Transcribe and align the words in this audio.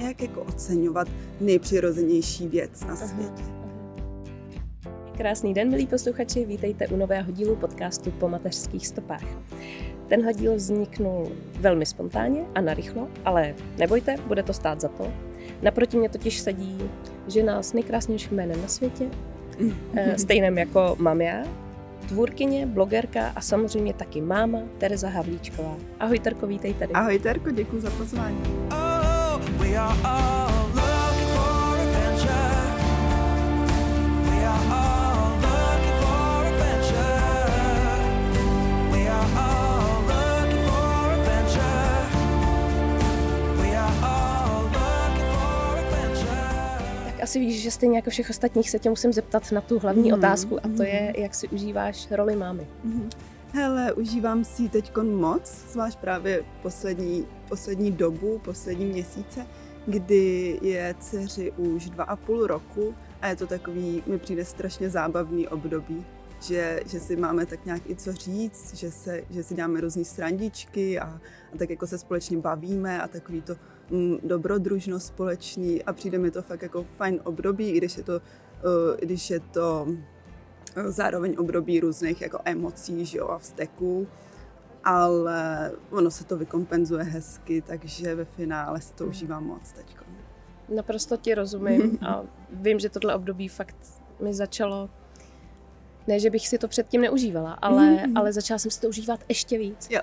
Jak 0.00 0.22
jako 0.22 0.42
oceňovat 0.42 1.08
nejpřirozenější 1.40 2.48
věc 2.48 2.84
na 2.84 2.96
světě. 2.96 3.42
Krásný 5.16 5.54
den, 5.54 5.70
milí 5.70 5.86
posluchači, 5.86 6.44
vítejte 6.44 6.88
u 6.88 6.96
nového 6.96 7.32
dílu 7.32 7.56
podcastu 7.56 8.10
Po 8.10 8.28
mateřských 8.28 8.86
stopách. 8.86 9.24
Tenhle 10.08 10.32
díl 10.34 10.56
vzniknul 10.56 11.32
velmi 11.60 11.86
spontánně 11.86 12.44
a 12.54 12.60
narychlo, 12.60 13.08
ale 13.24 13.54
nebojte, 13.78 14.16
bude 14.26 14.42
to 14.42 14.52
stát 14.52 14.80
za 14.80 14.88
to. 14.88 15.12
Naproti 15.62 15.96
mě 15.96 16.08
totiž 16.08 16.38
sedí 16.38 16.78
žena 17.28 17.62
s 17.62 17.72
nejkrásnějším 17.72 18.36
jménem 18.36 18.62
na 18.62 18.68
světě, 18.68 19.04
eh, 19.94 20.18
stejným 20.18 20.58
jako 20.58 20.96
mám 20.98 21.20
já, 21.20 21.44
tvůrkyně, 22.08 22.66
blogerka 22.66 23.32
a 23.36 23.40
samozřejmě 23.40 23.94
taky 23.94 24.20
máma 24.20 24.58
Tereza 24.78 25.08
Havlíčková. 25.08 25.76
Ahoj 25.98 26.18
Terko, 26.18 26.46
vítej 26.46 26.74
tady. 26.74 26.92
Ahoj 26.92 27.18
Terko, 27.18 27.50
děkuji 27.50 27.80
za 27.80 27.90
pozvání. 27.90 28.42
Asi 47.30 47.40
víš, 47.40 47.62
že 47.62 47.70
stejně 47.70 47.98
jako 47.98 48.10
všech 48.10 48.30
ostatních 48.30 48.70
se 48.70 48.78
tě 48.78 48.90
musím 48.90 49.12
zeptat 49.12 49.52
na 49.52 49.60
tu 49.60 49.78
hlavní 49.78 50.10
Mhm, 50.10 50.18
otázku 50.18 50.58
a 50.58 50.68
to 50.76 50.82
je, 50.82 51.12
jak 51.18 51.34
si 51.34 51.48
užíváš 51.48 52.10
roli 52.10 52.36
mámy. 52.36 52.66
Mhm. 52.84 53.10
Hele, 53.52 53.92
užívám 53.92 54.44
si 54.44 54.68
teď 54.68 54.96
moc, 54.96 55.64
zvlášť 55.72 55.98
právě 55.98 56.44
poslední, 56.62 57.26
poslední 57.48 57.92
dobu, 57.92 58.40
poslední 58.44 58.86
měsíce, 58.86 59.46
kdy 59.90 60.58
je 60.62 60.94
dceři 61.00 61.52
už 61.52 61.90
dva 61.90 62.04
a 62.04 62.16
půl 62.16 62.46
roku 62.46 62.94
a 63.22 63.28
je 63.28 63.36
to 63.36 63.46
takový, 63.46 64.02
mi 64.06 64.18
přijde 64.18 64.44
strašně 64.44 64.90
zábavný 64.90 65.48
období, 65.48 66.06
že, 66.40 66.80
že 66.86 67.00
si 67.00 67.16
máme 67.16 67.46
tak 67.46 67.64
nějak 67.64 67.90
i 67.90 67.96
co 67.96 68.12
říct, 68.12 68.74
že, 68.74 68.90
se, 68.90 69.22
že 69.30 69.42
si 69.42 69.54
děláme 69.54 69.80
různé 69.80 70.04
srandičky 70.04 70.98
a, 70.98 71.20
a 71.54 71.56
tak 71.58 71.70
jako 71.70 71.86
se 71.86 71.98
společně 71.98 72.38
bavíme 72.38 73.02
a 73.02 73.08
takový 73.08 73.42
to 73.42 73.56
mm, 73.90 74.16
dobrodružnost 74.22 75.06
společný 75.06 75.82
a 75.82 75.92
přijde 75.92 76.18
mi 76.18 76.30
to 76.30 76.42
fakt 76.42 76.62
jako 76.62 76.86
fajn 76.96 77.20
období, 77.24 77.70
i 77.70 77.76
když 77.76 77.96
je 77.96 78.02
to, 78.02 78.12
uh, 78.12 78.20
když 79.00 79.30
je 79.30 79.40
to 79.40 79.88
zároveň 80.88 81.34
období 81.38 81.80
různých 81.80 82.20
jako 82.20 82.38
emocí 82.44 83.06
že 83.06 83.18
jo, 83.18 83.28
a 83.28 83.38
vzteků, 83.38 84.06
ale 84.84 85.72
ono 85.90 86.10
se 86.10 86.24
to 86.24 86.36
vykompenzuje 86.36 87.04
hezky, 87.04 87.62
takže 87.62 88.14
ve 88.14 88.24
finále 88.24 88.80
se 88.80 88.94
to 88.94 89.06
užívá 89.06 89.40
moc 89.40 89.72
teď. 89.72 89.96
Naprosto 90.74 91.16
ti 91.16 91.34
rozumím 91.34 91.98
a 92.06 92.22
vím, 92.52 92.78
že 92.78 92.88
tohle 92.88 93.14
období 93.14 93.48
fakt 93.48 93.76
mi 94.22 94.34
začalo, 94.34 94.90
ne, 96.06 96.20
že 96.20 96.30
bych 96.30 96.48
si 96.48 96.58
to 96.58 96.68
předtím 96.68 97.00
neužívala, 97.00 97.52
ale, 97.52 97.90
Mhm. 97.90 98.16
ale 98.16 98.32
začala 98.32 98.58
jsem 98.58 98.70
si 98.70 98.80
to 98.80 98.88
užívat 98.88 99.20
ještě 99.28 99.58
víc. 99.58 99.88
Jo. 99.90 100.00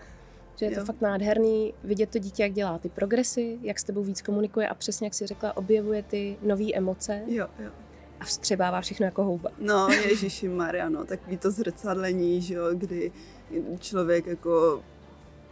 Že 0.56 0.66
je 0.66 0.72
to 0.72 0.80
Jo. 0.80 0.86
fakt 0.86 1.02
nádherný 1.02 1.74
vidět 1.84 2.10
to 2.10 2.20
dítě, 2.20 2.44
jak 2.44 2.54
dělá 2.54 2.78
ty 2.78 2.90
progresy, 2.90 3.58
jak 3.62 3.80
s 3.80 3.84
tebou 3.84 4.04
víc 4.04 4.22
komunikuje 4.22 4.68
a 4.68 4.74
přesně 4.74 5.06
jak 5.08 5.14
si 5.14 5.28
řekla, 5.28 5.58
objevuje 5.58 6.04
ty 6.04 6.38
nové 6.42 6.74
emoce 6.74 7.22
Jo, 7.28 7.48
jo. 7.60 7.70
a 8.20 8.26
vstřebává 8.26 8.82
všechno 8.82 9.06
jako 9.06 9.24
houba. 9.24 9.50
No, 9.60 9.88
Ježíši 10.10 10.50
Maria, 10.50 10.90
no, 10.90 11.06
takový 11.06 11.38
to 11.38 11.52
zrcadlení, 11.52 12.42
že 12.42 12.54
jo, 12.54 12.66
kdy 12.74 13.12
člověk 13.80 14.28
jako 14.28 14.84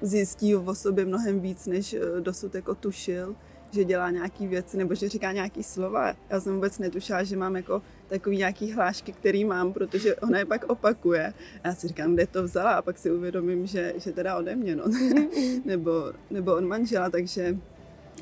zjistí 0.01 0.55
o 0.55 0.75
sobě 0.75 1.05
mnohem 1.05 1.39
víc, 1.39 1.67
než 1.67 1.93
eh, 1.93 2.21
dosud 2.21 2.55
jako 2.55 2.75
tušil, 2.75 3.35
že 3.71 3.83
dělá 3.83 4.11
nějaký 4.11 4.47
věci, 4.47 4.77
nebo 4.77 4.95
že 4.95 5.09
říká 5.09 5.31
nějaký 5.31 5.63
slova. 5.63 6.13
Já 6.29 6.39
jsem 6.39 6.55
vůbec 6.55 6.79
netušila, 6.79 7.23
že 7.23 7.37
mám 7.37 7.55
jako 7.55 7.81
takový 8.07 8.37
nějaký 8.37 8.71
hlášky, 8.71 9.11
který 9.11 9.45
mám, 9.45 9.73
protože 9.73 10.15
ona 10.15 10.39
je 10.39 10.45
pak 10.45 10.63
opakuje. 10.63 11.33
A 11.63 11.67
já 11.67 11.75
si 11.75 11.87
říkám, 11.87 12.13
kde 12.13 12.27
to 12.27 12.43
vzala 12.43 12.71
a 12.71 12.81
pak 12.81 12.97
si 12.97 13.11
uvědomím, 13.11 13.67
že, 13.67 13.93
že 13.97 14.11
teda 14.11 14.37
ode 14.37 14.55
mě, 14.55 14.75
no. 14.75 14.83
nebo, 15.65 16.13
nebo 16.31 16.55
od 16.55 16.63
manžela, 16.63 17.09
takže 17.09 17.57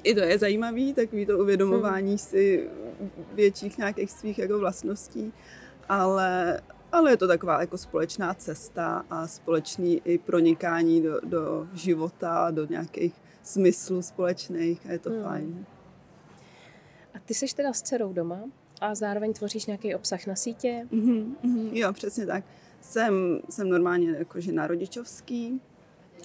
i 0.04 0.16
to 0.16 0.22
je 0.22 0.40
zajímavý, 0.40 0.94
takový 0.94 1.26
to 1.26 1.40
uvědomování 1.40 2.18
si 2.18 2.70
větších 3.34 3.78
nějakých 3.78 4.12
svých 4.12 4.40
jako 4.40 4.60
vlastností, 4.60 5.34
ale, 5.90 6.62
ale 6.94 7.12
je 7.12 7.18
to 7.18 7.28
taková 7.28 7.62
jako 7.62 7.78
společná 7.78 8.34
cesta 8.34 9.06
a 9.10 9.28
společný 9.28 10.02
i 10.06 10.18
pronikání 10.18 11.02
do, 11.02 11.20
do 11.24 11.68
života, 11.74 12.52
do 12.52 12.66
nějakých 12.66 13.14
smyslů 13.44 14.02
společných 14.02 14.86
a 14.86 14.92
je 14.92 15.00
to 15.00 15.10
Hmm. 15.10 15.24
fajn. 15.24 15.66
A 17.16 17.20
ty 17.20 17.34
seš 17.34 17.54
teda 17.54 17.74
s 17.74 17.82
dcerou 17.82 18.14
doma 18.14 18.40
a 18.82 18.96
zároveň 18.96 19.34
tvoříš 19.34 19.66
nějaký 19.66 19.96
obsah 19.96 20.28
na 20.28 20.36
sítě. 20.36 20.88
Mhm, 20.92 21.36
mhm, 21.44 21.70
jo, 21.74 21.94
přesně 21.94 22.26
tak. 22.26 22.44
Jsem, 22.82 23.40
jsem 23.50 23.70
normálně 23.70 24.12
jako 24.12 24.40
žena 24.40 24.68
rodičovský, 24.68 25.62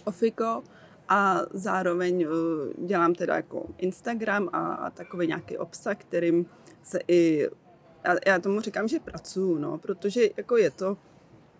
ofiko, 0.04 0.62
a 1.08 1.40
zároveň 1.52 2.26
uh, 2.26 2.86
dělám 2.86 3.14
teda 3.14 3.36
jako 3.36 3.66
Instagram 3.78 4.48
a, 4.52 4.74
a 4.74 4.90
takový 4.90 5.26
nějaký 5.26 5.58
obsah, 5.58 5.96
kterým 5.96 6.46
se 6.82 6.98
i, 7.08 7.48
já, 8.04 8.16
já 8.26 8.38
tomu 8.38 8.60
říkám, 8.60 8.88
že 8.88 8.98
pracuju, 9.00 9.58
no, 9.58 9.78
protože 9.78 10.20
jako 10.36 10.56
je 10.56 10.70
to, 10.70 10.96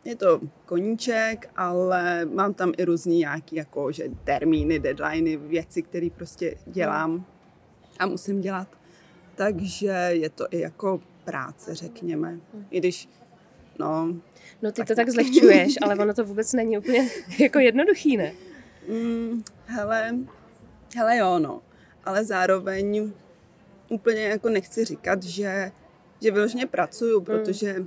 je 0.05 0.17
to 0.17 0.41
koníček, 0.67 1.51
ale 1.57 2.25
mám 2.25 2.55
tam 2.55 2.73
i 2.77 2.85
různý 2.85 3.19
nějaký 3.19 3.57
jako, 3.57 3.93
že 3.93 4.05
termíny, 4.25 4.79
deadliny, 4.79 5.37
věci, 5.37 5.83
které 5.83 6.09
prostě 6.17 6.57
dělám 6.67 7.27
a 7.99 8.07
musím 8.07 8.41
dělat. 8.41 8.69
Takže 9.35 10.09
je 10.11 10.31
to 10.31 10.47
i 10.51 10.61
jako 10.61 11.01
práce, 11.25 11.75
řekněme. 11.75 12.41
I 12.71 12.79
když, 12.79 13.09
no, 13.79 14.15
No 14.63 14.73
ty 14.73 14.77
Tak 14.77 14.89
to 14.89 14.95
tak 14.95 15.07
nějak. 15.07 15.11
zlehčuješ, 15.11 15.75
ale 15.83 15.97
ono 15.97 16.15
to 16.15 16.25
vůbec 16.25 16.53
není 16.53 16.79
úplně 16.79 17.09
jako 17.41 17.59
jednoduchý, 17.59 18.17
ne? 18.17 18.33
Mm, 18.89 19.43
hele, 19.67 20.15
hele 20.97 21.17
jo, 21.17 21.39
no. 21.39 21.63
Ale 22.05 22.25
zároveň 22.25 23.13
úplně 23.89 24.23
jako 24.23 24.49
nechci 24.49 24.85
říkat, 24.85 25.23
že, 25.23 25.73
že 26.23 26.31
vyloženě 26.31 26.67
pracuju, 26.67 27.21
protože 27.21 27.87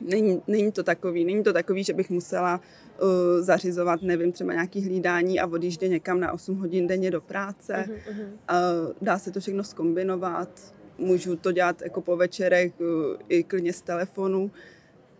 není, 0.00 0.42
není 0.46 0.72
to 0.72 0.82
takový, 0.82 1.24
není 1.24 1.42
to 1.42 1.52
takový, 1.52 1.84
že 1.84 1.92
bych 1.92 2.10
musela 2.10 2.60
uh, 3.02 3.08
zařizovat, 3.40 4.02
nevím, 4.02 4.32
třeba 4.32 4.52
nějaký 4.52 4.80
hlídání 4.80 5.40
a 5.40 5.46
odjíždět 5.46 5.90
někam 5.90 6.20
na 6.20 6.32
8 6.32 6.56
hodin 6.56 6.86
denně 6.86 7.10
do 7.10 7.20
práce. 7.20 7.84
Mhm. 8.10 8.22
Uh, 8.22 8.92
dá 9.00 9.18
se 9.18 9.30
to 9.30 9.40
všechno 9.40 9.64
skombinovat, 9.64 10.74
můžu 10.98 11.36
to 11.36 11.52
dělat 11.52 11.82
jako 11.82 12.00
po 12.00 12.16
večerech 12.16 12.72
uh, 12.80 12.86
i 13.28 13.42
klidně 13.42 13.72
z 13.72 13.82
telefonu. 13.82 14.50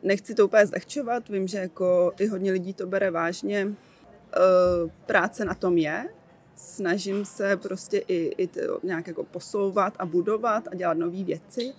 Nechci 0.02 0.34
to 0.34 0.44
úplně 0.44 0.66
zlehčovat, 0.66 1.28
vím, 1.28 1.48
že 1.48 1.58
jako 1.58 2.12
i 2.18 2.26
hodně 2.26 2.52
lidí 2.52 2.74
to 2.74 2.86
bere 2.86 3.10
vážně. 3.10 3.66
Uh, 3.66 4.90
práce 5.06 5.44
na 5.44 5.54
tom 5.54 5.78
je, 5.78 6.08
snažím 6.56 7.24
se 7.24 7.56
prostě 7.56 7.98
i, 8.08 8.34
i 8.36 8.46
to 8.46 8.80
nějak 8.82 9.06
jako 9.06 9.24
posouvat 9.24 9.94
a 9.98 10.06
budovat 10.06 10.68
a 10.72 10.74
dělat 10.74 10.98
nové 10.98 11.24
věci, 11.24 11.72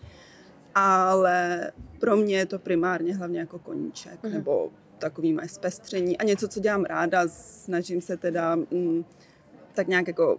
ale 0.75 1.71
pro 1.99 2.15
mě 2.15 2.37
je 2.37 2.45
to 2.45 2.59
primárně 2.59 3.15
hlavně 3.15 3.39
jako 3.39 3.59
koníček, 3.59 4.23
Mhm. 4.23 4.33
nebo 4.33 4.69
takový 4.97 5.33
moje 5.33 5.47
zpestření 5.49 6.17
a 6.17 6.23
něco, 6.23 6.47
co 6.47 6.59
dělám 6.59 6.83
ráda, 6.85 7.27
snažím 7.27 8.01
se 8.01 8.17
teda 8.17 8.55
mm, 8.55 9.05
tak 9.73 9.87
nějak 9.87 10.07
jako 10.07 10.37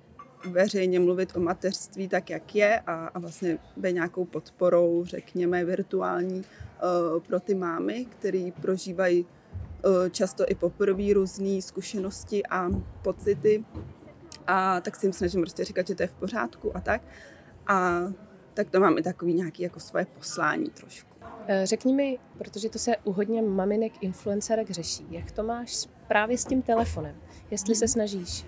veřejně 0.50 1.00
mluvit 1.00 1.36
o 1.36 1.40
mateřství 1.40 2.08
tak, 2.08 2.30
jak 2.30 2.54
je 2.54 2.80
a, 2.80 3.06
a 3.06 3.18
vlastně 3.18 3.58
být 3.76 3.92
nějakou 3.92 4.24
podporou, 4.24 5.04
řekněme, 5.04 5.64
virtuální 5.64 6.38
uh, 7.14 7.20
pro 7.22 7.40
ty 7.40 7.54
mámy, 7.54 8.04
které 8.04 8.50
prožívají 8.60 9.26
uh, 9.84 10.08
často 10.08 10.44
i 10.48 10.54
poprvé 10.54 11.12
různé 11.14 11.62
zkušenosti 11.62 12.46
a 12.46 12.68
pocity. 13.02 13.64
A 14.46 14.80
tak 14.80 14.96
si 14.96 15.06
jim 15.06 15.12
snažím 15.12 15.40
prostě 15.40 15.64
říkat, 15.64 15.86
že 15.86 15.94
to 15.94 16.02
je 16.02 16.06
v 16.06 16.14
pořádku 16.14 16.76
a 16.76 16.80
tak. 16.80 17.02
A 17.66 18.00
tak 18.54 18.70
to 18.70 18.80
mám 18.80 18.98
i 18.98 19.02
takový 19.02 19.34
nějaký 19.34 19.62
jako 19.62 19.80
svoje 19.80 20.06
poslání 20.06 20.70
trošku. 20.70 21.10
Eh, 21.46 21.66
Řekni 21.66 21.94
mi, 21.94 22.18
protože 22.38 22.68
to 22.68 22.78
se 22.78 22.96
u 23.04 23.12
hodně 23.12 23.42
maminek 23.42 23.92
influencerek 24.00 24.70
řeší, 24.70 25.06
jak 25.10 25.32
to 25.32 25.42
máš 25.42 25.86
právě 26.08 26.38
s 26.38 26.44
tím 26.44 26.62
telefonem? 26.62 27.16
Jestli 27.50 27.74
se 27.74 27.88
snažíš 27.88 28.44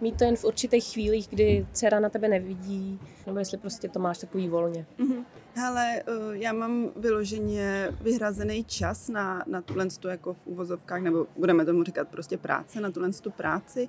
mít 0.00 0.18
to 0.18 0.24
jen 0.24 0.36
v 0.36 0.44
určitých 0.44 0.84
chvílích, 0.84 1.28
kdy 1.28 1.66
dcera 1.72 2.00
na 2.00 2.08
tebe 2.08 2.28
nevidí, 2.28 3.00
nebo 3.26 3.38
jestli 3.38 3.58
prostě 3.58 3.88
to 3.88 3.98
máš 3.98 4.18
takový 4.18 4.48
volně. 4.48 4.86
Mhm. 4.98 5.24
Hele, 5.54 6.00
eh, 6.00 6.02
já 6.32 6.52
mám 6.52 6.90
vyloženě 6.96 7.88
vyhrazený 8.00 8.64
čas 8.64 9.08
na, 9.08 9.44
na 9.46 9.62
tuhle 9.62 9.86
tu 9.86 10.08
jako 10.08 10.34
v 10.34 10.46
uvozovkách, 10.46 11.02
nebo 11.02 11.26
budeme 11.36 11.64
tomu 11.64 11.82
říkat 11.82 12.08
prostě 12.08 12.38
práce, 12.38 12.80
na 12.80 12.90
tuhle 12.90 13.12
tu 13.12 13.30
práci. 13.30 13.88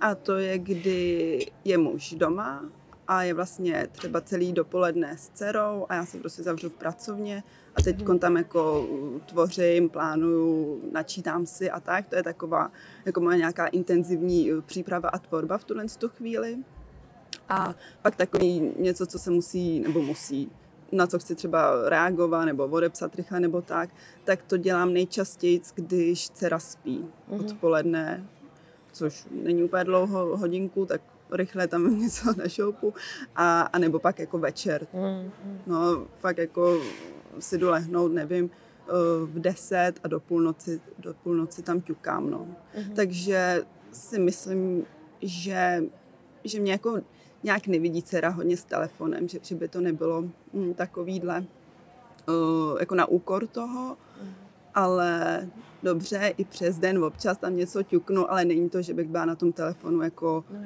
A 0.00 0.14
to 0.14 0.36
je, 0.36 0.58
kdy 0.58 1.38
je 1.64 1.78
muž 1.78 2.14
doma 2.14 2.64
a 3.08 3.22
je 3.22 3.34
vlastně 3.34 3.88
třeba 3.92 4.20
celý 4.20 4.52
dopoledne 4.52 5.16
s 5.18 5.28
dcerou 5.28 5.86
a 5.88 5.94
já 5.94 6.06
se 6.06 6.18
prostě 6.18 6.42
zavřu 6.42 6.68
v 6.68 6.74
pracovně 6.74 7.42
a 7.74 7.82
teď 7.82 8.04
tam 8.18 8.36
jako 8.36 8.88
tvořím, 9.26 9.88
plánuju, 9.88 10.80
načítám 10.92 11.46
si 11.46 11.70
a 11.70 11.80
tak. 11.80 12.08
To 12.08 12.16
je 12.16 12.22
taková 12.22 12.70
jako 13.04 13.20
moje 13.20 13.38
nějaká 13.38 13.66
intenzivní 13.66 14.50
eh, 14.50 14.60
příprava 14.60 15.08
a 15.08 15.18
tvorba 15.18 15.58
v 15.58 15.64
tuhle 15.64 15.84
tu 15.98 16.08
chvíli. 16.08 16.58
A 17.48 17.74
pak 18.02 18.16
takový 18.16 18.72
něco, 18.78 19.06
co 19.06 19.18
se 19.18 19.30
musí, 19.30 19.80
nebo 19.80 20.02
musí, 20.02 20.50
na 20.92 21.06
co 21.06 21.18
chci 21.18 21.34
třeba 21.34 21.88
reagovat 21.88 22.44
nebo 22.44 22.64
odepsat 22.64 23.14
rychle 23.14 23.40
nebo 23.40 23.62
tak, 23.62 23.90
tak 24.24 24.42
to 24.42 24.56
dělám 24.56 24.92
nejčastěji, 24.92 25.60
když 25.74 26.30
dcera 26.30 26.58
spí 26.58 27.06
odpoledne, 27.28 28.26
což 28.92 29.26
není 29.30 29.62
úplně 29.62 29.84
dlouho, 29.84 30.36
hodinku, 30.36 30.86
tak 30.86 31.00
rychle 31.32 31.68
tam 31.68 32.00
něco 32.00 32.32
našoupu 32.36 32.94
a, 33.36 33.60
a 33.60 33.78
nebo 33.78 33.98
pak 33.98 34.18
jako 34.18 34.38
večer. 34.38 34.86
No 35.66 36.06
fakt 36.20 36.38
jako 36.38 36.80
si 37.38 37.58
jdu 37.58 37.70
lehnout, 37.70 38.12
nevím, 38.12 38.50
eh, 38.88 38.92
v 39.24 39.40
10 39.40 39.92
a 40.04 40.08
do 40.08 40.20
půlnoci, 40.20 40.80
do 40.98 41.14
půlnoci 41.14 41.62
tam 41.62 41.80
ťukám, 41.80 42.30
no. 42.30 42.46
Takže 42.96 43.64
si 43.92 44.18
myslím, 44.18 44.86
že, 45.22 45.84
že 46.44 46.60
mě 46.60 46.72
jako 46.72 47.00
nějak 47.42 47.66
nevidí 47.66 48.02
dcera 48.02 48.28
hodně 48.28 48.56
s 48.56 48.64
telefonem, 48.64 49.28
že, 49.28 49.38
že 49.42 49.54
by 49.54 49.68
to 49.68 49.80
nebylo 49.80 50.24
mm, 50.52 50.74
takovýhle 50.74 51.44
uh, 52.28 52.80
jako 52.80 52.94
na 52.94 53.06
úkor 53.06 53.46
toho, 53.46 53.96
ale 54.74 55.48
dobře, 55.82 56.34
i 56.36 56.44
přes 56.44 56.78
den 56.78 57.04
občas 57.04 57.38
tam 57.38 57.56
něco 57.56 57.82
ťuknu, 57.82 58.30
ale 58.30 58.44
není 58.44 58.70
to, 58.70 58.82
že 58.82 58.94
bych 58.94 59.08
byla 59.08 59.24
na 59.24 59.34
tom 59.34 59.52
telefonu 59.52 60.02
jako 60.02 60.44
No 60.50 60.58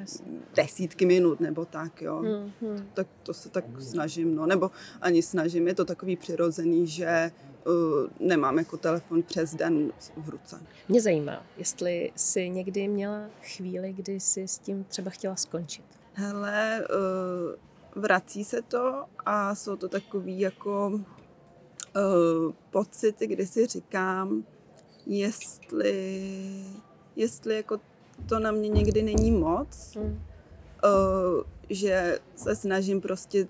desítky 0.55 1.05
minut 1.05 1.39
nebo 1.39 1.65
tak, 1.65 2.01
jo. 2.01 2.17
Hmm, 2.17 2.51
hmm. 2.61 2.87
Tak 2.93 3.07
to 3.23 3.33
se 3.33 3.49
tak 3.49 3.65
snažím, 3.79 4.35
no, 4.35 4.45
nebo 4.45 4.71
ani 5.01 5.21
snažím, 5.21 5.67
je 5.67 5.73
to 5.73 5.85
takový 5.85 6.15
přirozený, 6.15 6.87
že 6.87 7.31
uh, 7.65 7.73
nemám 8.27 8.57
jako 8.57 8.77
telefon 8.77 9.23
přes 9.23 9.55
den 9.55 9.91
v 10.17 10.29
ruce. 10.29 10.59
Mě 10.89 11.01
zajímá, 11.01 11.43
jestli 11.57 12.11
jsi 12.15 12.49
někdy 12.49 12.87
měla 12.87 13.21
chvíli, 13.41 13.93
kdy 13.93 14.19
jsi 14.19 14.47
s 14.47 14.59
tím 14.59 14.83
třeba 14.83 15.11
chtěla 15.11 15.35
skončit. 15.35 15.85
Hele, 16.13 16.87
uh, 17.95 18.01
vrací 18.03 18.43
se 18.43 18.61
to 18.61 19.03
a 19.25 19.55
jsou 19.55 19.75
to 19.75 19.89
takový 19.89 20.39
jako 20.39 20.99
uh, 21.97 22.53
pocity, 22.71 23.27
kdy 23.27 23.45
si 23.47 23.65
říkám, 23.65 24.43
jestli, 25.05 26.21
jestli 27.15 27.55
jako 27.55 27.79
to 28.29 28.39
na 28.39 28.51
mě 28.51 28.69
někdy 28.69 29.01
není 29.03 29.31
moc, 29.31 29.97
uh, 29.97 30.11
že 31.69 32.19
se 32.35 32.55
snažím 32.55 33.01
prostě 33.01 33.47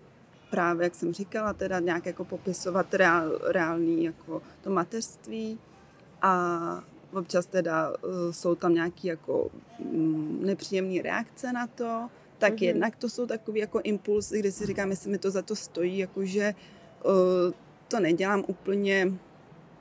právě, 0.52 0.84
jak 0.84 0.96
jsem 0.96 1.14
říkala, 1.14 1.54
teda 1.54 1.80
nějak 1.80 2.06
jako 2.06 2.26
popisovat 2.26 2.94
reál, 2.94 3.40
reálný 3.44 4.04
jako 4.04 4.42
to 4.64 4.70
mateřství 4.70 5.60
a 6.22 6.84
občas 7.14 7.46
teda 7.46 7.90
uh, 7.90 8.32
jsou 8.32 8.56
tam 8.56 8.74
nějaké 8.74 9.08
jako 9.08 9.50
mm, 9.92 10.40
nepříjemné 10.46 11.02
reakce 11.02 11.54
na 11.54 11.68
to, 11.68 12.10
tak 12.38 12.52
Mhm. 12.52 12.60
mm-hmm. 12.60 12.66
jednak 12.66 12.96
to 12.96 13.10
jsou 13.10 13.26
takový 13.28 13.60
jako 13.60 13.80
impulsy, 13.84 14.40
kdy 14.40 14.52
si 14.52 14.66
říkám, 14.66 14.90
jestli 14.90 15.12
mi 15.12 15.18
to 15.18 15.32
za 15.32 15.42
to 15.42 15.56
stojí, 15.56 15.98
jakože 15.98 16.54
uh, 17.06 17.54
to 17.88 18.00
nedělám 18.00 18.44
úplně 18.48 19.12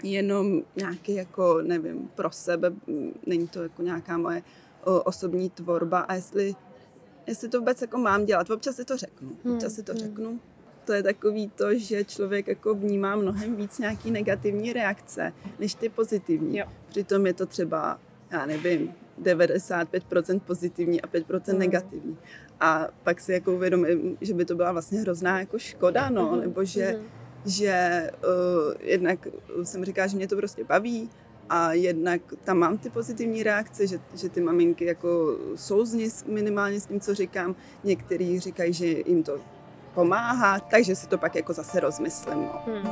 jenom 0.03 0.63
nějaký 0.77 1.15
jako, 1.15 1.63
nevím, 1.63 2.09
pro 2.15 2.31
sebe, 2.31 2.71
mm, 2.71 3.13
není 3.27 3.49
to 3.49 3.63
jako 3.63 3.83
nějaká 3.83 4.19
moje 4.19 4.43
osobní 5.05 5.51
tvorba 5.51 6.01
a 6.01 6.15
jestli, 6.15 6.55
jestli 7.27 7.49
to 7.49 7.59
vůbec 7.59 7.81
jako 7.83 7.99
mám 7.99 8.25
dělat. 8.25 8.51
Občas 8.51 8.77
si 8.77 8.85
to 8.85 8.97
řeknu, 8.97 9.31
občas 9.55 9.73
si 9.73 9.83
to 9.83 9.93
Hmm, 9.93 10.01
řeknu. 10.01 10.41
To 10.85 10.93
je 10.93 11.03
takový 11.03 11.49
to, 11.49 11.75
že 11.75 12.05
člověk 12.05 12.49
jako 12.49 12.75
vnímá 12.75 13.17
mnohem 13.17 13.57
víc 13.57 13.79
nějaký 13.79 14.11
negativní 14.11 14.73
reakce, 14.73 15.33
než 15.59 15.75
ty 15.75 15.89
pozitivní. 15.89 16.59
Jo. 16.59 16.67
Přitom 16.89 17.27
je 17.27 17.33
to 17.33 17.47
třeba, 17.47 17.99
já 18.31 18.47
nevím, 18.47 18.95
95% 19.23 20.41
pozitivní 20.41 21.03
a 21.03 21.07
5% 21.07 21.51
Hmm. 21.51 21.59
negativní. 21.59 22.17
A 22.61 22.89
pak 23.03 23.21
si 23.21 23.33
jako 23.33 23.55
uvědomím, 23.55 24.19
že 24.21 24.35
by 24.35 24.45
to 24.45 24.55
byla 24.55 24.73
vlastně 24.73 25.01
hrozná 25.01 25.41
jako 25.41 25.59
škoda, 25.59 26.11
no, 26.11 26.31
Mhm, 26.33 26.41
nebo 26.41 26.65
že, 26.65 26.93
mhm. 26.97 27.07
Že 27.47 28.11
uh, 28.25 28.75
jednak 28.81 29.29
jsem 29.63 29.85
říká, 29.85 30.07
že 30.07 30.17
mě 30.17 30.29
to 30.29 30.37
prostě 30.37 30.65
baví 30.65 31.11
a 31.49 31.73
jednak 31.73 32.21
tam 32.45 32.59
mám 32.59 32.79
ty 32.79 32.91
pozitivní 32.91 33.43
reakce, 33.43 33.87
že, 33.87 33.99
že 34.15 34.29
ty 34.29 34.41
maminky 34.41 34.85
jako 34.85 35.37
souzní 35.55 36.11
s- 36.11 36.25
minimálně 36.25 36.81
s 36.81 36.87
tím, 36.87 37.01
co 37.01 37.15
říkám. 37.15 37.55
Některý 37.85 38.41
říkají, 38.41 38.73
že 38.73 38.87
jim 38.87 39.23
to 39.23 39.39
pomáhá, 39.95 40.61
takže 40.61 40.97
si 40.97 41.07
to 41.09 41.19
pak 41.19 41.35
jako 41.35 41.53
zase 41.53 41.81
rozmyslím. 41.81 42.43
No. 42.43 42.63
Hmm. 42.67 42.91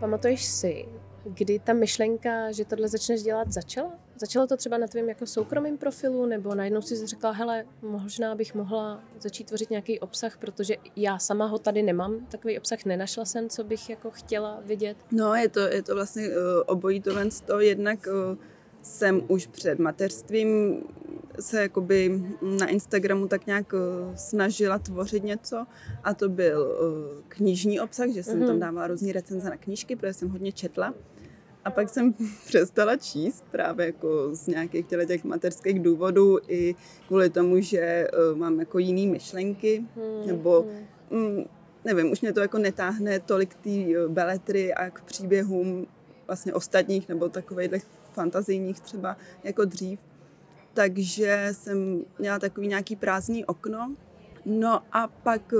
Pamatuješ 0.00 0.44
si, 0.44 0.88
kdy 1.24 1.58
ta 1.58 1.72
myšlenka, 1.72 2.52
že 2.52 2.64
tohle 2.64 2.88
začneš 2.88 3.22
dělat, 3.22 3.52
začala? 3.52 3.90
Začalo 4.20 4.46
to 4.46 4.56
třeba 4.56 4.78
na 4.78 4.86
tvém 4.86 5.08
jako 5.08 5.26
soukromém 5.26 5.78
profilu, 5.78 6.26
nebo 6.26 6.54
najednou 6.54 6.82
si 6.82 7.06
řekla, 7.06 7.30
hele, 7.30 7.64
možná 7.82 8.34
bych 8.34 8.54
mohla 8.54 9.02
začít 9.20 9.44
tvořit 9.46 9.70
nějaký 9.70 10.00
obsah, 10.00 10.36
protože 10.38 10.74
já 10.96 11.18
sama 11.18 11.46
ho 11.46 11.58
tady 11.58 11.82
nemám, 11.82 12.26
takový 12.30 12.58
obsah 12.58 12.84
nenašla 12.84 13.24
jsem, 13.24 13.48
co 13.48 13.64
bych 13.64 13.90
jako 13.90 14.10
chtěla 14.10 14.60
vidět. 14.64 14.96
No, 15.12 15.34
je 15.34 15.48
to, 15.48 15.60
je 15.60 15.82
to 15.82 15.94
vlastně 15.94 16.28
uh, 16.28 16.34
obojí 16.66 17.00
tohle 17.00 17.30
z 17.30 17.40
toho. 17.40 17.60
Jednak 17.60 18.06
uh, 18.06 18.38
jsem 18.82 19.22
už 19.28 19.46
před 19.46 19.78
mateřstvím 19.78 20.82
se 21.40 21.62
jakoby 21.62 22.22
na 22.58 22.66
Instagramu 22.66 23.28
tak 23.28 23.46
nějak 23.46 23.72
uh, 23.72 24.14
snažila 24.14 24.78
tvořit 24.78 25.24
něco 25.24 25.66
a 26.04 26.14
to 26.14 26.28
byl 26.28 26.60
uh, 26.60 27.22
knižní 27.28 27.80
obsah, 27.80 28.08
že 28.08 28.22
jsem 28.22 28.38
Mhm. 28.38 28.46
tam 28.46 28.58
dávala 28.58 28.86
různé 28.86 29.12
recenze 29.12 29.50
na 29.50 29.56
knížky, 29.56 29.96
protože 29.96 30.12
jsem 30.12 30.28
hodně 30.28 30.52
četla. 30.52 30.94
A 31.68 31.70
pak 31.70 31.88
jsem 31.88 32.14
přestala 32.46 32.96
číst 32.96 33.44
právě 33.50 33.86
jako 33.86 34.34
z 34.34 34.46
nějakých 34.46 34.86
těch 34.86 35.24
mateřských 35.24 35.80
důvodů 35.80 36.38
i 36.48 36.74
kvůli 37.06 37.30
tomu, 37.30 37.60
že 37.60 38.08
uh, 38.32 38.38
mám 38.38 38.60
jako 38.60 38.78
jiný 38.78 39.06
myšlenky, 39.06 39.84
Hmm, 39.96 40.26
nebo 40.26 40.66
hmm. 41.10 41.22
mm, 41.22 41.44
nevím, 41.84 42.12
už 42.12 42.20
mě 42.20 42.32
to 42.32 42.40
jako 42.40 42.58
netáhne 42.58 43.20
tolik 43.20 43.54
ty 43.54 43.94
beletry 44.08 44.74
a 44.74 44.90
k 44.90 45.02
příběhům 45.02 45.86
vlastně 46.26 46.54
ostatních 46.54 47.08
nebo 47.08 47.28
takových 47.28 47.86
fantazijních 48.12 48.80
třeba 48.80 49.16
jako 49.44 49.64
dřív. 49.64 50.00
Takže 50.74 51.48
jsem 51.52 52.04
měla 52.18 52.38
takový 52.38 52.68
nějaký 52.68 52.96
prázdný 52.96 53.44
okno. 53.44 53.94
No 54.44 54.82
a 54.92 55.08
pak 55.08 55.54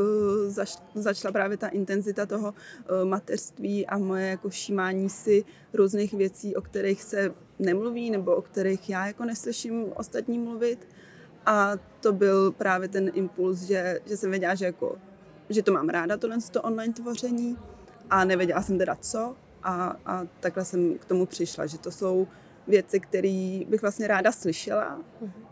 zaš, 0.46 0.76
začala 0.94 1.32
právě 1.32 1.56
ta 1.56 1.68
intenzita 1.68 2.26
toho 2.26 2.48
uh, 2.48 3.08
mateřství 3.08 3.86
a 3.86 3.98
moje 3.98 4.28
jako 4.28 4.48
všímání 4.48 5.10
si 5.10 5.44
různých 5.74 6.14
věcí, 6.14 6.56
o 6.56 6.62
kterých 6.62 7.02
se 7.02 7.34
nemluví 7.58 8.10
nebo 8.10 8.34
o 8.34 8.42
kterých 8.42 8.90
já 8.90 9.06
jako 9.06 9.24
neslyším 9.24 9.84
ostatní 9.94 10.38
mluvit. 10.38 10.88
A 11.46 11.72
to 12.00 12.12
byl 12.12 12.52
právě 12.52 12.88
ten 12.88 13.10
impuls, 13.14 13.60
že, 13.60 14.00
že 14.06 14.16
jsem 14.16 14.30
věděla, 14.30 14.54
že, 14.54 14.64
jako, 14.64 14.98
že 15.48 15.62
to 15.62 15.72
mám 15.72 15.88
ráda, 15.88 16.16
tohle 16.16 16.36
to 16.50 16.62
online 16.62 16.94
tvoření 16.94 17.58
a 18.10 18.24
nevěděla 18.24 18.62
jsem 18.62 18.78
teda 18.78 18.96
co 19.00 19.36
a, 19.62 19.96
a 20.06 20.26
takhle 20.40 20.64
jsem 20.64 20.98
k 20.98 21.04
tomu 21.04 21.26
přišla, 21.26 21.66
že 21.66 21.78
to 21.78 21.90
jsou 21.90 22.28
věci, 22.68 23.00
které 23.00 23.60
bych 23.68 23.82
vlastně 23.82 24.06
ráda 24.06 24.32
slyšela. 24.32 25.00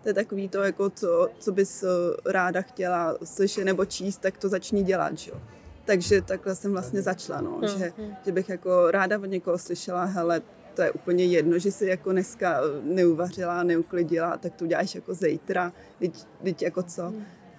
To 0.03 0.09
je 0.09 0.15
takový 0.15 0.49
to, 0.49 0.63
jako 0.63 0.91
co, 0.91 1.29
co 1.39 1.53
bys 1.53 1.83
eh, 1.83 1.87
ráda 2.33 2.63
chtěla 2.63 3.17
slyšet 3.25 3.65
nebo 3.65 3.85
číst, 3.85 4.19
tak 4.19 4.39
to 4.39 4.49
začni 4.49 4.83
dělat, 4.83 5.19
že 5.19 5.31
jo. 5.31 5.41
Takže 5.85 6.23
takhle 6.23 6.55
jsem 6.55 6.73
vlastně 6.73 7.03
začala, 7.03 7.41
no, 7.41 7.61
že, 7.63 7.93
hmm. 7.99 8.17
že 8.25 8.33
bych 8.33 8.49
jako 8.49 8.91
ráda 8.91 9.19
od 9.19 9.27
někoho 9.27 9.59
slyšela, 9.59 10.05
hele, 10.05 10.43
to 10.75 10.83
je 10.83 10.91
úplně 10.91 11.25
jedno, 11.25 11.59
že 11.59 11.73
si 11.73 11.87
jako 11.87 12.13
dneska 12.13 12.61
neuvařila, 12.83 13.63
neuklidila, 13.63 14.37
tak 14.37 14.55
to 14.55 14.65
uděláš 14.65 14.95
jako 14.95 15.15
zítra, 15.15 15.73
teď, 15.99 16.27
teď 16.43 16.63
jako 16.63 16.83
co. 16.83 17.13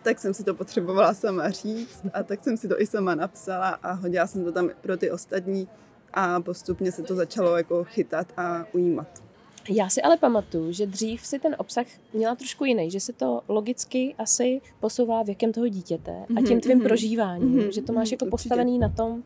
Tak 0.03 0.19
jsem 0.19 0.33
si 0.33 0.43
to 0.43 0.53
potřebovala 0.53 1.13
sama 1.13 1.49
říct 1.49 2.01
a 2.13 2.23
tak 2.23 2.43
jsem 2.43 2.57
si 2.57 2.67
to 2.67 2.81
i 2.81 2.85
sama 2.85 3.15
napsala 3.15 3.69
a 3.69 3.91
hodila 3.91 4.27
jsem 4.27 4.43
to 4.43 4.51
tam 4.51 4.69
pro 4.81 4.97
ty 4.97 5.11
ostatní 5.11 5.67
a 6.13 6.41
postupně 6.41 6.91
se 6.91 7.03
to 7.03 7.15
začalo 7.15 7.57
jako 7.57 7.83
chytat 7.83 8.33
a 8.37 8.65
ujímat. 8.73 9.26
Já 9.69 9.89
si 9.89 10.01
ale 10.01 10.17
pamatuju, 10.17 10.71
že 10.71 10.85
dřív 10.85 11.25
si 11.25 11.39
ten 11.39 11.55
obsah 11.59 11.85
měla 12.13 12.35
trošku 12.35 12.65
jiný, 12.65 12.91
že 12.91 12.99
se 12.99 13.13
to 13.13 13.41
logicky 13.47 14.15
asi 14.17 14.61
posouvá 14.79 15.23
věkem 15.23 15.51
toho 15.53 15.67
dítěte 15.67 16.11
a 16.37 16.41
tím 16.41 16.43
Mhm, 16.51 16.59
tvým 16.61 16.77
mhm. 16.77 16.87
prožíváním, 16.87 17.49
Mhm, 17.49 17.71
že 17.71 17.81
to 17.81 17.93
máš 17.93 18.07
mhm, 18.09 18.13
jako 18.13 18.25
určitě. 18.25 18.31
postavený 18.31 18.79
na 18.79 18.89
tom, 18.89 19.23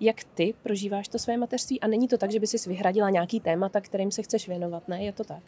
jak 0.00 0.24
ty 0.24 0.54
prožíváš 0.62 1.08
to 1.08 1.18
své 1.18 1.36
mateřství 1.36 1.80
a 1.80 1.86
není 1.86 2.08
to 2.08 2.18
tak, 2.18 2.30
že 2.30 2.40
by 2.40 2.46
si 2.46 2.68
vyhradila 2.70 3.10
nějaký 3.10 3.40
témata, 3.40 3.80
kterým 3.80 4.10
se 4.10 4.22
chceš 4.22 4.48
věnovat, 4.48 4.88
ne? 4.88 5.04
Je 5.04 5.12
to 5.12 5.24
tak? 5.24 5.42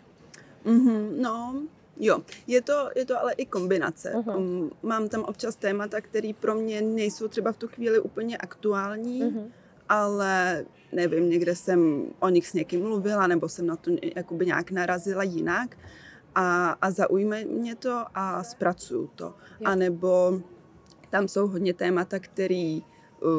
Mm-hmm, 0.67 1.21
no, 1.21 1.63
Jo, 2.01 2.19
je 2.47 2.63
to, 2.63 2.91
je 2.97 3.05
to 3.07 3.21
ale 3.21 3.33
i 3.33 3.47
kombinace. 3.47 4.13
Um, 4.37 4.71
Mám 4.83 5.09
tam 5.09 5.23
občas 5.25 5.57
témata, 5.57 6.01
které 6.01 6.31
pro 6.41 6.55
mě 6.55 6.83
nejsou 6.83 7.29
třeba 7.29 7.53
v 7.53 7.57
tu 7.57 7.69
chvíli 7.69 8.01
úplně 8.01 8.37
aktuální, 8.37 9.23
Mhm. 9.23 9.53
Ale 9.89 10.65
nevím, 10.93 11.31
někde 11.31 11.55
jsem 11.57 12.07
o 12.21 12.29
nich 12.29 12.47
s 12.49 12.53
někým 12.55 12.83
mluvila, 12.83 13.27
nebo 13.27 13.49
jsem 13.49 13.67
na 13.67 13.77
to 13.77 13.91
jakoby 14.17 14.47
nějak 14.47 14.71
narazila 14.71 15.23
jinak 15.23 15.77
a, 16.35 16.71
a 16.71 16.91
zaujme 16.91 17.45
mě 17.45 17.75
to 17.75 18.05
a 18.15 18.43
zpracuju 18.43 19.11
to. 19.17 19.35
A 19.65 19.75
nebo 19.75 20.41
tam 21.11 21.29
jsou 21.29 21.47
hodně 21.47 21.75
témata, 21.75 22.19
který 22.19 22.83
uh, 23.23 23.31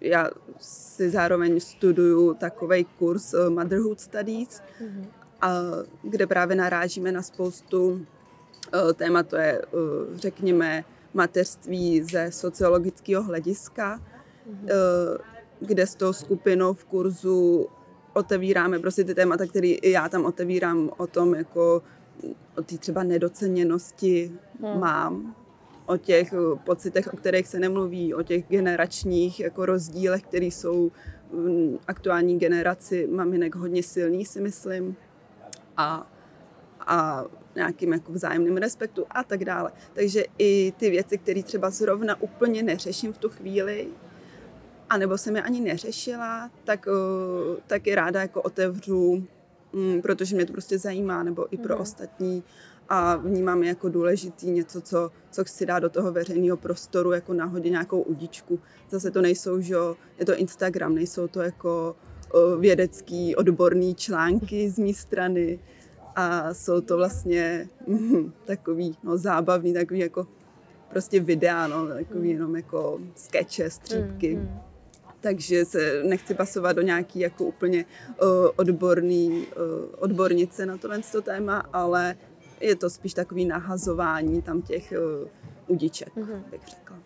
já 0.00 0.30
si 0.60 1.10
zároveň 1.10 1.60
studuju 1.60 2.34
takový 2.34 2.84
kurz 2.84 3.34
uh, 3.34 3.50
Motherhood 3.50 4.00
Studies, 4.00 4.62
Mhm. 4.80 5.06
a 5.40 5.50
kde 6.02 6.26
právě 6.26 6.56
narážíme 6.56 7.12
na 7.12 7.22
spoustu 7.22 8.06
eh, 8.90 8.92
témat, 8.94 9.26
to 9.28 9.36
je, 9.36 9.62
eh, 9.62 9.68
řekněme, 10.14 10.84
mateřství 11.14 12.02
ze 12.02 12.32
sociologického 12.32 13.22
hlediska, 13.22 14.02
eh, 14.66 15.37
kde 15.60 15.86
s 15.86 15.94
tou 15.94 16.12
skupinou 16.12 16.74
v 16.74 16.84
kurzu 16.84 17.68
otevíráme 18.12 18.78
prostě 18.78 19.04
ty 19.04 19.14
témata, 19.14 19.46
které 19.46 19.68
i 19.68 19.90
já 19.90 20.08
tam 20.08 20.24
otevírám 20.24 20.90
o 20.96 21.06
tom, 21.06 21.34
jako 21.34 21.82
o 22.56 22.62
té 22.62 22.78
třeba 22.78 23.02
nedoceněnosti 23.02 24.32
Hmm. 24.62 24.80
mám, 24.80 25.34
o 25.86 25.96
těch 25.96 26.32
eh, 26.32 26.58
pocitech, 26.64 27.14
o 27.14 27.16
kterých 27.16 27.48
se 27.48 27.58
nemluví, 27.58 28.14
o 28.14 28.22
těch 28.22 28.44
generačních 28.48 29.40
jako 29.40 29.66
rozdílech, 29.66 30.22
které 30.22 30.46
jsou 30.46 30.90
v 31.30 31.78
aktuální 31.88 32.38
generaci 32.38 33.06
maminek 33.06 33.54
hodně 33.54 33.82
silný, 33.82 34.24
si 34.24 34.40
myslím 34.40 34.96
a, 35.76 36.10
a 36.80 37.24
nějakým 37.54 37.92
jako 37.92 38.12
vzájemným 38.12 38.56
respektu 38.56 39.04
a 39.10 39.24
tak 39.24 39.44
dále. 39.44 39.72
Takže 39.92 40.24
i 40.38 40.72
ty 40.76 40.90
věci, 40.90 41.18
které 41.18 41.42
třeba 41.42 41.70
zrovna 41.70 42.22
úplně 42.22 42.62
neřeším 42.62 43.12
v 43.12 43.18
tu 43.18 43.28
chvíli, 43.28 43.88
anebo 44.90 45.18
jsem 45.18 45.36
je 45.36 45.42
ani 45.42 45.60
neřešila, 45.60 46.50
tak, 46.64 46.88
eh, 46.88 47.60
tak 47.66 47.86
je 47.86 47.94
ráda 47.94 48.20
jako 48.20 48.42
otevřu, 48.42 49.24
mm, 49.72 50.02
protože 50.02 50.36
mě 50.36 50.46
to 50.46 50.52
prostě 50.52 50.78
zajímá, 50.78 51.22
nebo 51.22 51.54
i 51.54 51.56
pro 51.56 51.74
Mhm. 51.74 51.82
ostatní 51.82 52.42
a 52.88 53.16
vnímám 53.16 53.62
je 53.62 53.68
jako 53.68 53.88
důležitý 53.88 54.50
něco, 54.50 54.80
co, 54.80 55.10
co 55.30 55.44
chci 55.44 55.66
dát 55.66 55.78
do 55.78 55.88
toho 55.90 56.12
veřejného 56.12 56.56
prostoru, 56.56 57.12
jako 57.12 57.32
nahodit 57.34 57.72
nějakou 57.72 58.00
udičku. 58.02 58.60
Zase 58.90 59.10
to 59.10 59.22
nejsou, 59.22 59.60
že 59.60 59.74
jo, 59.74 59.96
je 60.18 60.26
to 60.26 60.36
Instagram, 60.36 60.94
nejsou 60.94 61.28
to 61.28 61.40
jako 61.40 61.96
o, 62.32 62.56
vědecký, 62.56 63.36
odborný 63.36 63.94
články 63.94 64.70
z 64.70 64.78
mé 64.78 64.94
strany 64.94 65.58
a 66.16 66.54
jsou 66.54 66.80
to 66.80 66.96
vlastně 66.96 67.68
mm, 67.86 68.32
takový, 68.44 68.96
no 69.02 69.18
zábavný, 69.18 69.74
takový 69.74 70.00
jako 70.00 70.26
prostě 70.90 71.20
videa, 71.20 71.66
no, 71.66 71.86
takový 71.88 72.30
jenom 72.30 72.56
jako 72.56 73.00
skeče, 73.14 73.70
střípky. 73.70 74.34
Mm, 74.36 74.42
mm. 74.42 74.60
Takže 75.20 75.64
se 75.64 76.02
nechci 76.04 76.34
pasovat 76.34 76.72
do 76.72 76.82
nějaký 76.82 77.20
jako 77.20 77.44
úplně 77.44 77.84
uh, 78.22 78.28
odborný 78.56 79.28
uh, 79.30 79.44
odbornice 79.98 80.66
na 80.66 80.76
tohle 80.76 81.00
to 81.12 81.22
téma, 81.22 81.64
ale 81.72 82.16
je 82.60 82.76
to 82.76 82.90
spíš 82.90 83.14
takový 83.14 83.44
nahazování 83.44 84.42
tam 84.42 84.62
těch 84.62 84.92
uh, 85.22 85.28
udiček, 85.66 86.16
Mhm. 86.16 86.44
bych 86.50 86.60
řekla. 86.68 86.96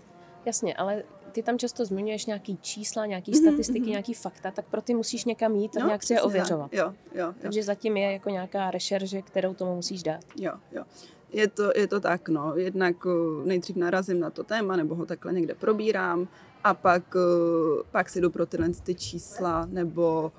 Jasně, 0.46 0.74
ale 0.74 1.02
ty 1.32 1.42
tam 1.42 1.58
často 1.58 1.84
zmiňuješ 1.84 2.26
nějaký 2.26 2.58
čísla, 2.62 3.06
nějaký 3.06 3.30
Mhm, 3.30 3.40
statistiky, 3.40 3.80
mhm. 3.80 3.90
nějaký 3.90 4.14
fakta, 4.14 4.50
tak 4.50 4.64
pro 4.64 4.82
ty 4.82 4.94
musíš 4.94 5.24
někam 5.24 5.54
jít 5.56 5.76
a 5.76 5.80
No, 5.80 5.86
nějak 5.86 6.02
si 6.02 6.12
je 6.12 6.16
přesně 6.16 6.20
tak. 6.20 6.26
ověřovat. 6.26 6.72
Jo, 6.74 6.92
jo, 7.14 7.26
jo. 7.26 7.34
Takže 7.42 7.62
zatím 7.62 7.96
je 7.96 8.12
jako 8.12 8.30
nějaká 8.30 8.70
rešerže, 8.70 9.22
kterou 9.22 9.54
tomu 9.54 9.74
musíš 9.76 10.02
dát. 10.02 10.20
Jo, 10.36 10.52
jo. 10.72 10.84
Je 11.32 11.48
to, 11.48 11.72
je 11.76 11.86
to 11.86 12.00
tak, 12.00 12.28
no. 12.28 12.52
Jednak 12.56 12.96
nejdřív 13.44 13.76
narazím 13.76 14.20
na 14.20 14.30
to 14.30 14.44
téma, 14.44 14.76
nebo 14.76 14.94
ho 14.94 15.06
takhle 15.06 15.32
někde 15.32 15.54
probírám 15.54 16.28
a 16.64 16.74
pak, 16.74 17.14
uh, 17.14 17.82
pak 17.90 18.10
si 18.10 18.20
jdu 18.20 18.30
pro 18.30 18.46
tyhle 18.46 18.68
ty 18.68 18.94
čísla, 18.94 19.66
nebo, 19.70 20.32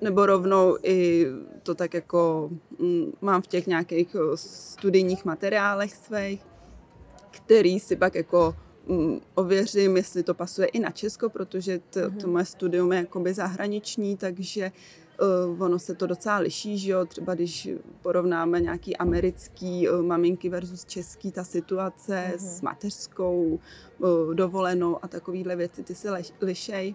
nebo 0.00 0.26
rovnou 0.26 0.76
i 0.82 1.26
to 1.62 1.74
tak 1.74 1.94
jako 1.94 2.50
mm, 2.78 3.12
mám 3.20 3.42
v 3.42 3.46
těch 3.46 3.66
nějakých 3.66 4.14
uh, 4.14 4.34
studijních 4.34 5.24
materiálech 5.24 5.94
svých, 5.94 6.46
který 7.30 7.80
si 7.80 7.96
pak 7.96 8.14
jako 8.14 8.56
mm, 8.86 9.20
ověřím, 9.34 9.96
jestli 9.96 10.22
to 10.22 10.34
pasuje 10.34 10.66
i 10.66 10.80
na 10.80 10.90
Česko, 10.90 11.28
protože 11.28 11.78
to, 11.78 12.00
to 12.20 12.28
moje 12.28 12.44
studium 12.44 12.92
je 12.92 12.98
jakoby 12.98 13.34
zahraniční, 13.34 14.16
takže 14.16 14.66
uh, 14.66 15.05
ono 15.58 15.78
se 15.78 15.94
to 15.94 16.06
docela 16.06 16.38
liší, 16.38 16.78
že 16.78 16.92
jo, 16.92 17.04
třeba 17.06 17.34
když 17.34 17.68
porovnáme 18.02 18.60
nějaký 18.60 18.96
americký 18.96 19.88
uh, 19.88 20.02
maminky 20.02 20.48
versus 20.48 20.84
český, 20.84 21.32
ta 21.32 21.44
situace 21.44 22.24
Mhm. 22.28 22.38
s 22.38 22.60
mateřskou 22.62 23.60
uh, 23.98 24.34
dovolenou 24.34 25.04
a 25.04 25.08
takovýhle 25.08 25.56
věci, 25.56 25.82
ty 25.82 25.94
se 25.94 26.08
lišej. 26.40 26.94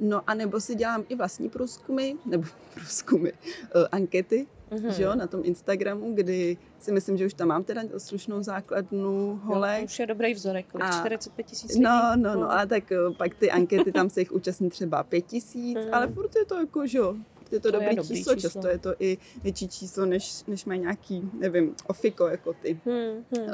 No 0.00 0.22
a 0.26 0.34
nebo 0.34 0.60
si 0.60 0.74
dělám 0.74 1.04
i 1.08 1.14
vlastní 1.14 1.48
průzkumy, 1.48 2.12
nebo 2.26 2.44
průzkumy, 2.74 3.32
uh, 3.32 3.82
ankety, 3.92 4.46
Mhm. 4.70 4.92
že 4.92 5.02
jo, 5.02 5.14
na 5.14 5.26
tom 5.26 5.40
Instagramu, 5.44 6.14
kdy 6.14 6.56
si 6.80 6.92
myslím, 6.92 7.16
že 7.16 7.26
už 7.26 7.34
tam 7.34 7.48
mám 7.48 7.64
teda 7.64 7.82
slušnou 7.98 8.42
základnu 8.42 9.10
Jo, 9.30 9.38
holek. 9.44 9.78
to 9.80 9.84
už 9.84 9.98
je 9.98 10.06
dobrý 10.06 10.34
vzorek, 10.34 10.66
kolik? 10.72 10.86
A- 10.86 10.90
45 11.00 11.44
tisíc 11.46 11.70
lidí? 11.70 11.82
No, 11.82 12.12
no, 12.16 12.34
no, 12.34 12.52
a 12.52 12.66
tak 12.66 12.92
eh, 12.92 12.96
pak 13.18 13.34
ty 13.34 13.50
ankety, 13.50 13.92
tam 13.92 14.10
se 14.10 14.20
jich 14.20 14.32
účastní 14.32 14.70
třeba 14.70 15.02
pět 15.02 15.26
tisíc, 15.26 15.78
Mm. 15.78 15.94
ale 15.94 16.08
furt 16.08 16.36
je 16.36 16.44
to 16.44 16.54
jako, 16.58 16.86
že 16.86 16.98
jo, 16.98 17.16
je 17.56 17.60
to, 17.60 17.72
To 17.72 17.76
je 17.82 17.88
dobrý, 17.96 17.96
číslo, 18.16 18.34
číslo. 18.34 18.50
často 18.50 18.68
je 18.68 18.78
to 18.78 18.94
i 18.98 19.18
větší 19.42 19.68
číslo, 19.68 20.06
než, 20.06 20.44
než 20.44 20.64
mají 20.64 20.80
nějaký, 20.80 21.30
nevím, 21.38 21.74
ofiko, 21.86 22.26
jako 22.26 22.52
ty 22.62 22.80
Hmm, 22.84 23.24
hmm. 23.36 23.48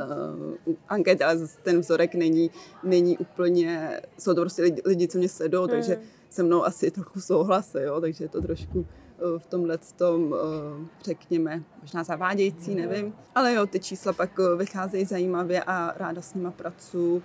uh, 0.69 0.75
ankety, 0.89 1.25
ale 1.25 1.39
ten 1.63 1.81
vzorek 1.81 2.15
není, 2.15 2.51
není 2.83 3.19
úplně, 3.19 4.01
jsou 4.19 4.35
to 4.35 4.41
prostě 4.41 4.63
lidi, 4.63 4.83
lidi 4.85 5.09
co 5.09 5.19
mě 5.19 5.29
sledují, 5.29 5.69
takže 5.69 5.97
Mm. 5.97 6.03
se 6.31 6.43
mnou 6.43 6.65
asi 6.65 6.91
trochu 6.91 7.21
souhlasí, 7.21 7.79
jo, 7.81 8.01
takže 8.01 8.25
je 8.25 8.29
to 8.29 8.41
trošku 8.43 8.87
eh, 9.19 9.39
v 9.39 9.47
tomhle 9.47 9.79
tom, 9.97 10.35
eh, 10.35 10.87
řekněme, 11.05 11.63
možná 11.83 12.05
zavádějící, 12.05 12.75
nevím. 12.75 13.15
Ale 13.35 13.55
jo, 13.55 13.67
ty 13.67 13.81
čísla 13.81 14.13
pak 14.13 14.31
eh, 14.41 14.57
vycházejí 14.57 15.05
zajímavě 15.05 15.63
a 15.67 15.95
ráda 15.97 16.23
s 16.23 16.35
nima 16.35 16.51
pracuji. 16.51 17.23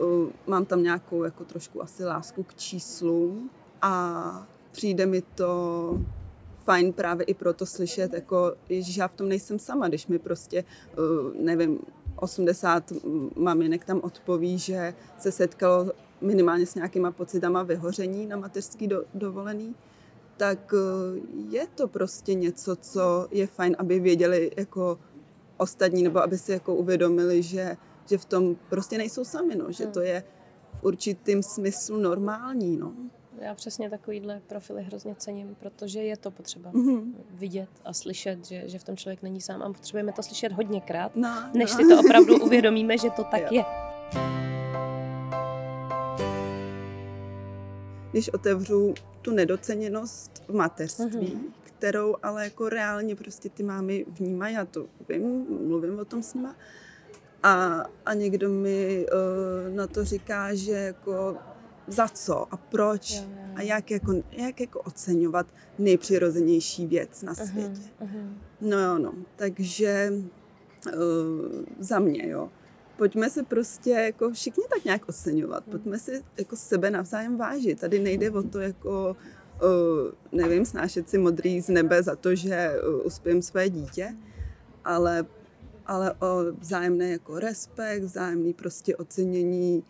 Eh, 0.00 0.32
Mám 0.46 0.64
tam 0.64 0.82
nějakou 0.82 1.24
jako 1.24 1.44
trošku 1.44 1.82
asi 1.82 2.04
lásku 2.04 2.42
k 2.42 2.54
číslům 2.54 3.50
a 3.82 4.46
přijde 4.72 5.06
mi 5.06 5.22
to 5.22 6.00
fajn 6.64 6.92
právě 6.92 7.24
i 7.24 7.34
proto 7.34 7.66
slyšet, 7.66 8.12
jako, 8.12 8.54
ježiš, 8.68 8.96
já 8.96 9.08
v 9.08 9.14
tom 9.14 9.28
nejsem 9.28 9.58
sama, 9.58 9.88
když 9.88 10.06
mi 10.06 10.18
prostě, 10.18 10.64
eh, 10.92 10.96
nevím, 11.42 11.78
80 12.16 12.92
maminek 13.36 13.84
tam 13.84 14.00
odpoví, 14.02 14.58
že 14.58 14.94
se 15.18 15.32
setkalo 15.32 15.92
minimálně 16.20 16.66
s 16.66 16.74
nějakýma 16.74 17.10
pocitama 17.10 17.62
vyhoření 17.62 18.26
na 18.26 18.36
mateřský 18.36 18.86
do, 18.86 19.04
dovolený, 19.14 19.74
tak 20.36 20.74
eh, 20.74 21.20
je 21.50 21.66
to 21.74 21.88
prostě 21.88 22.34
něco, 22.34 22.76
co 22.76 23.28
je 23.30 23.46
fajn, 23.46 23.76
aby 23.78 24.00
věděli 24.00 24.50
jako 24.56 24.98
ostatní, 25.56 26.02
nebo 26.02 26.22
aby 26.22 26.38
si 26.38 26.52
jako 26.52 26.74
uvědomili, 26.74 27.42
že, 27.42 27.76
že 28.06 28.18
v 28.18 28.24
tom 28.24 28.56
prostě 28.68 28.98
nejsou 28.98 29.24
sami, 29.24 29.54
no, 29.56 29.72
že 29.72 29.84
Hmm. 29.84 29.92
to 29.92 30.00
je 30.00 30.24
v 30.80 30.84
určitým 30.84 31.42
smyslu 31.42 31.96
normální, 31.96 32.76
no. 32.76 32.92
Já 33.40 33.54
přesně 33.54 33.90
takovýhle 33.90 34.40
profily 34.46 34.82
hrozně 34.82 35.14
cením, 35.14 35.54
protože 35.60 36.02
je 36.02 36.16
to 36.16 36.30
potřeba 36.30 36.70
Mhm. 36.74 37.14
vidět 37.30 37.68
a 37.84 37.92
slyšet, 37.92 38.46
že, 38.46 38.62
že 38.68 38.78
v 38.78 38.84
tom 38.84 38.96
člověk 38.96 39.22
není 39.22 39.40
sám 39.40 39.62
a 39.62 39.72
potřebujeme 39.72 40.12
to 40.12 40.22
slyšet 40.22 40.52
hodněkrát, 40.52 41.16
No, 41.16 41.50
než 41.54 41.72
no. 41.72 41.76
si 41.78 41.88
to 41.88 42.00
opravdu 42.00 42.44
uvědomíme, 42.44 42.98
že 42.98 43.10
to 43.10 43.24
tak 43.24 43.40
Jo. 43.40 43.48
je. 43.50 43.64
když 48.10 48.28
otevřu 48.28 48.94
tu 49.22 49.30
nedoceněnost 49.30 50.42
v 50.48 50.54
mateřství, 50.54 51.34
Mhm. 51.34 51.44
kterou 51.62 52.16
ale 52.22 52.44
jako 52.44 52.68
reálně 52.68 53.16
prostě 53.16 53.48
ty 53.48 53.62
mámy 53.62 54.04
vnímají, 54.08 54.54
já 54.54 54.64
to 54.64 54.86
vím, 55.08 55.46
mluvím 55.68 55.98
o 55.98 56.04
tom 56.04 56.22
s 56.22 56.34
nima, 56.34 56.56
a, 57.42 57.84
a 58.06 58.14
někdo 58.14 58.48
mi 58.48 59.06
uh, 59.68 59.74
na 59.76 59.86
to 59.86 60.04
říká, 60.04 60.54
že 60.54 60.72
jako 60.72 61.36
za 61.90 62.08
co 62.08 62.54
a 62.54 62.56
proč 62.56 63.14
Jo, 63.14 63.22
jo. 63.22 63.52
a 63.54 63.62
jak 63.62 63.90
jako, 63.90 64.22
jak 64.32 64.60
jako 64.60 64.80
oceňovat 64.80 65.46
nejpřirozenější 65.78 66.86
věc 66.86 67.22
na 67.22 67.34
světě. 67.34 67.80
Mhm, 68.00 68.10
mhm. 68.10 68.38
No 68.60 68.78
jo, 68.78 68.98
no. 68.98 69.14
Takže 69.36 70.12
uh, 70.86 70.92
za 71.78 71.98
mě, 71.98 72.28
jo. 72.28 72.48
Pojďme 72.96 73.30
se 73.30 73.42
prostě 73.42 73.90
jako 73.90 74.30
všichni 74.30 74.64
tak 74.74 74.84
nějak 74.84 75.08
oceňovat. 75.08 75.64
Pojďme 75.64 75.98
si 75.98 76.22
jako 76.38 76.56
sebe 76.56 76.90
navzájem 76.90 77.36
vážit. 77.36 77.80
Tady 77.80 77.98
nejde 77.98 78.30
o 78.30 78.42
to 78.42 78.60
jako, 78.60 79.16
uh, 79.62 80.38
nevím, 80.40 80.64
snášet 80.64 81.10
si 81.10 81.18
modrý 81.18 81.60
z 81.60 81.68
nebe 81.68 82.02
za 82.02 82.16
to, 82.16 82.34
že 82.34 82.72
uh, 82.88 83.06
uspějem 83.06 83.42
své 83.42 83.70
dítě, 83.70 84.16
ale, 84.84 85.26
ale 85.86 86.12
o 86.12 86.52
vzájemné 86.58 87.10
jako 87.10 87.38
respekt, 87.38 88.02
vzájemný 88.02 88.52
prostě 88.54 88.96
ocenění. 88.96 89.82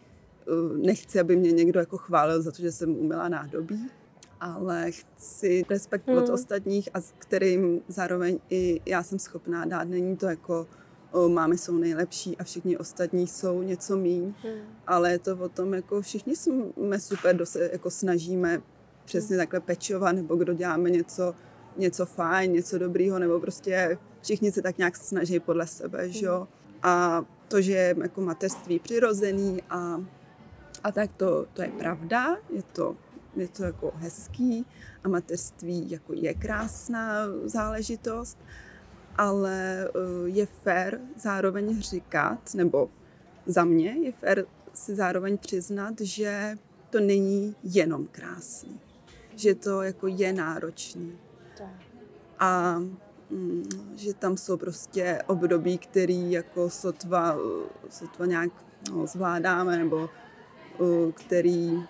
Uh, 0.47 0.77
nechci, 0.79 1.21
aby 1.21 1.37
mě 1.37 1.53
někdo 1.53 1.81
jako 1.81 1.97
chválil 1.99 2.43
za 2.43 2.51
to, 2.51 2.63
že 2.63 2.73
jsem 2.73 2.97
uměla 2.97 3.29
nádobí, 3.29 3.91
ale 4.41 4.91
chci 4.91 5.65
respekt 5.71 6.09
od 6.09 6.25
Hmm. 6.25 6.35
ostatních 6.35 6.89
a 6.95 7.01
s 7.01 7.15
kterým 7.19 7.81
zároveň 7.89 8.39
i 8.51 8.81
já 8.87 9.03
jsem 9.03 9.19
schopná 9.19 9.65
dát. 9.65 9.85
Není 9.89 10.17
to 10.17 10.27
jako 10.27 10.67
o, 11.13 11.29
mámy 11.29 11.59
jsou 11.59 11.77
nejlepší 11.79 12.37
a 12.39 12.45
všichni 12.45 12.79
ostatní 12.79 13.27
jsou 13.27 13.63
něco 13.63 13.97
míň, 13.97 14.23
Hmm. 14.43 14.61
ale 14.87 15.13
je 15.13 15.19
to 15.19 15.37
o 15.37 15.49
tom, 15.49 15.75
jako 15.75 16.03
všichni 16.03 16.37
jsme 16.37 17.01
super, 17.01 17.35
kdo 17.37 17.47
se 17.47 17.71
jako 17.73 17.91
snažíme 17.91 18.63
přesně 19.05 19.37
takhle 19.37 19.61
pečovat, 19.61 20.13
nebo 20.13 20.37
kdo 20.37 20.55
děláme 20.55 20.91
něco, 20.91 21.35
něco 21.77 22.07
fajn, 22.07 22.53
něco 22.53 22.79
dobrýho, 22.79 23.19
nebo 23.19 23.41
prostě 23.41 23.99
všichni 24.23 24.53
se 24.53 24.63
tak 24.63 24.79
nějak 24.79 24.97
snaží 24.97 25.41
podle 25.41 25.67
sebe, 25.67 26.11
že 26.11 26.27
jo. 26.27 26.49
A 26.83 27.25
to, 27.49 27.61
že 27.61 27.73
je 27.73 27.95
jako 28.03 28.21
mateřství 28.21 28.79
přirozený 28.79 29.63
a, 29.71 30.05
a 30.85 30.93
tak 30.93 31.11
to, 31.17 31.47
to 31.53 31.63
je 31.63 31.69
pravda, 31.69 32.37
je 32.51 32.63
to, 32.63 32.97
je 33.37 33.49
to 33.49 33.65
jako 33.65 33.93
hezký 33.97 34.67
a 35.05 35.09
mateřství 35.09 35.91
jako 35.91 36.13
je 36.13 36.35
krásná 36.35 37.13
záležitost, 37.45 38.39
ale 39.17 39.89
eh, 39.89 40.29
je 40.29 40.47
fér 40.47 41.01
zároveň 41.17 41.81
říkat, 41.81 42.55
nebo 42.55 42.91
za 43.47 43.65
mě 43.65 43.91
je 43.91 44.13
fér 44.13 44.47
si 44.75 44.95
zároveň 44.95 45.39
přiznat, 45.39 46.01
že 46.01 46.59
to 46.91 47.01
není 47.01 47.57
jenom 47.63 48.07
krásný, 48.07 48.81
že 49.37 49.55
to 49.55 49.83
jako 49.83 50.07
je 50.07 50.33
náročný. 50.33 51.19
A 52.39 52.79
mm, 53.31 53.65
že 53.97 54.15
tam 54.15 54.37
jsou 54.37 54.57
prostě 54.57 55.23
období, 55.27 55.79
který 55.79 56.33
jako 56.33 56.71
sotva, 56.71 57.37
sotva 57.89 58.27
nějak 58.27 58.51
no, 58.93 59.07
zvládáme, 59.07 59.79
nebo 59.79 60.09
který 61.17 61.83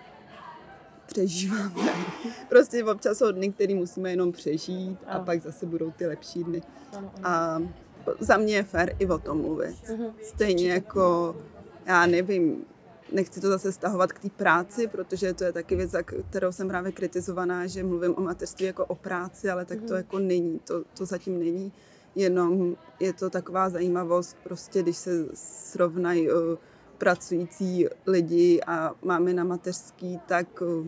přežíváme. 1.07 1.75
Prostě 2.49 2.85
občas 2.85 3.19
jsou 3.19 3.33
dny, 3.33 3.53
který 3.53 3.75
musíme 3.75 4.11
jenom 4.11 4.33
přežít 4.33 4.99
a 5.07 5.13
Ano. 5.13 5.25
pak 5.25 5.43
zase 5.43 5.67
budou 5.67 5.91
ty 5.91 6.07
lepší 6.07 6.45
dny. 6.45 6.63
Ano, 6.97 7.11
ano. 7.23 7.29
A 7.29 7.63
za 8.21 8.37
mě 8.37 8.55
je 8.57 8.63
fér 8.63 8.97
i 8.99 9.07
o 9.07 9.19
tom 9.19 9.41
mluvit. 9.41 9.77
Mhm. 9.91 10.07
Stejně 10.23 10.71
jako, 10.73 11.37
já 11.87 12.07
nevím, 12.07 12.65
nechci 13.13 13.41
to 13.41 13.49
zase 13.49 13.73
stahovat 13.73 14.13
k 14.13 14.19
té 14.19 14.29
práci, 14.29 14.87
protože 14.89 15.35
to 15.35 15.45
je 15.45 15.53
taky 15.53 15.77
věc, 15.77 15.91
za 15.91 16.03
kterou 16.03 16.53
jsem 16.53 16.69
právě 16.69 16.93
kritizovaná, 16.93 17.67
že 17.67 17.83
mluvím 17.85 18.15
o 18.17 18.21
mateřství 18.21 18.67
jako 18.67 18.85
o 18.87 18.95
práci, 18.95 19.51
ale 19.51 19.65
tak 19.65 19.79
to 19.79 19.85
Mhm. 19.87 19.97
jako 19.97 20.19
není, 20.19 20.59
to, 20.59 20.83
to 20.99 21.07
zatím 21.07 21.39
není. 21.39 21.73
Jenom 22.15 22.77
je 23.01 23.13
to 23.13 23.31
taková 23.31 23.69
zajímavost, 23.71 24.37
prostě 24.45 24.83
když 24.83 24.97
se 24.97 25.27
srovnají 25.35 26.31
uh, 26.31 26.37
pracující 27.01 27.87
lidi 28.07 28.61
a 28.67 28.95
máme 29.03 29.35
na 29.35 29.45
mateřský, 29.45 30.21
tak 30.27 30.63
uh, 30.63 30.87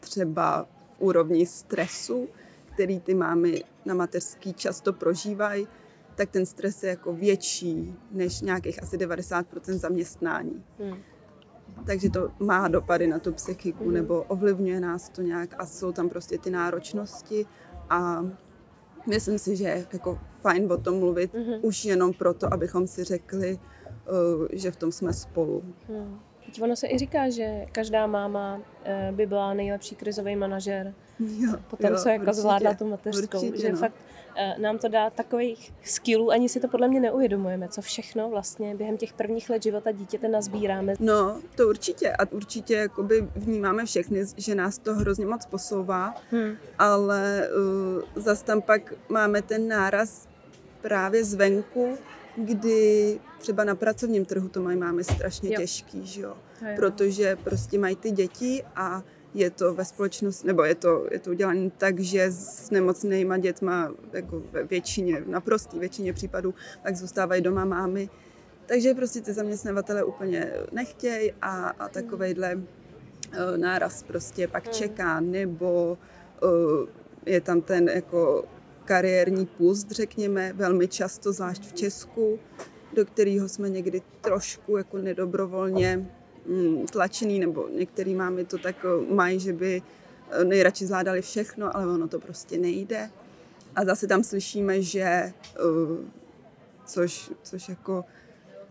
třeba 0.00 0.66
v 0.96 1.00
úrovni 1.00 1.46
stresu, 1.46 2.28
který 2.74 3.00
ty 3.00 3.14
mámy 3.14 3.64
na 3.84 3.94
mateřský 3.94 4.52
často 4.54 4.92
prožívají, 4.92 5.68
tak 6.14 6.30
ten 6.30 6.46
stres 6.46 6.82
je 6.82 6.90
jako 6.90 7.12
větší 7.12 7.94
než 8.10 8.40
nějakých 8.40 8.82
asi 8.82 8.96
90% 8.98 9.72
zaměstnání. 9.72 10.64
Hmm. 10.78 10.96
Takže 11.86 12.10
to 12.10 12.30
má 12.38 12.68
dopady 12.68 13.06
na 13.06 13.18
tu 13.18 13.32
psychiku, 13.32 13.84
Mhm. 13.84 13.94
nebo 13.94 14.22
ovlivňuje 14.22 14.80
nás 14.80 15.08
to 15.08 15.22
nějak 15.22 15.54
a 15.58 15.66
jsou 15.66 15.92
tam 15.92 16.08
prostě 16.08 16.38
ty 16.38 16.50
náročnosti 16.50 17.46
a 17.90 18.26
myslím 19.08 19.38
si, 19.38 19.56
že 19.56 19.64
je 19.64 19.86
jako 19.92 20.18
fajn 20.40 20.72
o 20.72 20.76
tom 20.78 20.98
mluvit, 20.98 21.34
Mhm. 21.34 21.54
už 21.62 21.84
jenom 21.84 22.12
proto, 22.12 22.52
abychom 22.54 22.86
si 22.86 23.04
řekli, 23.04 23.58
že 24.52 24.70
v 24.70 24.76
tom 24.76 24.92
jsme 24.92 25.12
spolu. 25.12 25.62
Hmm. 25.88 26.20
Teď 26.46 26.62
ono 26.62 26.76
se 26.76 26.86
i 26.88 26.98
říká, 26.98 27.30
že 27.30 27.66
každá 27.72 28.06
máma 28.06 28.60
eh, 28.84 29.12
by 29.12 29.26
byla 29.26 29.54
nejlepší 29.54 29.94
krizový 29.94 30.36
manažer 30.36 30.94
Jo, 31.20 31.52
po 31.70 31.76
tom, 31.76 31.96
co 31.96 32.08
jako 32.08 32.22
určitě, 32.22 32.40
zvládla 32.40 32.74
tu 32.74 32.88
mateřskou. 32.90 33.38
určitě, 33.38 33.60
že 33.60 33.72
no. 33.72 33.78
fakt 33.78 33.94
eh, 34.36 34.54
nám 34.58 34.78
to 34.78 34.88
dá 34.88 35.10
takových 35.10 35.72
skillů, 35.84 36.30
ani 36.30 36.48
si 36.48 36.60
to 36.60 36.68
podle 36.68 36.88
mě 36.88 37.00
neuvědomujeme, 37.00 37.68
co 37.68 37.82
všechno 37.82 38.30
vlastně 38.30 38.74
během 38.74 38.96
těch 38.96 39.12
prvních 39.12 39.50
let 39.50 39.62
života 39.62 39.92
dítěte 39.92 40.28
nazbíráme. 40.28 40.94
No, 41.00 41.40
to 41.56 41.68
určitě. 41.68 42.12
A 42.12 42.32
určitě 42.32 42.74
jakoby 42.74 43.28
vnímáme 43.36 43.84
všechny, 43.84 44.24
že 44.36 44.54
nás 44.54 44.78
to 44.78 44.94
hrozně 44.94 45.26
moc 45.26 45.46
posouvá, 45.46 46.14
Hmm. 46.30 46.56
ale 46.78 47.48
uh, 48.16 48.22
zas 48.22 48.42
tam 48.42 48.62
pak 48.62 48.94
máme 49.08 49.42
ten 49.42 49.68
náraz 49.68 50.28
právě 50.80 51.24
zvenku, 51.24 51.98
kdy 52.36 53.20
třeba 53.38 53.64
na 53.64 53.74
pracovním 53.74 54.24
trhu 54.24 54.48
to 54.48 54.62
mají 54.62 54.78
máme 54.78 55.04
strašně 55.04 55.48
Jo. 55.52 55.60
těžký, 55.60 56.06
že 56.06 56.20
jo? 56.20 56.34
Jo. 56.62 56.68
Protože 56.76 57.36
prostě 57.44 57.78
mají 57.78 57.96
ty 57.96 58.10
děti 58.10 58.64
a 58.76 59.02
je 59.34 59.50
to 59.50 59.74
ve 59.74 59.84
společnosti, 59.84 60.46
nebo 60.46 60.64
je 60.64 60.74
to, 60.74 61.06
je 61.10 61.18
to 61.18 61.30
udělané 61.30 61.70
tak, 61.78 62.00
že 62.00 62.24
s 62.30 62.70
nemocnýma 62.70 63.38
dětma 63.38 63.92
jako 64.12 64.42
ve 64.52 64.64
většině, 64.64 65.22
naprostý 65.26 65.78
většině 65.78 66.12
případů, 66.12 66.54
tak 66.82 66.96
zůstávají 66.96 67.42
doma 67.42 67.64
mámy. 67.64 68.10
Takže 68.66 68.94
prostě 68.94 69.20
ty 69.20 69.32
zaměstnavatele 69.32 70.04
úplně 70.04 70.52
nechtějí 70.72 71.32
a, 71.42 71.68
a 71.68 71.88
takovejhle 71.88 72.60
eh, 73.32 73.58
náraz 73.58 74.02
prostě 74.02 74.48
pak 74.48 74.64
Hmm. 74.64 74.72
čeká, 74.74 75.20
nebo 75.20 75.98
eh, 76.42 77.30
je 77.30 77.40
tam 77.40 77.60
ten 77.60 77.88
jako 77.88 78.44
kariérní 78.84 79.46
pust, 79.46 79.90
řekněme, 79.90 80.52
velmi 80.52 80.88
často, 80.88 81.32
zvlášť 81.32 81.62
v 81.62 81.72
Česku, 81.72 82.38
do 82.94 83.04
kterého 83.06 83.48
jsme 83.48 83.70
někdy 83.70 84.02
trošku 84.20 84.76
jako 84.76 84.98
nedobrovolně 84.98 86.10
mm, 86.46 86.86
tlačený, 86.86 87.38
nebo 87.38 87.68
některý 87.68 88.14
máme 88.14 88.44
to 88.44 88.58
tak 88.58 88.76
eh, 88.84 89.14
mají, 89.14 89.40
že 89.40 89.52
by 89.52 89.82
eh, 90.30 90.44
nejradši 90.44 90.86
zvládali 90.86 91.22
všechno, 91.22 91.76
ale 91.76 91.86
ono 91.86 92.08
to 92.08 92.20
prostě 92.20 92.58
nejde. 92.58 93.10
A 93.76 93.84
zase 93.84 94.06
tam 94.06 94.24
slyšíme, 94.24 94.82
že, 94.82 95.00
eh, 95.00 95.32
což, 96.86 97.30
což 97.42 97.68
jako 97.68 98.04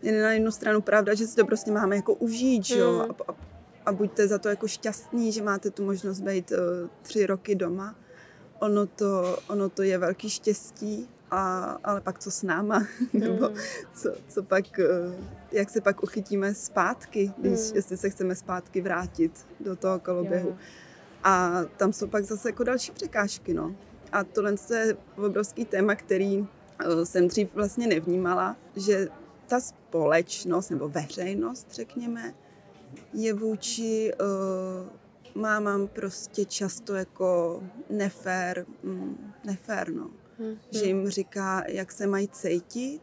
je 0.02 0.22
na 0.22 0.32
jednu 0.32 0.50
stranu 0.50 0.80
pravda, 0.80 1.14
že 1.14 1.26
si 1.26 1.36
to 1.36 1.46
prostě 1.46 1.70
máme 1.72 1.96
jako 1.96 2.14
užít, 2.14 2.64
že 2.64 2.78
jo, 2.78 2.92
Mm. 2.92 3.00
a, 3.00 3.32
a, 3.32 3.36
a 3.86 3.92
buďte 3.92 4.28
za 4.28 4.38
to 4.38 4.48
jako 4.48 4.68
šťastní, 4.68 5.32
že 5.32 5.42
máte 5.42 5.70
tu 5.70 5.84
možnost 5.84 6.20
být 6.20 6.52
tři 7.02 7.26
roky 7.26 7.54
doma. 7.54 7.94
Ono 8.62 8.86
to, 8.86 9.38
ono 9.48 9.68
to 9.68 9.82
je 9.82 9.98
velký 9.98 10.30
štěstí, 10.30 11.08
a, 11.30 11.62
ale 11.84 12.00
pak 12.00 12.18
co 12.18 12.30
s 12.30 12.42
náma, 12.42 12.86
nebo 13.12 13.46
Hmm. 13.46 13.56
co, 13.94 14.14
co 14.28 14.42
pak, 14.42 14.64
uh, 14.78 15.14
jak 15.52 15.70
se 15.70 15.80
pak 15.80 16.02
uchytíme 16.02 16.54
zpátky, 16.54 17.32
když, 17.38 17.70
Mm. 17.70 17.76
jestli 17.76 17.96
se 17.96 18.10
chceme 18.10 18.34
zpátky 18.34 18.80
vrátit 18.80 19.46
do 19.60 19.76
toho 19.76 19.98
koloběhu. 20.00 20.48
Jo, 20.48 20.54
jo. 20.54 20.58
A 21.24 21.60
tam 21.76 21.92
jsou 21.92 22.06
pak 22.06 22.24
zase 22.24 22.48
jako 22.48 22.64
další 22.64 22.92
překážky, 22.92 23.54
no. 23.54 23.74
A 24.12 24.24
tohle 24.24 24.54
je 24.74 24.96
obrovský 25.16 25.64
téma, 25.64 25.94
který 25.94 26.46
eh, 26.80 27.06
jsem 27.06 27.28
dřív 27.28 27.54
vlastně 27.54 27.86
nevnímala, 27.86 28.56
že 28.76 29.08
ta 29.46 29.60
společnost 29.60 30.70
nebo 30.70 30.88
veřejnost, 30.88 31.66
řekněme, 31.72 32.34
je 33.12 33.34
vůči 33.34 34.12
uh, 34.20 34.88
mámám 35.34 35.88
prostě 35.88 36.44
často 36.44 36.94
jako 36.94 37.62
nefér, 37.90 38.66
mm, 38.82 39.32
nefér, 39.44 39.92
no. 39.92 40.10
Hmm. 40.38 40.56
Že 40.70 40.84
jim 40.84 41.08
říká, 41.08 41.64
jak 41.68 41.92
se 41.92 42.06
mají 42.06 42.28
cítit 42.28 43.00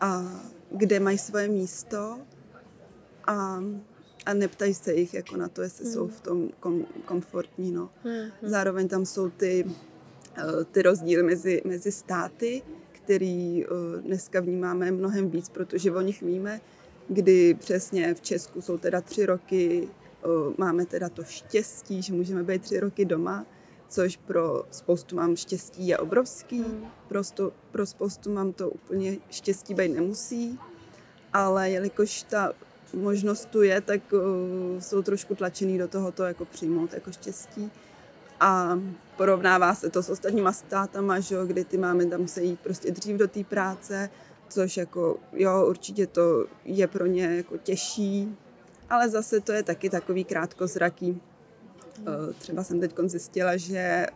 a 0.00 0.40
kde 0.70 1.00
mají 1.00 1.18
svoje 1.18 1.48
místo 1.48 2.18
a, 3.24 3.62
a 4.26 4.34
neptají 4.34 4.74
se 4.74 4.94
jich 4.94 5.14
jako 5.14 5.36
na 5.36 5.48
to, 5.48 5.62
jestli 5.62 5.86
jsou 5.86 6.08
v 6.08 6.20
tom 6.20 6.48
kom, 6.60 6.86
komfortní, 7.04 7.72
no. 7.72 7.90
Hmm. 8.04 8.30
Zároveň 8.42 8.88
tam 8.88 9.06
jsou 9.06 9.30
ty, 9.30 9.64
eh, 10.38 10.64
ty 10.64 10.82
rozdíly 10.82 11.22
mezi, 11.22 11.62
mezi 11.64 11.92
státy, 11.92 12.62
který 12.92 13.64
eh, 13.64 13.68
dneska 14.00 14.40
vnímáme 14.40 14.90
mnohem 14.90 15.30
víc, 15.30 15.48
protože 15.48 15.92
o 15.92 16.00
nich 16.00 16.22
víme, 16.22 16.60
kdy 17.08 17.54
přesně 17.54 18.14
v 18.14 18.20
Česku 18.20 18.60
jsou 18.60 18.78
teda 18.78 19.00
tři 19.00 19.26
roky, 19.26 19.88
máme 20.58 20.86
teda 20.86 21.08
to 21.08 21.24
štěstí, 21.24 22.02
že 22.02 22.12
můžeme 22.12 22.42
být 22.42 22.62
tři 22.62 22.80
roky 22.80 23.04
doma, 23.04 23.46
což 23.88 24.16
pro 24.16 24.64
spoustu 24.70 25.16
mám 25.16 25.36
štěstí 25.36 25.86
je 25.86 25.98
obrovský, 25.98 26.62
Hmm. 26.62 26.86
pro, 27.72 27.86
spoustu 27.86 28.32
mám 28.32 28.52
to 28.52 28.70
úplně 28.70 29.16
štěstí 29.30 29.74
být 29.74 29.88
nemusí, 29.88 30.58
ale 31.32 31.70
jelikož 31.70 32.22
ta 32.22 32.52
možnost 32.94 33.46
tu 33.46 33.62
je, 33.62 33.80
tak 33.80 34.00
uh, 34.12 34.20
jsou 34.80 35.02
trošku 35.02 35.34
tlačený 35.34 35.78
do 35.78 35.88
toho 35.88 36.12
to 36.12 36.22
jako 36.22 36.44
přijmout 36.44 36.92
jako 36.92 37.12
štěstí. 37.12 37.70
A 38.40 38.80
porovnává 39.16 39.74
se 39.74 39.90
to 39.90 40.02
s 40.02 40.10
ostatníma 40.10 40.52
státama, 40.52 41.20
že, 41.20 41.34
jo, 41.34 41.46
kdy 41.46 41.64
ty 41.64 41.78
máme 41.78 42.06
tam 42.06 42.28
se 42.28 42.42
jít 42.42 42.60
prostě 42.60 42.90
dřív 42.90 43.16
do 43.16 43.28
té 43.28 43.44
práce, 43.44 44.10
což 44.48 44.76
jako, 44.76 45.16
jo, 45.32 45.66
určitě 45.66 46.06
to 46.06 46.46
je 46.64 46.86
pro 46.86 47.06
ně 47.06 47.36
jako 47.36 47.56
těžší, 47.58 48.36
ale 48.90 49.08
zase 49.08 49.40
to 49.40 49.52
je 49.52 49.62
taky 49.62 49.90
takový 49.90 50.24
krátkozraký. 50.24 51.20
Eh, 52.00 52.32
Třeba 52.38 52.64
jsem 52.64 52.80
teď 52.80 52.94
zjistila, 53.06 53.56
že 53.56 53.78
eh, 53.78 54.06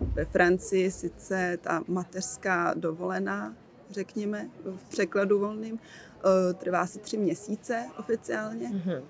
ve 0.00 0.24
Francii 0.24 0.90
sice 0.90 1.58
ta 1.60 1.82
mateřská 1.88 2.74
dovolená, 2.74 3.54
řekněme, 3.90 4.48
v 4.64 4.88
překladu 4.88 5.38
volným, 5.38 5.78
eh, 5.78 6.54
trvá 6.54 6.80
asi 6.80 6.98
tři 6.98 7.16
měsíce 7.16 7.86
oficiálně, 7.98 8.68
Mhm. 8.68 9.02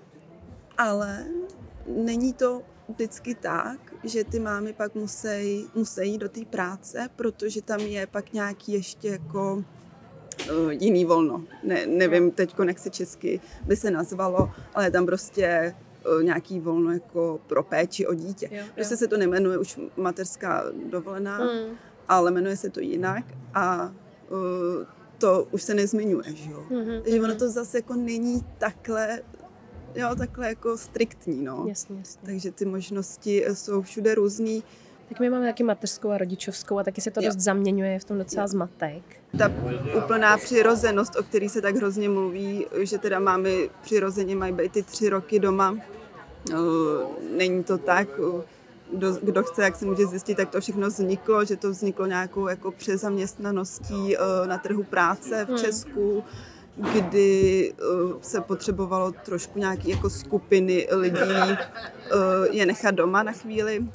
ale 0.77 1.25
není 1.87 2.33
to 2.33 2.61
vždycky 2.89 3.35
tak, 3.35 3.93
že 4.03 4.23
ty 4.23 4.39
mámy 4.39 4.73
pak 4.73 4.95
musí, 4.95 5.67
musí 5.75 6.01
jít 6.11 6.17
do 6.17 6.29
té 6.29 6.45
práce, 6.45 7.09
protože 7.15 7.61
tam 7.61 7.79
je 7.79 8.07
pak 8.07 8.33
nějaký 8.33 8.71
ještě 8.73 9.07
jako 9.07 9.63
jiný 10.69 11.05
volno. 11.05 11.43
Ne, 11.63 11.85
nevím 11.85 12.31
teď, 12.31 12.55
jak 12.67 12.79
se 12.79 12.89
česky 12.89 13.41
by 13.65 13.75
se 13.75 13.91
nazvalo, 13.91 14.51
ale 14.73 14.85
je 14.85 14.91
tam 14.91 15.05
prostě 15.05 15.75
uh, 16.17 16.23
nějaký 16.23 16.59
volno 16.59 16.91
jako 16.91 17.39
pro 17.47 17.63
péči 17.63 18.07
o 18.07 18.13
dítě. 18.13 18.49
Jo, 18.51 18.57
jo. 18.57 18.65
Prostě 18.75 18.97
se 18.97 19.07
to 19.07 19.17
nemenuje 19.17 19.57
už 19.57 19.79
mateřská 19.97 20.63
dovolená, 20.89 21.37
Hmm. 21.37 21.77
ale 22.07 22.31
jmenuje 22.31 22.57
se 22.57 22.69
to 22.69 22.79
jinak 22.79 23.25
a 23.53 23.93
uh, 24.29 24.85
to 25.17 25.47
už 25.51 25.63
se 25.63 25.73
nezmiňuje, 25.73 26.35
že 26.35 26.51
jo. 26.51 26.63
Mhm, 26.69 27.01
Takže 27.03 27.19
ono 27.19 27.27
mhm. 27.27 27.37
to 27.37 27.49
zase 27.49 27.77
jako 27.77 27.93
není 27.95 28.45
takhle, 28.57 29.21
jo, 29.95 30.15
takhle 30.17 30.47
jako 30.47 30.77
striktní, 30.77 31.43
no. 31.43 31.65
Jasně, 31.67 31.95
jasně. 31.99 32.21
Takže 32.25 32.51
ty 32.51 32.65
možnosti 32.65 33.45
eh, 33.45 33.55
jsou 33.55 33.81
všude 33.81 34.15
různý. 34.15 34.63
Tak 35.13 35.19
my 35.19 35.29
máme 35.29 35.45
taky 35.47 35.63
mateřskou 35.63 36.09
a 36.11 36.17
rodičovskou 36.17 36.79
a 36.79 36.83
taky 36.83 37.01
se 37.01 37.11
to 37.11 37.21
Jo. 37.21 37.29
dost 37.29 37.39
zaměňuje, 37.39 37.91
je 37.91 37.99
v 37.99 38.03
tom 38.03 38.17
docela 38.17 38.43
Jo. 38.43 38.47
zmatek. 38.47 39.03
Ta 39.37 39.51
úplná 39.97 40.37
přirozenost, 40.37 41.15
o 41.15 41.23
který 41.23 41.49
se 41.49 41.61
tak 41.61 41.75
hrozně 41.75 42.09
mluví, 42.09 42.65
že 42.81 42.97
teda 42.97 43.19
máme 43.19 43.49
přirozeně 43.81 44.35
mají 44.35 44.53
být 44.53 44.71
ty 44.71 44.83
tři 44.83 45.09
roky 45.09 45.39
doma, 45.39 45.77
eh, 46.51 46.55
není 47.37 47.63
to 47.63 47.77
tak. 47.77 48.07
Kdo, 48.93 49.11
kdo 49.21 49.43
chce, 49.43 49.63
jak 49.63 49.75
se 49.75 49.85
může 49.85 50.05
zjistit, 50.07 50.35
tak 50.35 50.49
to 50.49 50.61
všechno 50.61 50.87
vzniklo, 50.87 51.45
že 51.45 51.55
to 51.55 51.69
vzniklo 51.69 52.05
nějakou 52.05 52.47
jako 52.47 52.71
přezaměstnaností 52.71 54.17
eh, 54.17 54.19
na 54.47 54.57
trhu 54.57 54.83
práce 54.83 55.45
v 55.45 55.47
Hmm. 55.47 55.57
Česku, 55.57 56.23
kdy 56.93 57.73
eh, 57.73 57.83
se 58.21 58.41
potřebovalo 58.41 59.11
trošku 59.11 59.59
nějaký 59.59 59.89
jako 59.89 60.09
skupiny 60.09 60.87
lidí 60.91 61.19
eh, 61.51 61.57
je 62.51 62.65
nechat 62.65 62.91
doma 62.95 63.23
na 63.23 63.31
chvíli, 63.31 63.85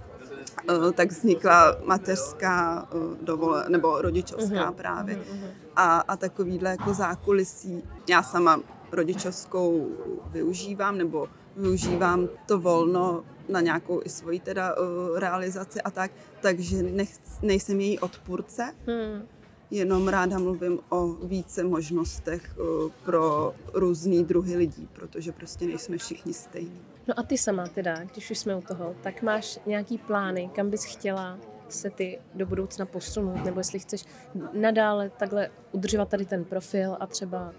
tak 0.94 1.11
vznikla 1.11 1.77
mateřská 1.85 2.88
eh, 2.92 2.97
dovole, 3.23 3.64
nebo 3.68 4.03
rodičovská 4.03 4.64
Mhm, 4.64 4.75
právě. 4.75 5.16
mhm. 5.16 5.47
A, 5.77 5.99
a 5.99 6.16
takovýhle 6.16 6.71
jako 6.71 6.94
zákulisí. 6.94 7.83
Já 8.09 8.23
sama 8.23 8.61
rodičovskou 8.92 9.88
využívám, 10.31 10.99
nebo 10.99 11.29
využívám 11.57 12.29
to 12.47 12.59
volno 12.59 13.25
na 13.49 13.61
nějakou 13.61 14.01
i 14.05 14.09
svoji 14.09 14.40
teda 14.40 14.75
uh, 14.79 15.18
realizaci 15.18 15.83
a 15.83 15.90
tak, 15.90 16.11
takže 16.42 16.83
nech, 16.83 17.09
nejsem 17.42 17.81
její 17.81 17.99
odpůrce, 17.99 18.75
Hmm. 18.87 19.23
jenom 19.71 20.09
ráda 20.09 20.38
mluvím 20.38 20.79
o 20.88 21.07
více 21.09 21.64
možnostech 21.64 22.57
pro 23.05 23.55
různý 23.75 24.25
druhy 24.25 24.57
lidí, 24.57 24.88
protože 24.92 25.33
prostě 25.33 25.66
nejsme 25.66 25.99
všichni 25.99 26.33
stejní. 26.35 26.81
No 27.09 27.14
a 27.16 27.23
ty 27.23 27.38
sama 27.38 27.66
teda, 27.66 27.94
když 28.12 28.31
už 28.31 28.38
jsme 28.38 28.57
u 28.57 28.61
toho, 28.61 28.94
tak 29.03 29.23
máš 29.23 29.59
nějaký 29.66 29.99
plány, 29.99 30.51
kam 30.55 30.71
bys 30.71 30.85
chtěla 30.85 31.38
se 31.68 31.90
ty 31.90 32.21
do 32.35 32.47
budoucna 32.47 32.87
posunout, 32.87 33.44
nebo 33.44 33.61
jestli 33.61 33.79
chceš 33.79 34.05
nadále 34.53 35.11
takhle 35.11 35.51
udržovat 35.73 36.09
tady 36.09 36.25
ten 36.25 36.44
profil 36.44 36.97
a 37.01 37.07
třeba 37.07 37.53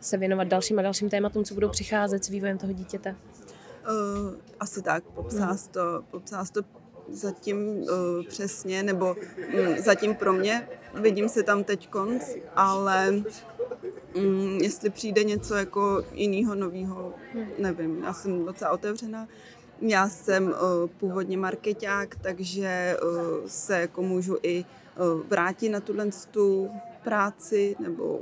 se 0.00 0.16
věnovat 0.16 0.48
dalším 0.48 0.78
a 0.78 0.82
dalším 0.82 1.10
tématům, 1.10 1.44
co 1.44 1.54
budou 1.54 1.68
přicházet 1.68 2.24
s 2.24 2.28
vývojem 2.28 2.58
toho 2.58 2.72
dítěte. 2.72 3.16
Uh, 3.90 4.34
asi 4.60 4.82
tak, 4.82 5.04
popsala 5.04 5.56
jsi 5.56 5.70
to, 5.70 6.04
popsala 6.10 6.44
to 6.52 6.60
zatím 7.08 7.58
uh, 7.58 7.88
přesně, 8.28 8.82
nebo 8.82 9.16
um, 9.16 9.78
zatím 9.78 10.14
pro 10.14 10.32
mě, 10.32 10.68
vidím 10.94 11.28
se 11.28 11.42
tam 11.42 11.64
teď 11.64 11.88
konc, 11.88 12.36
ale 12.54 13.22
um, 14.14 14.58
jestli 14.62 14.90
přijde 14.90 15.24
něco 15.24 15.54
jako 15.54 16.04
jiného, 16.12 16.54
nového, 16.54 17.14
nevím, 17.58 18.02
já 18.04 18.12
jsem 18.12 18.44
docela 18.44 18.70
otevřená. 18.70 19.28
Já 19.80 20.08
jsem 20.08 20.44
uh, 20.44 20.52
původně 20.98 21.36
marketák, 21.36 22.16
takže 22.22 22.96
uh, 23.02 23.46
se 23.46 23.80
jako 23.80 24.02
můžu 24.02 24.38
i 24.42 24.64
uh, 24.64 25.20
vrátit 25.28 25.68
na 25.68 25.80
tuhle 25.80 26.06
tu 26.30 26.70
práci, 27.04 27.76
nebo 27.80 28.20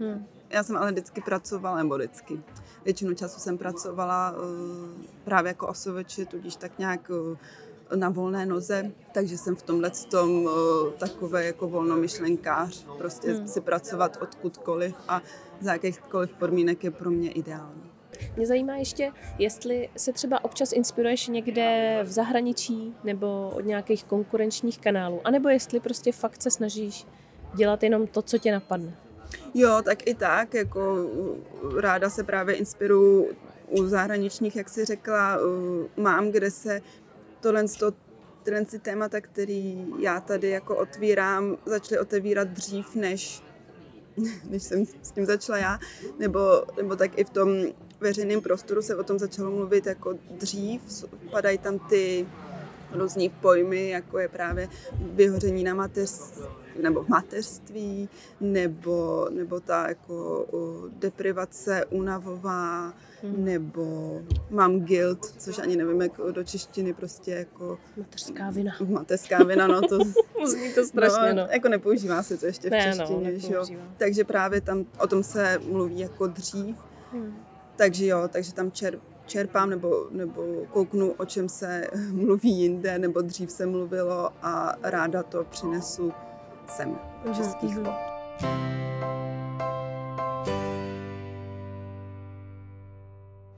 Hmm. 0.00 0.26
já 0.50 0.62
jsem 0.62 0.76
ale 0.76 0.92
vždycky 0.92 1.20
pracovala, 1.20 1.76
nebo 1.76 1.94
vždycky. 1.94 2.40
Většinu 2.84 3.14
času 3.14 3.40
jsem 3.40 3.58
pracovala 3.58 4.32
uh, 4.32 5.02
právě 5.24 5.50
jako 5.50 5.66
osoveče, 5.66 6.26
tudíž 6.26 6.56
tak 6.56 6.78
nějak 6.78 7.10
uh, 7.10 7.38
na 7.94 8.08
volné 8.08 8.46
noze, 8.46 8.92
takže 9.14 9.38
jsem 9.38 9.56
v 9.56 9.62
tomhle 9.62 9.90
tom 10.10 10.44
uh, 10.44 10.52
takové 10.98 11.46
jako 11.46 11.68
volnomyšlenkář, 11.68 12.86
prostě 12.98 13.32
Hmm. 13.32 13.48
si 13.48 13.60
pracovat 13.60 14.18
odkudkoliv 14.22 14.94
a 15.08 15.22
za 15.60 15.72
jakýchkoliv 15.72 16.32
podmínek 16.32 16.84
je 16.84 16.90
pro 16.90 17.10
mě 17.10 17.30
ideální. 17.30 17.90
Mě 18.36 18.46
zajímá 18.46 18.76
ještě, 18.76 19.12
jestli 19.38 19.88
se 19.96 20.12
třeba 20.12 20.44
občas 20.44 20.72
inspiruješ 20.72 21.28
někde 21.28 21.98
v 22.04 22.12
zahraničí 22.12 22.94
nebo 23.04 23.52
od 23.56 23.60
nějakých 23.60 24.04
konkurenčních 24.04 24.78
kanálů, 24.80 25.20
anebo 25.24 25.48
jestli 25.48 25.80
prostě 25.80 26.12
fakt 26.12 26.42
se 26.42 26.50
snažíš 26.50 27.06
dělat 27.54 27.82
jenom 27.82 28.06
to, 28.06 28.22
co 28.22 28.38
tě 28.38 28.52
napadne. 28.52 28.96
Jo, 29.54 29.82
tak 29.84 30.06
i 30.06 30.14
tak, 30.14 30.54
jako 30.54 30.94
uh, 31.62 31.80
ráda 31.80 32.10
se 32.10 32.24
právě 32.24 32.54
inspiruju 32.54 33.28
u 33.70 33.86
zahraničních, 33.86 34.56
jak 34.56 34.68
jsi 34.68 34.84
řekla, 34.84 35.38
uh, 35.38 36.02
mám, 36.04 36.30
kde 36.30 36.50
se 36.50 36.80
tohle, 37.46 37.64
to, 37.78 37.92
tyhle 38.42 38.64
ty 38.64 38.78
témata, 38.78 39.20
který 39.20 39.86
já 39.98 40.20
tady 40.20 40.50
jako 40.50 40.76
otvírám, 40.76 41.56
začaly 41.66 42.00
otevírat 42.00 42.48
dřív, 42.48 42.94
než, 42.94 43.42
než 44.50 44.62
jsem 44.62 44.86
s 45.02 45.10
tím 45.10 45.26
začala 45.26 45.58
já, 45.58 45.78
nebo, 46.18 46.40
nebo 46.76 46.96
tak 46.96 47.18
i 47.18 47.24
v 47.24 47.30
tom 47.30 47.48
veřejném 48.00 48.40
prostoru 48.40 48.82
se 48.82 48.96
o 48.96 49.04
tom 49.04 49.18
začalo 49.18 49.50
mluvit 49.50 49.86
jako 49.86 50.18
dřív, 50.30 51.04
padají 51.30 51.58
tam 51.58 51.78
ty 51.78 52.26
různý 52.92 53.28
pojmy, 53.28 53.88
jako 53.88 54.18
je 54.18 54.28
právě 54.28 54.68
vyhoření 55.00 55.64
na 55.64 55.74
mateřství, 55.74 56.44
nebo 56.82 57.02
v 57.02 57.08
mateřství, 57.08 58.08
nebo, 58.40 59.26
nebo 59.30 59.60
ta 59.60 59.88
jako 59.88 60.46
deprivace 60.98 61.84
únavová, 61.84 62.92
Hmm. 63.22 63.44
nebo 63.44 64.20
mám 64.50 64.80
guilt, 64.80 65.24
což 65.26 65.58
ani 65.58 65.76
nevím, 65.76 66.02
jak 66.02 66.12
do 66.30 66.44
češtiny 66.44 66.92
prostě 66.92 67.30
jako 67.30 67.78
Mateřská 67.96 68.50
vina. 68.50 68.72
mateřská 68.88 69.44
vina, 69.44 69.66
no 69.66 69.80
to 69.88 69.98
Zní 70.46 70.72
to 70.72 70.84
strašně, 70.84 71.32
no. 71.32 71.46
jako 71.50 71.68
nepoužívá 71.68 72.22
se 72.22 72.36
to 72.36 72.46
ještě 72.46 72.68
v 72.68 72.70
Ne, 72.70 72.86
no, 72.90 72.96
češtině, 72.96 73.38
že 73.38 73.54
jo. 73.54 73.64
Takže 73.96 74.24
právě 74.24 74.60
tam 74.60 74.84
o 75.00 75.06
tom 75.06 75.22
se 75.22 75.58
mluví 75.70 75.98
jako 75.98 76.26
dřív, 76.26 76.76
Hmm. 77.12 77.36
takže 77.76 78.06
jo, 78.06 78.28
takže 78.32 78.54
tam 78.54 78.70
čer, 78.72 78.98
čerpám 79.26 79.70
nebo, 79.70 80.06
nebo 80.10 80.42
kouknu, 80.72 81.12
o 81.12 81.24
čem 81.24 81.48
se 81.48 81.86
mluví 82.12 82.50
jinde, 82.60 82.98
nebo 82.98 83.20
dřív 83.20 83.50
se 83.50 83.66
mluvilo 83.66 84.30
a 84.42 84.76
ráda 84.82 85.22
to 85.22 85.44
přinesu 85.44 86.12
sem 86.70 86.98
do 87.24 87.30
Mhm, 87.30 87.34
českých 87.34 87.74
mhm. 87.76 87.84
vod. 87.84 87.94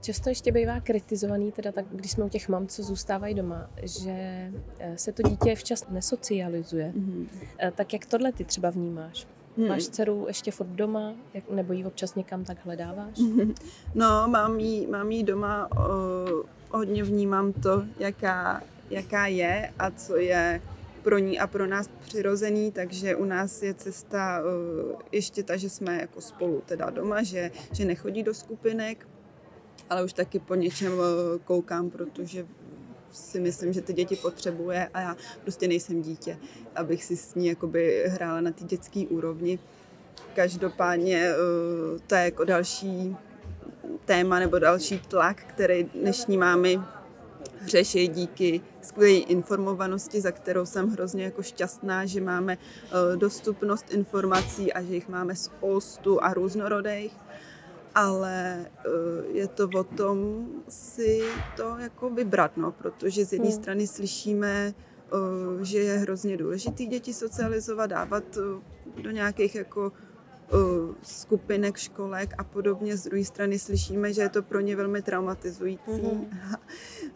Často 0.01 0.29
ještě 0.29 0.53
bývá 0.53 0.81
kritizovaný, 0.81 1.53
teda 1.53 1.73
tak, 1.73 1.85
když 1.91 2.11
jsme 2.13 2.25
u 2.25 2.29
těch 2.29 2.49
mam, 2.49 2.67
co 2.67 2.83
zůstávají 2.83 3.35
doma, 3.35 3.71
že 3.83 4.51
eh, 4.79 4.97
se 4.99 5.13
to 5.13 5.23
dítě 5.23 5.55
včas 5.55 5.85
nesocializuje. 5.91 6.93
Mhm. 6.97 7.29
Eh, 7.59 7.71
Tak 7.71 7.93
jak 7.93 8.07
tohle 8.07 8.33
ty 8.33 8.45
třeba 8.45 8.71
vnímáš? 8.71 9.27
Hmm. 9.59 9.69
Máš 9.69 9.89
dceru 9.89 10.25
ještě 10.29 10.51
furt 10.51 10.67
doma, 10.69 11.13
jak, 11.35 11.51
nebo 11.51 11.73
ji 11.73 11.85
občas 11.85 12.15
někam 12.15 12.45
tak 12.45 12.65
hledáváš? 12.65 13.19
No, 13.95 14.29
mám 14.29 14.61
jí, 14.61 14.87
mám 14.87 15.11
jí 15.11 15.23
doma, 15.25 15.69
o, 15.77 16.77
hodně 16.79 17.05
vnímám 17.05 17.53
to, 17.53 17.83
jaká, 17.99 18.63
jaká 18.91 19.27
je 19.27 19.73
a 19.79 19.91
co 19.91 20.17
je 20.17 20.61
pro 21.03 21.19
ní 21.19 21.39
a 21.39 21.47
pro 21.47 21.67
nás 21.67 21.89
přirozený, 22.01 22.73
takže 22.73 23.17
u 23.17 23.25
nás 23.25 23.63
je 23.63 23.75
cesta 23.75 24.43
o, 24.43 24.99
ještě 25.13 25.43
ta, 25.43 25.57
že 25.57 25.71
jsme 25.71 26.01
jako 26.01 26.21
spolu 26.21 26.63
teda 26.67 26.91
doma, 26.91 27.23
že, 27.23 27.51
že 27.73 27.85
nechodí 27.85 28.23
do 28.23 28.35
skupinek, 28.35 29.09
ale 29.91 30.05
už 30.05 30.13
taky 30.13 30.39
po 30.39 30.55
něčem 30.55 30.93
o, 30.93 31.05
koukám, 31.45 31.91
protože 31.91 32.47
si 33.13 33.41
myslím, 33.41 33.73
že 33.73 33.83
ty 33.83 33.93
děti 33.93 34.17
potřebuje 34.17 34.89
a 34.95 35.01
já 35.01 35.17
prostě 35.43 35.69
nejsem 35.69 36.03
dítě, 36.03 36.39
abych 36.75 37.05
si 37.05 37.17
s 37.17 37.35
ní 37.35 37.47
jakoby 37.47 38.05
hrála 38.07 38.41
na 38.41 38.51
té 38.51 38.65
dětské 38.65 39.07
úrovni. 39.07 39.59
Každopádně 40.35 41.31
eh, 41.31 41.99
to 42.07 42.15
je 42.15 42.25
jako 42.25 42.45
další 42.45 43.17
téma 44.05 44.39
nebo 44.39 44.59
další 44.59 44.99
tlak, 44.99 45.37
který 45.37 45.85
dnešní 45.85 46.37
mámy 46.37 46.81
řeší 47.67 48.09
díky 48.09 48.61
skvělé 48.83 49.19
informovanosti, 49.19 50.21
za 50.21 50.31
kterou 50.31 50.67
jsem 50.67 50.89
hrozně 50.89 51.25
jako 51.25 51.43
šťastná, 51.43 52.07
že 52.07 52.21
máme 52.21 52.59
eh, 52.59 53.17
dostupnost 53.17 53.93
informací 53.95 54.73
a 54.73 54.83
že 54.83 54.95
jich 54.95 55.09
máme 55.09 55.37
spoustu 55.37 56.25
a 56.25 56.35
různorodých. 56.35 57.17
Ale 57.95 58.67
eh, 58.67 58.91
je 59.33 59.49
to 59.49 59.69
o 59.75 59.85
tom 59.85 60.47
si 60.69 61.23
to 61.57 61.77
jako 61.79 62.11
vybrat, 62.11 62.57
no, 62.57 62.73
protože 62.73 63.25
z 63.25 63.33
jedné 63.33 63.49
Hmm. 63.49 63.59
strany 63.63 63.87
slyšíme, 63.87 64.75
eh, 64.75 65.65
že 65.65 65.79
je 65.79 65.99
hrozně 65.99 66.37
důležitý 66.37 66.87
děti 66.87 67.15
socializovat, 67.15 67.91
dávat 67.91 68.25
do 69.03 69.11
nějakých 69.11 69.55
jako 69.55 69.93
skupinek, 71.03 71.77
školek 71.77 72.35
a 72.39 72.45
podobně. 72.45 72.97
Z 72.97 73.05
druhé 73.05 73.25
strany 73.25 73.59
slyšíme, 73.59 74.13
že 74.13 74.23
je 74.23 74.29
to 74.29 74.43
pro 74.43 74.61
ně 74.61 74.77
velmi 74.77 75.03
traumatizující. 75.03 76.03
Mhm. 76.03 76.27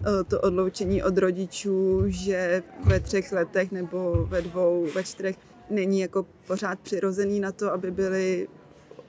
Eh, 0.06 0.24
to 0.24 0.40
odloučení 0.40 1.02
od 1.02 1.18
rodičů, 1.18 2.02
že 2.06 2.62
ve 2.84 3.00
třech 3.00 3.32
letech 3.32 3.72
nebo 3.72 4.26
ve 4.26 4.42
dvou, 4.42 4.86
ve 4.94 5.04
čtyřech 5.04 5.36
není 5.70 6.00
jako 6.00 6.26
pořád 6.46 6.80
přirozený 6.80 7.40
na 7.40 7.52
to, 7.52 7.72
aby 7.72 7.90
byli, 7.90 8.48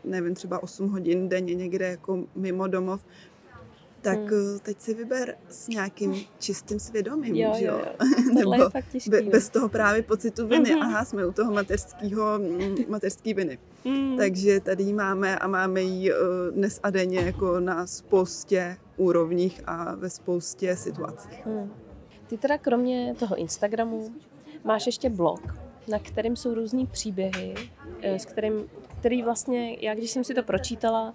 nevím, 0.03 0.35
třeba 0.35 0.63
8 0.63 0.89
hodin 0.89 1.29
denně 1.29 1.55
někde 1.55 1.87
jako 1.87 2.23
mimo 2.35 2.67
domov, 2.67 3.05
tak 4.03 4.19
Hmm. 4.19 4.55
eh, 4.55 4.59
teď 4.59 4.79
si 4.81 4.93
vyber 4.93 5.35
s 5.49 5.67
nějakým 5.67 6.15
čistým 6.39 6.79
svědomím, 6.79 7.35
Jo, 7.35 7.53
že 7.59 7.65
jo, 7.65 7.73
jo? 7.73 7.91
Tohle 8.41 8.57
je 8.57 8.69
fakt 8.69 8.91
těžký, 8.91 9.09
be, 9.09 9.21
no. 9.21 9.31
bez 9.31 9.49
toho 9.49 9.69
právě 9.69 10.03
pocitu 10.03 10.47
viny. 10.47 10.71
Mhm. 10.71 10.81
Aha, 10.81 11.05
jsme 11.05 11.25
u 11.25 11.31
toho 11.31 11.51
mateřského, 11.53 12.39
mm, 12.39 12.75
mateřský 12.87 13.33
viny. 13.33 13.57
Mm. 13.85 14.17
Takže 14.17 14.59
tady 14.59 14.93
máme 14.93 15.39
a 15.39 15.47
máme 15.47 15.81
ji 15.81 16.11
eh, 16.11 16.15
dnes 16.51 16.79
a 16.83 16.89
denně 16.89 17.19
jako 17.19 17.59
na 17.59 17.87
spoustě 17.87 18.77
úrovních 18.97 19.61
a 19.65 19.95
ve 19.95 20.09
spoustě 20.09 20.75
situacích. 20.75 21.45
Hmm. 21.45 21.73
Ty 22.27 22.37
teda 22.37 22.57
kromě 22.57 23.15
toho 23.19 23.35
Instagramu 23.35 24.13
máš 24.63 24.85
ještě 24.85 25.09
blog, 25.09 25.41
na 25.87 25.99
kterým 25.99 26.35
jsou 26.35 26.53
různý 26.53 26.87
příběhy, 26.87 27.53
eh, 28.01 28.19
s 28.19 28.25
kterým, 28.25 28.53
který 28.99 29.21
vlastně, 29.23 29.77
já 29.81 29.95
když 29.95 30.11
jsem 30.11 30.23
si 30.23 30.33
to 30.33 30.43
pročítala, 30.43 31.13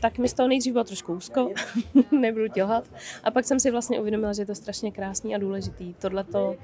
tak 0.00 0.18
mi 0.18 0.28
z 0.28 0.32
toho 0.32 0.48
nejdřív 0.48 0.72
bylo 0.72 0.84
trošku 0.84 1.14
úzko, 1.14 1.50
nebudu 2.20 2.48
tělhat, 2.48 2.84
a 3.24 3.30
pak 3.30 3.44
jsem 3.44 3.60
si 3.60 3.70
vlastně 3.70 4.00
uvědomila, 4.00 4.32
že 4.32 4.42
je 4.42 4.46
to 4.46 4.54
strašně 4.54 4.92
krásný 4.92 5.34
a 5.34 5.38
důležitý, 5.38 5.94
tohleto, 5.94 6.56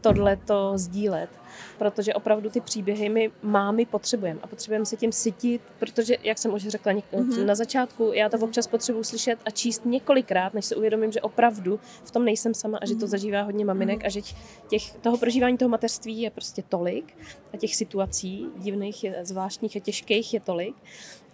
tohleto 0.00 0.72
sdílet, 0.78 1.30
protože 1.78 2.14
opravdu 2.14 2.50
ty 2.50 2.60
příběhy 2.60 3.08
my 3.08 3.30
mámy 3.42 3.86
potřebujeme 3.86 4.40
a 4.42 4.46
potřebujeme 4.46 4.86
se 4.86 4.96
tím 4.96 5.12
sytit, 5.12 5.62
protože, 5.78 6.16
jak 6.22 6.38
jsem 6.38 6.54
už 6.54 6.62
řekla 6.62 6.92
Mhm. 7.16 7.46
na 7.46 7.54
začátku, 7.54 8.10
já 8.14 8.28
to 8.28 8.38
občas 8.38 8.66
potřebuji 8.66 9.02
slyšet 9.04 9.38
a 9.46 9.50
číst 9.50 9.84
několikrát, 9.86 10.54
než 10.54 10.64
se 10.64 10.76
uvědomím, 10.76 11.12
že 11.12 11.20
opravdu 11.20 11.80
v 12.04 12.10
tom 12.10 12.24
nejsem 12.24 12.54
sama 12.54 12.78
a 12.82 12.86
že 12.86 12.94
to 12.94 13.06
zažívá 13.06 13.42
hodně 13.42 13.64
maminek 13.64 14.04
a 14.04 14.08
že 14.08 14.20
těch, 14.68 14.96
toho 14.96 15.16
prožívání 15.18 15.58
toho 15.58 15.68
mateřství 15.68 16.20
je 16.20 16.30
prostě 16.30 16.62
tolik 16.68 17.16
a 17.52 17.56
těch 17.56 17.76
situací 17.76 18.46
divných, 18.56 19.04
je, 19.04 19.18
zvláštních 19.22 19.76
a 19.76 19.80
těžkých 19.80 20.34
je 20.34 20.40
tolik. 20.40 20.74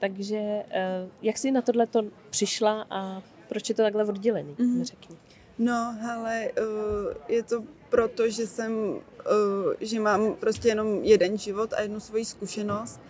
Takže 0.00 0.36
eh, 0.70 1.08
jak 1.22 1.38
jsi 1.38 1.50
na 1.50 1.62
tohle 1.62 1.86
to 1.86 2.02
přišla 2.30 2.86
a 2.90 3.22
proč 3.48 3.68
je 3.68 3.74
to 3.74 3.82
takhle 3.82 4.04
oddělený, 4.04 4.54
Mhm. 4.58 4.78
mi 4.78 4.84
řekni. 4.84 5.16
No, 5.58 5.94
hele, 6.00 6.44
eh, 6.44 6.52
je 7.28 7.42
to 7.42 7.64
proto, 7.90 8.28
že 8.30 8.46
jsem, 8.46 8.72
eh, 9.20 9.76
že 9.86 10.00
mám 10.00 10.34
prostě 10.34 10.68
jenom 10.68 11.04
jeden 11.04 11.38
život 11.38 11.72
a 11.72 11.80
jednu 11.80 12.00
svoji 12.00 12.24
zkušenost 12.24 13.00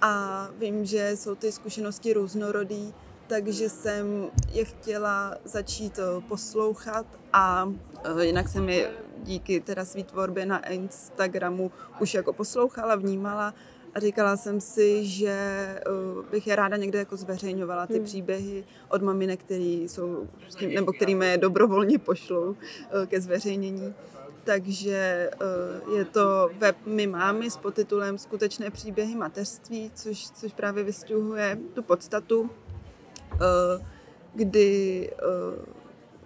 a 0.00 0.48
vím, 0.58 0.84
že 0.84 1.10
jsou 1.16 1.34
ty 1.34 1.52
zkušenosti 1.52 2.12
různorodý, 2.12 2.94
takže 3.26 3.68
jsem 3.68 4.30
je 4.52 4.64
chtěla 4.64 5.36
začít 5.44 5.98
poslouchat 6.28 7.06
a 7.32 7.72
jinak 8.20 8.48
jsem 8.48 8.68
je 8.68 8.90
díky 9.22 9.60
teda 9.60 9.84
svý 9.84 10.04
tvorbě 10.04 10.46
na 10.46 10.66
Instagramu 10.68 11.70
už 12.00 12.14
jako 12.14 12.32
poslouchala, 12.32 12.94
vnímala 12.96 13.54
a 13.98 14.00
říkala 14.00 14.36
jsem 14.36 14.60
si, 14.60 15.04
že 15.06 15.28
eh, 15.28 15.82
bych 16.30 16.46
je 16.46 16.56
ráda 16.56 16.76
někde 16.76 16.98
jako 16.98 17.16
zveřejňovala 17.16 17.86
ty 17.86 17.94
Hmm. 17.94 18.04
příběhy 18.04 18.64
od 18.88 19.02
maminek, 19.02 19.40
který 19.40 19.88
jsou, 19.88 20.28
s 20.48 20.54
tím, 20.54 20.74
nebo 20.74 20.92
kterými 20.92 21.26
je 21.26 21.38
dobrovolně 21.38 21.98
pošlou 21.98 22.56
eh, 22.56 23.06
ke 23.06 23.20
zveřejnění. 23.20 23.94
Takže 24.44 25.30
eh, 25.32 25.96
je 25.96 26.04
to 26.04 26.50
web 26.58 26.76
My 26.86 27.06
mámy 27.06 27.50
s 27.50 27.56
podtitulem 27.56 28.18
Skutečné 28.18 28.70
příběhy 28.70 29.16
mateřství, 29.16 29.90
což, 29.94 30.30
což 30.30 30.52
právě 30.52 30.84
vystuhuje 30.84 31.58
tu 31.74 31.82
podstatu, 31.82 32.50
eh, 33.34 33.86
kdy, 34.34 35.10
eh, 35.12 35.64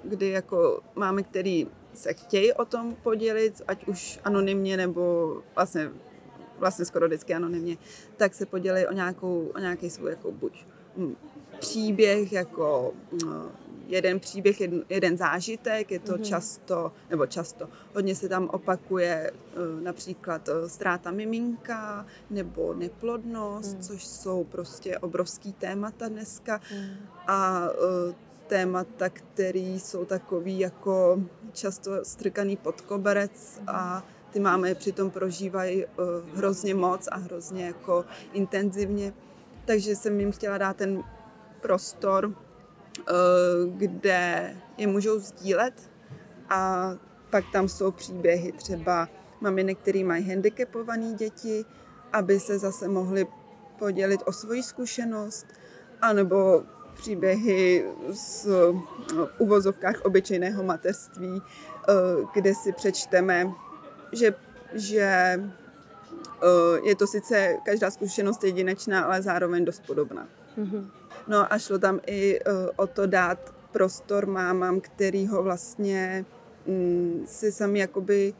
kdy 0.04 0.28
jako 0.28 0.80
máme, 0.94 1.22
který 1.22 1.66
se 1.94 2.12
chtějí 2.12 2.52
o 2.52 2.64
tom 2.64 2.96
podělit, 3.02 3.62
ať 3.68 3.86
už 3.86 4.20
anonymně 4.24 4.76
nebo 4.76 5.36
vlastně, 5.54 5.90
vlastně 6.62 6.84
skoro 6.84 7.06
vždycky 7.06 7.34
anonymně, 7.34 7.76
tak 8.16 8.34
se 8.34 8.46
podělí 8.46 8.86
o, 8.86 8.92
nějakou, 8.92 9.50
o 9.54 9.58
nějaký 9.58 9.90
svůj 9.90 10.10
jako 10.10 10.32
buď 10.32 10.64
hm, 10.96 11.14
příběh, 11.60 12.32
jako 12.32 12.92
hm, 13.12 13.48
jeden 13.86 14.20
příběh, 14.20 14.60
jeden, 14.60 14.84
jeden 14.88 15.16
zážitek, 15.16 15.90
je 15.90 15.98
to 15.98 16.12
Mhm. 16.12 16.22
často, 16.24 16.92
nebo 17.10 17.26
často, 17.26 17.68
hodně 17.94 18.14
se 18.14 18.28
tam 18.28 18.48
opakuje 18.48 19.30
eh, 19.32 19.82
například 19.82 20.48
ztráta 20.66 21.10
miminka 21.10 22.06
nebo 22.30 22.74
neplodnost, 22.74 23.72
Mhm. 23.74 23.82
což 23.82 24.06
jsou 24.06 24.44
prostě 24.44 24.98
obrovský 24.98 25.52
témata 25.52 26.08
dneska 26.08 26.60
Mm. 26.74 26.86
a 27.26 27.68
témata, 28.46 29.08
které 29.08 29.58
jsou 29.58 30.04
takový 30.04 30.58
jako 30.58 31.22
často 31.52 31.90
strkaný 32.04 32.56
pod 32.56 32.80
koberec 32.80 33.60
a 33.66 34.04
ty 34.32 34.40
máme 34.40 34.74
přitom 34.74 35.10
prožívají 35.10 35.84
eh, 35.84 35.88
hrozně 36.34 36.74
moc 36.74 37.08
a 37.12 37.16
hrozně 37.16 37.66
jako 37.66 38.04
intenzivně. 38.32 39.12
Takže 39.64 39.96
jsem 39.96 40.20
jim 40.20 40.32
chtěla 40.32 40.58
dát 40.58 40.76
ten 40.76 41.04
prostor, 41.60 42.34
eh, 42.98 43.02
kde 43.66 44.56
je 44.76 44.86
můžou 44.86 45.18
sdílet 45.18 45.90
a 46.48 46.92
pak 47.30 47.44
tam 47.52 47.68
jsou 47.68 47.90
příběhy 47.90 48.52
třeba 48.52 49.08
maminek, 49.40 49.78
který 49.78 50.04
mají 50.04 50.28
handicapované 50.28 51.12
děti, 51.12 51.64
aby 52.12 52.40
se 52.40 52.58
zase 52.58 52.88
mohli 52.88 53.26
podělit 53.78 54.20
o 54.26 54.32
svoji 54.32 54.62
zkušenost, 54.62 55.46
anebo 56.00 56.62
příběhy 56.94 57.86
z 58.10 58.46
v 59.08 59.30
uvozovkách 59.38 60.00
obyčejného 60.04 60.62
mateřství, 60.62 61.42
eh, 61.42 61.92
kde 62.34 62.54
si 62.54 62.72
přečteme, 62.72 63.52
že, 64.12 64.34
že 64.74 65.00
eh, 66.42 66.80
je 66.88 66.94
to 66.96 67.06
sice 67.06 67.56
každá 67.64 67.90
zkušenost 67.90 68.44
jedinečná, 68.44 69.02
ale 69.04 69.22
zároveň 69.22 69.64
dost 69.64 69.82
podobná. 69.86 70.28
Mhm. 70.56 70.90
No 71.28 71.52
a 71.52 71.58
šlo 71.58 71.78
tam 71.78 72.00
i 72.06 72.40
uh, 72.40 72.52
o 72.76 72.86
to 72.86 73.06
dát 73.06 73.54
prostor 73.72 74.26
mámám, 74.26 74.80
který 74.80 75.26
ho 75.26 75.42
vlastně 75.42 76.24
mm, 76.66 77.22
si 77.26 77.52
sami 77.52 77.78
jakoby 77.78 78.34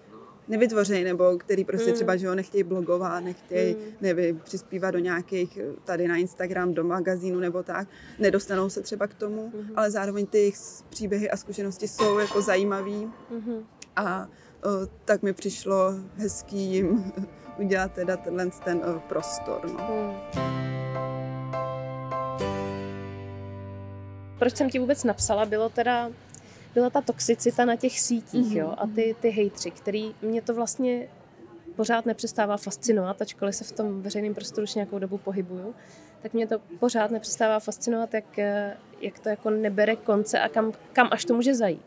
nevytvořejí, 0.49 1.05
nebo 1.05 1.39
který 1.39 1.65
prostě 1.65 1.89
Mm. 1.91 1.95
třeba, 1.95 2.17
že 2.17 2.29
ho 2.29 2.35
nechtějí 2.35 2.63
blogovat, 2.65 3.21
nechtějí, 3.21 3.75
Mm. 3.75 3.81
nevím, 4.01 4.41
přispívat 4.45 4.91
do 4.91 4.99
nějakých, 4.99 5.57
eh, 5.59 5.73
tady 5.85 6.09
na 6.09 6.17
Instagram, 6.17 6.75
do 6.75 6.85
magazínu 6.85 7.39
nebo 7.41 7.63
tak, 7.63 7.89
nedostanou 8.19 8.71
se 8.71 8.81
třeba 8.81 9.07
k 9.07 9.15
tomu, 9.15 9.53
Mhm. 9.55 9.73
ale 9.77 9.91
zároveň 9.91 10.27
ty 10.27 10.39
jejich 10.39 10.57
příběhy 10.91 11.31
a 11.31 11.37
zkušenosti 11.37 11.89
jsou 11.89 12.19
jako 12.19 12.43
zajímavý 12.43 13.11
Mhm. 13.31 13.65
a 13.97 14.29
tak 15.05 15.23
mi 15.23 15.33
přišlo 15.33 15.95
hezký 16.17 16.75
jim 16.75 17.13
udělat 17.59 17.93
teda 17.93 18.17
tenhle 18.17 18.51
ten 18.65 18.83
prostor. 19.09 19.61
No. 19.73 20.15
Hmm. 20.35 20.53
Proč 24.39 24.57
jsem 24.57 24.71
ti 24.71 24.79
vůbec 24.79 25.05
napsala, 25.05 25.45
bylo 25.45 25.69
teda 25.69 26.11
byla 26.75 26.91
ta 26.91 27.01
toxicita 27.01 27.65
na 27.65 27.77
těch 27.77 28.01
sítích, 28.01 28.47
Mhm, 28.47 28.57
jo, 28.57 28.75
a 28.79 28.87
ty, 28.87 29.17
ty 29.21 29.29
hejtři, 29.29 29.71
který 29.71 30.15
mě 30.23 30.43
to 30.43 30.55
vlastně 30.55 31.09
pořád 31.77 32.07
nepřestává 32.07 32.57
fascinovat, 32.57 33.23
ačkoliv 33.23 33.55
se 33.55 33.65
v 33.65 33.73
tom 33.73 34.03
veřejném 34.03 34.35
prostoru 34.35 34.63
už 34.63 34.75
nějakou 34.75 34.99
dobu 34.99 35.19
pohybuju, 35.19 35.75
tak 36.23 36.35
mě 36.35 36.47
to 36.47 36.59
pořád 36.79 37.11
nepřestává 37.11 37.61
fascinovat, 37.61 38.15
jak, 38.15 38.39
eh, 38.39 38.77
jak 39.01 39.19
to 39.19 39.29
jako 39.29 39.51
nebere 39.51 39.97
konce 39.97 40.41
a 40.41 40.49
kam, 40.49 40.73
kam 40.93 41.09
až 41.11 41.25
to 41.25 41.35
může 41.35 41.55
zajít. 41.55 41.83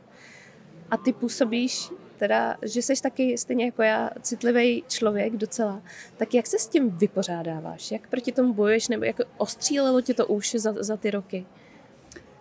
A 0.92 0.98
ty 0.98 1.14
působíš 1.14 1.92
teda, 2.16 2.58
že 2.62 2.82
jsi 2.82 3.02
taky 3.02 3.38
stejně 3.38 3.66
jako 3.66 3.82
já 3.82 4.10
citlivý 4.22 4.84
člověk 4.88 5.34
docela, 5.34 5.82
tak 6.18 6.34
jak 6.34 6.48
se 6.48 6.60
s 6.60 6.68
tím 6.68 6.90
vypořádáváš? 6.90 7.92
Jak 7.92 8.08
proti 8.10 8.32
tomu 8.32 8.54
bojuješ? 8.54 8.88
Nebo 8.88 9.06
jak 9.06 9.16
ostřílelo 9.38 10.02
tě 10.02 10.14
to 10.14 10.28
už 10.28 10.56
za, 10.58 10.74
za 10.80 10.98
ty 10.98 11.12
roky? 11.12 11.46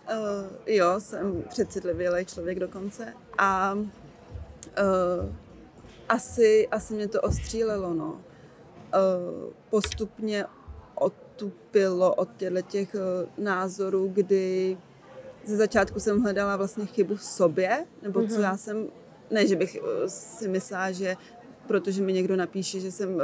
Uh, 0.09 0.51
jo, 0.67 0.99
jsem 0.99 1.43
přecitlivělý 1.49 2.25
člověk 2.25 2.59
dokonce 2.59 3.13
a 3.37 3.73
uh, 3.73 3.85
asi, 6.09 6.67
asi 6.71 6.93
mě 6.93 7.07
to 7.07 7.21
ostřílelo, 7.21 7.93
no. 7.93 8.05
Uh, 8.05 9.53
postupně 9.69 10.45
otupilo 10.95 12.15
od 12.15 12.29
těchto 12.37 12.61
těch 12.61 12.95
uh, 12.95 13.43
názorů, 13.43 14.07
kdy 14.13 14.77
ze 15.45 15.55
začátku 15.57 15.99
jsem 15.99 16.21
hledala 16.21 16.55
vlastně 16.57 16.85
chybu 16.85 17.15
v 17.15 17.23
sobě, 17.23 17.85
nebo 18.01 18.27
co 18.27 18.33
Mhm. 18.33 18.43
já 18.43 18.57
jsem, 18.57 18.87
ne, 19.31 19.47
že 19.47 19.55
bych 19.55 19.77
uh, 19.81 19.87
si 20.07 20.47
myslela, 20.47 20.91
že 20.91 21.17
protože 21.67 22.01
mi 22.01 22.13
někdo 22.13 22.35
napíše, 22.35 22.79
že 22.79 22.91
jsem, 22.91 23.21
eh, 23.21 23.23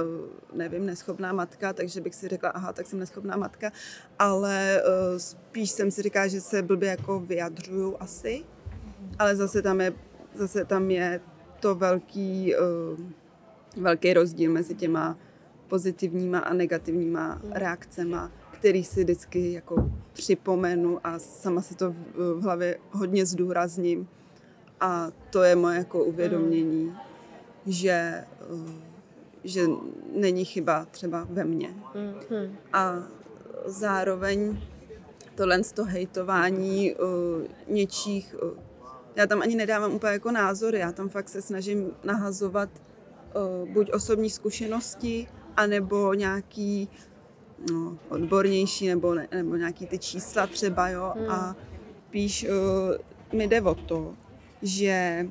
nevím, 0.54 0.86
neschopná 0.86 1.34
matka, 1.34 1.74
takže 1.74 2.02
bych 2.02 2.16
si 2.16 2.28
řekla, 2.28 2.50
aha, 2.50 2.74
tak 2.74 2.88
jsem 2.88 3.00
neschopná 3.00 3.38
matka, 3.38 3.72
ale 4.20 4.82
eh, 4.82 5.20
spíš 5.20 5.72
jsem 5.72 5.92
si 5.92 6.02
říkala, 6.02 6.28
že 6.28 6.42
se 6.42 6.62
blbě 6.62 6.90
jako 6.90 7.20
vyjadřuju 7.20 7.96
asi, 8.00 8.44
ale 9.20 9.36
zase 9.36 9.62
tam 9.62 9.82
je, 9.82 9.94
zase 10.36 10.66
tam 10.66 10.92
je 10.92 11.22
to 11.60 11.76
velký, 11.76 12.56
eh, 12.56 12.60
velký 13.78 14.14
rozdíl 14.14 14.52
mezi 14.52 14.76
těma 14.76 15.18
pozitivníma 15.68 16.40
a 16.40 16.54
negativníma 16.54 17.42
reakcema, 17.52 18.32
který 18.52 18.84
si 18.84 19.04
vždycky 19.04 19.52
jako 19.52 19.92
připomenu 20.14 21.00
a 21.04 21.20
sama 21.20 21.62
si 21.62 21.76
to 21.76 21.96
v 22.16 22.42
hlavě 22.42 22.78
hodně 22.92 23.26
zdůrazním. 23.26 24.08
A 24.82 25.12
to 25.30 25.44
je 25.44 25.56
moje 25.56 25.78
jako 25.78 26.04
uvědomění, 26.04 26.96
že, 27.65 27.91
eh, 27.91 28.72
že 29.44 29.62
není 30.13 30.46
chyba 30.46 30.86
třeba 30.86 31.28
ve 31.30 31.44
mně. 31.44 31.76
Mhm. 31.96 32.58
A 32.74 33.04
zároveň 33.65 34.58
tohle 35.36 35.63
z 35.63 35.72
to 35.72 35.86
hejtování 35.86 36.96
uh, 36.96 37.48
něčích, 37.67 38.36
uh, 38.44 38.50
já 39.15 39.28
tam 39.28 39.41
ani 39.41 39.56
nedávám 39.56 39.94
úplně 39.94 40.13
jako 40.13 40.32
názory, 40.32 40.80
já 40.80 40.91
tam 40.91 41.10
fakt 41.10 41.30
se 41.30 41.41
snažím 41.41 41.91
nahazovat 42.04 42.70
uh, 43.63 43.70
buď 43.70 43.91
osobní 43.91 44.30
zkušenosti, 44.30 45.28
anebo 45.58 46.13
nějaký 46.13 46.89
no, 47.72 47.98
odbornější, 48.10 48.88
nebo, 48.88 49.13
ne, 49.13 49.28
nebo 49.32 49.56
nějaký 49.56 49.88
ty 49.88 50.00
čísla 50.00 50.48
třeba, 50.48 50.89
jo, 50.89 51.13
Hmm. 51.15 51.30
a 51.30 51.56
píš, 52.10 52.48
uh, 52.50 53.38
mi 53.38 53.48
jde 53.48 53.62
o 53.62 53.76
to, 53.76 54.15
že 54.62 55.28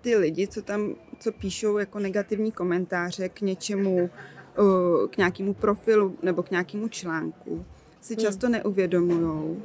ty 0.00 0.16
lidi, 0.16 0.48
co 0.48 0.62
tam, 0.62 0.94
co 1.18 1.32
píšou 1.32 1.78
jako 1.78 1.98
negativní 1.98 2.52
komentáře 2.52 3.28
k 3.28 3.40
něčemu, 3.40 4.10
uh, 4.58 5.06
k 5.06 5.16
nějakému 5.16 5.54
profilu 5.54 6.18
nebo 6.22 6.42
k 6.42 6.50
nějakému 6.50 6.88
článku, 6.88 7.64
si 8.00 8.14
Hmm. 8.14 8.24
často 8.24 8.48
neuvědomují. 8.48 9.62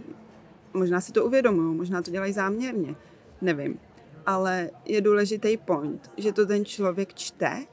Možná 0.74 1.02
si 1.02 1.12
to 1.12 1.26
uvědomují, 1.26 1.78
možná 1.78 2.02
to 2.02 2.12
dělají 2.12 2.34
záměrně, 2.34 2.95
nevím. 3.41 3.80
Ale 4.26 4.69
je 4.86 5.02
důležitý 5.02 5.58
point, 5.58 6.12
že 6.17 6.32
to 6.32 6.45
ten 6.45 6.65
člověk 6.65 7.13
čte 7.13 7.65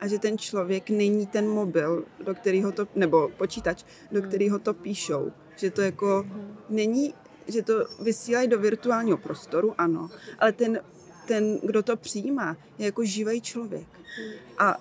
a 0.00 0.06
že 0.06 0.18
ten 0.18 0.38
člověk 0.38 0.90
není 0.90 1.26
ten 1.26 1.48
mobil, 1.48 2.04
do 2.24 2.34
kterého 2.34 2.72
to, 2.72 2.86
nebo 2.96 3.28
počítač, 3.36 3.84
do 4.12 4.20
Hmm. 4.20 4.28
kterého 4.28 4.58
to 4.58 4.74
píšou. 4.74 5.32
Že 5.56 5.70
to 5.70 5.82
jako 5.82 6.26
není, 6.68 7.14
že 7.48 7.62
to 7.62 7.86
vysílají 8.02 8.48
do 8.48 8.58
virtuálního 8.58 9.16
prostoru, 9.16 9.74
ano, 9.78 10.10
ale 10.38 10.52
ten, 10.52 10.80
ten, 11.26 11.58
kdo 11.62 11.82
to 11.82 11.96
přijímá, 11.96 12.56
je 12.78 12.86
jako 12.86 13.04
živý 13.04 13.40
člověk. 13.40 13.86
A 14.58 14.80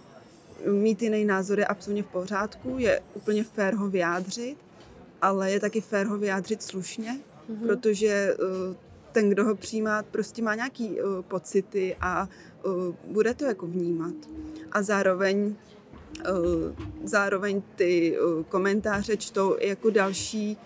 mít 0.72 1.02
jiný 1.02 1.26
názor 1.26 1.60
je 1.60 1.66
absolutně 1.66 2.04
v 2.04 2.08
pořádku, 2.08 2.76
je 2.78 3.02
úplně 3.14 3.44
fér 3.44 3.74
ho 3.76 3.90
vyjádřit, 3.90 4.58
ale 5.22 5.52
je 5.52 5.60
taky 5.60 5.82
fér 5.82 6.08
ho 6.08 6.18
vyjádřit 6.18 6.64
slušně, 6.64 7.20
Mhm. 7.50 7.68
protože 7.68 8.08
eh, 8.34 8.76
ten, 9.12 9.30
kdo 9.30 9.46
ho 9.46 9.56
přijímá, 9.56 10.04
prostě 10.04 10.42
má 10.42 10.56
nějaký 10.56 11.00
eh, 11.00 11.04
pocity 11.22 11.96
a 12.02 12.30
eh, 12.30 12.70
bude 13.08 13.34
to 13.34 13.46
jako 13.46 13.68
vnímat. 13.68 14.14
A 14.72 14.82
zároveň 14.82 15.56
zároveň 17.04 17.62
ty 17.76 18.18
komentáře 18.50 19.18
čtou 19.18 19.56
i 19.60 19.70
jako 19.70 19.90
další 19.90 20.58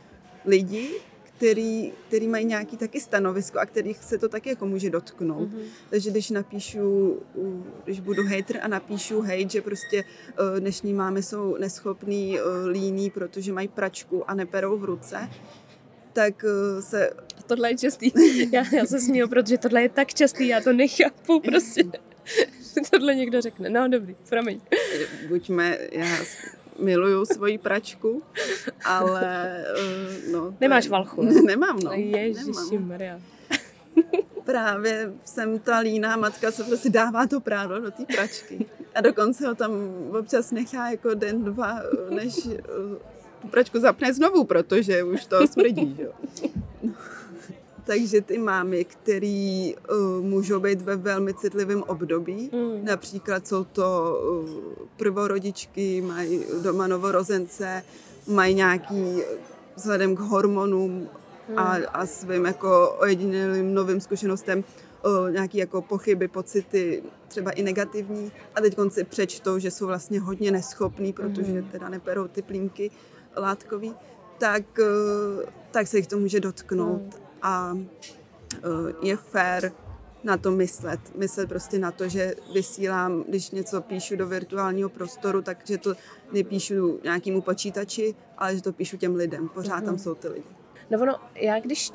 lidi, 0.45 0.91
který, 1.37 1.93
který 2.07 2.27
mají 2.27 2.45
nějaký 2.45 2.77
taky 2.77 2.99
stanovisko 2.99 3.59
a 3.59 3.65
kterých 3.65 4.03
se 4.03 4.17
to 4.17 4.29
taky 4.29 4.49
jako 4.49 4.65
může 4.65 4.89
dotknout. 4.89 5.49
Mhm. 5.49 5.61
Takže 5.89 6.11
když 6.11 6.29
napíšu, 6.29 7.19
když 7.83 7.99
budu 7.99 8.23
hater 8.23 8.59
a 8.61 8.67
napíšu 8.67 9.21
hate, 9.21 9.49
že 9.49 9.61
prostě 9.61 10.03
eh, 10.29 10.59
dnešní 10.59 10.93
mámy 10.93 11.23
jsou 11.23 11.57
neschopný, 11.57 12.39
eh, 12.39 12.67
líní, 12.67 13.09
protože 13.09 13.53
mají 13.53 13.67
pračku 13.67 14.29
a 14.29 14.33
neperou 14.33 14.77
v 14.77 14.83
ruce, 14.83 15.29
tak 16.13 16.45
eh, 16.45 16.81
se 16.81 17.09
A 17.09 17.43
tohle 17.45 17.71
je 17.71 17.77
častý. 17.77 18.11
Já, 18.51 18.63
já 18.75 18.85
se 18.85 18.99
směju, 18.99 19.27
protože 19.27 19.57
tohle 19.57 19.81
je 19.81 19.89
tak 19.89 20.13
častý, 20.13 20.47
já 20.47 20.61
to 20.61 20.73
nechápu 20.73 21.39
prostě. 21.45 21.83
Tohle 22.91 23.15
někdo 23.15 23.41
řekne. 23.41 23.69
No 23.69 23.87
dobrý, 23.87 24.15
promiň. 24.29 24.61
buďme, 25.27 25.77
já 25.91 26.17
miluju 26.79 27.25
svoji 27.25 27.57
pračku, 27.57 28.21
ale 28.85 29.65
eh, 29.77 30.31
no... 30.31 30.55
Nemáš 30.61 30.87
valchu, 30.87 31.23
ne? 31.23 31.41
Nemám, 31.45 31.79
no. 31.83 31.91
Ježiši 31.93 32.71
Nemám. 32.71 32.87
Maria. 32.87 33.19
Právě 34.45 35.13
jsem 35.25 35.59
ta 35.59 35.79
líná 35.79 36.15
matka, 36.17 36.51
co 36.51 36.63
prostě 36.63 36.89
dává 36.89 37.27
to 37.27 37.39
právo 37.39 37.79
do 37.79 37.91
té 37.91 38.05
pračky. 38.05 38.65
A 38.95 39.01
dokonce 39.01 39.47
ho 39.47 39.55
tam 39.55 39.71
občas 40.19 40.51
nechá 40.51 40.89
jako 40.91 41.13
den, 41.13 41.43
dva, 41.43 41.79
než 42.09 42.45
eh, 42.45 42.61
tu 43.41 43.47
pračku 43.47 43.79
zapne 43.79 44.13
znovu, 44.13 44.43
protože 44.43 45.03
už 45.03 45.25
to 45.25 45.47
smrdí, 45.47 45.97
jo. 45.99 46.11
No. 46.83 46.93
Takže 47.85 48.21
ty 48.21 48.37
mámy, 48.37 48.85
který 48.85 49.75
uh, 49.75 50.25
můžou 50.25 50.59
být 50.59 50.81
ve 50.81 50.95
velmi 50.95 51.33
citlivém 51.33 51.83
období, 51.83 52.49
Mm. 52.53 52.85
například 52.85 53.47
jsou 53.47 53.63
to 53.63 54.17
uh, 54.43 54.49
prvorodičky, 54.97 56.01
mají 56.01 56.43
doma 56.63 56.87
novorozence, 56.87 57.83
mají 58.27 58.55
nějaký, 58.55 59.21
vzhledem 59.75 60.15
k 60.15 60.19
hormonům 60.19 61.09
a, 61.55 61.77
a 61.93 62.05
svým 62.05 62.45
jako 62.45 62.95
ojedinělým 62.99 63.73
novým 63.73 64.01
zkušenostem, 64.01 64.63
uh, 65.05 65.31
nějaký 65.31 65.57
jako 65.57 65.81
pochyby, 65.81 66.27
pocity, 66.27 67.03
třeba 67.27 67.51
i 67.51 67.63
negativní. 67.63 68.31
A 68.55 68.61
teď 68.61 68.77
si 68.89 69.03
přečtou, 69.03 69.59
že 69.59 69.71
jsou 69.71 69.87
vlastně 69.87 70.19
hodně 70.19 70.51
neschopný, 70.51 71.13
protože 71.13 71.65
teda 71.71 71.89
neperou 71.89 72.27
ty 72.27 72.41
plínky 72.41 72.91
látkový, 73.37 73.93
tak, 74.37 74.63
uh, 74.79 75.43
tak 75.71 75.87
se 75.87 75.97
jich 75.97 76.07
to 76.07 76.17
může 76.17 76.39
dotknout. 76.39 77.24
A 77.45 77.71
uh, 77.73 78.91
je 79.01 79.17
fér 79.17 79.71
na 80.23 80.37
to 80.37 80.51
myslet. 80.51 80.99
Myslet 81.15 81.49
prostě 81.49 81.79
na 81.79 81.91
to, 81.91 82.09
že 82.09 82.35
vysílám, 82.53 83.23
když 83.27 83.51
něco 83.51 83.81
píšu 83.81 84.15
do 84.15 84.27
virtuálního 84.27 84.89
prostoru, 84.89 85.41
takže 85.41 85.77
to 85.77 85.93
nepíšu 86.31 86.99
nějakému 87.03 87.41
počítači, 87.41 88.15
ale 88.37 88.55
že 88.55 88.61
to 88.61 88.73
píšu 88.73 88.97
těm 88.97 89.15
lidem. 89.15 89.49
Pořád 89.49 89.83
tam 89.83 89.97
jsou 89.97 90.15
ty 90.15 90.27
lidi. 90.27 90.47
No 90.89 90.99
ono, 91.01 91.15
já 91.35 91.59
když 91.59 91.91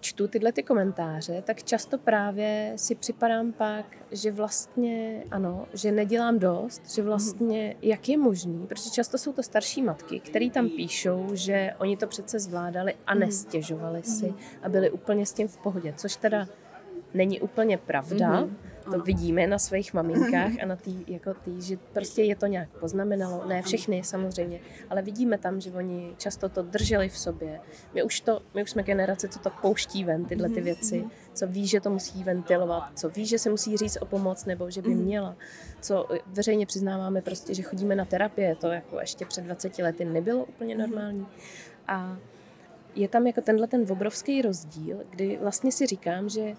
čtu 0.00 0.28
tyhle 0.28 0.52
ty 0.52 0.62
komentáře, 0.62 1.42
tak 1.46 1.62
často 1.62 1.98
právě 1.98 2.72
si 2.76 2.94
připadám 2.94 3.52
pak, 3.52 3.84
že 4.10 4.32
vlastně 4.32 5.24
ano, 5.30 5.66
že 5.74 5.92
nedělám 5.92 6.38
dost, 6.38 6.94
že 6.94 7.02
vlastně 7.02 7.76
jak 7.82 8.08
je 8.08 8.18
možný, 8.18 8.66
protože 8.66 8.90
často 8.90 9.18
jsou 9.18 9.32
to 9.32 9.42
starší 9.42 9.82
matky, 9.82 10.20
které 10.20 10.50
tam 10.50 10.68
píšou, 10.68 11.26
že 11.32 11.74
oni 11.78 11.96
to 11.96 12.06
přece 12.06 12.38
zvládali 12.38 12.94
a 13.06 13.14
nestěžovali 13.14 14.02
si 14.02 14.34
a 14.62 14.68
byli 14.68 14.90
úplně 14.90 15.26
s 15.26 15.32
tím 15.32 15.48
v 15.48 15.56
pohodě, 15.56 15.94
což 15.96 16.16
teda 16.16 16.48
není 17.14 17.40
úplně 17.40 17.78
pravda. 17.78 18.40
Mhm. 18.40 18.56
To 18.88 18.94
Ano. 18.94 19.04
vidíme 19.04 19.46
na 19.46 19.58
svých 19.58 19.94
maminkách 19.94 20.52
a 20.62 20.66
na 20.66 20.76
tý, 20.76 21.04
jako 21.06 21.34
tý, 21.34 21.62
že 21.62 21.76
prostě 21.92 22.22
je 22.22 22.36
to 22.36 22.46
nějak 22.46 22.68
poznamenalo. 22.68 23.44
Ne 23.46 23.62
všechny 23.62 24.04
samozřejmě, 24.04 24.60
ale 24.90 25.02
vidíme 25.02 25.38
tam, 25.38 25.60
že 25.60 25.70
oni 25.70 26.14
často 26.18 26.48
to 26.48 26.62
drželi 26.62 27.08
v 27.08 27.18
sobě. 27.18 27.60
My 27.94 28.02
už, 28.02 28.20
to, 28.20 28.40
my 28.54 28.62
už 28.62 28.70
jsme 28.70 28.82
generace, 28.82 29.28
co 29.28 29.38
to 29.38 29.50
pouští 29.62 30.04
ven, 30.04 30.24
tyhle 30.24 30.48
ty 30.48 30.60
věci, 30.60 31.04
co 31.32 31.46
ví, 31.46 31.66
že 31.66 31.80
to 31.80 31.90
musí 31.90 32.24
ventilovat, 32.24 32.98
co 32.98 33.08
ví, 33.08 33.26
že 33.26 33.38
se 33.38 33.50
musí 33.50 33.76
říct 33.76 33.98
o 34.00 34.04
pomoc 34.06 34.44
nebo 34.44 34.70
že 34.70 34.82
by 34.82 34.94
měla. 34.94 35.36
Co 35.80 36.08
veřejně 36.26 36.66
přiznáváme 36.66 37.22
prostě, 37.22 37.54
že 37.54 37.62
chodíme 37.62 37.94
na 37.96 38.04
terapie, 38.04 38.54
to 38.56 38.66
jako 38.66 39.00
ještě 39.00 39.24
před 39.24 39.44
20 39.44 39.78
lety 39.78 40.04
nebylo 40.04 40.44
úplně 40.44 40.74
normální. 40.74 41.26
A 41.88 42.16
je 42.94 43.08
tam 43.08 43.26
jako 43.26 43.40
tenhle 43.40 43.66
ten 43.66 43.86
obrovský 43.90 44.42
rozdíl, 44.42 44.98
kdy 45.10 45.38
vlastně 45.42 45.72
si 45.72 45.86
říkám, 45.86 46.28
že 46.28 46.54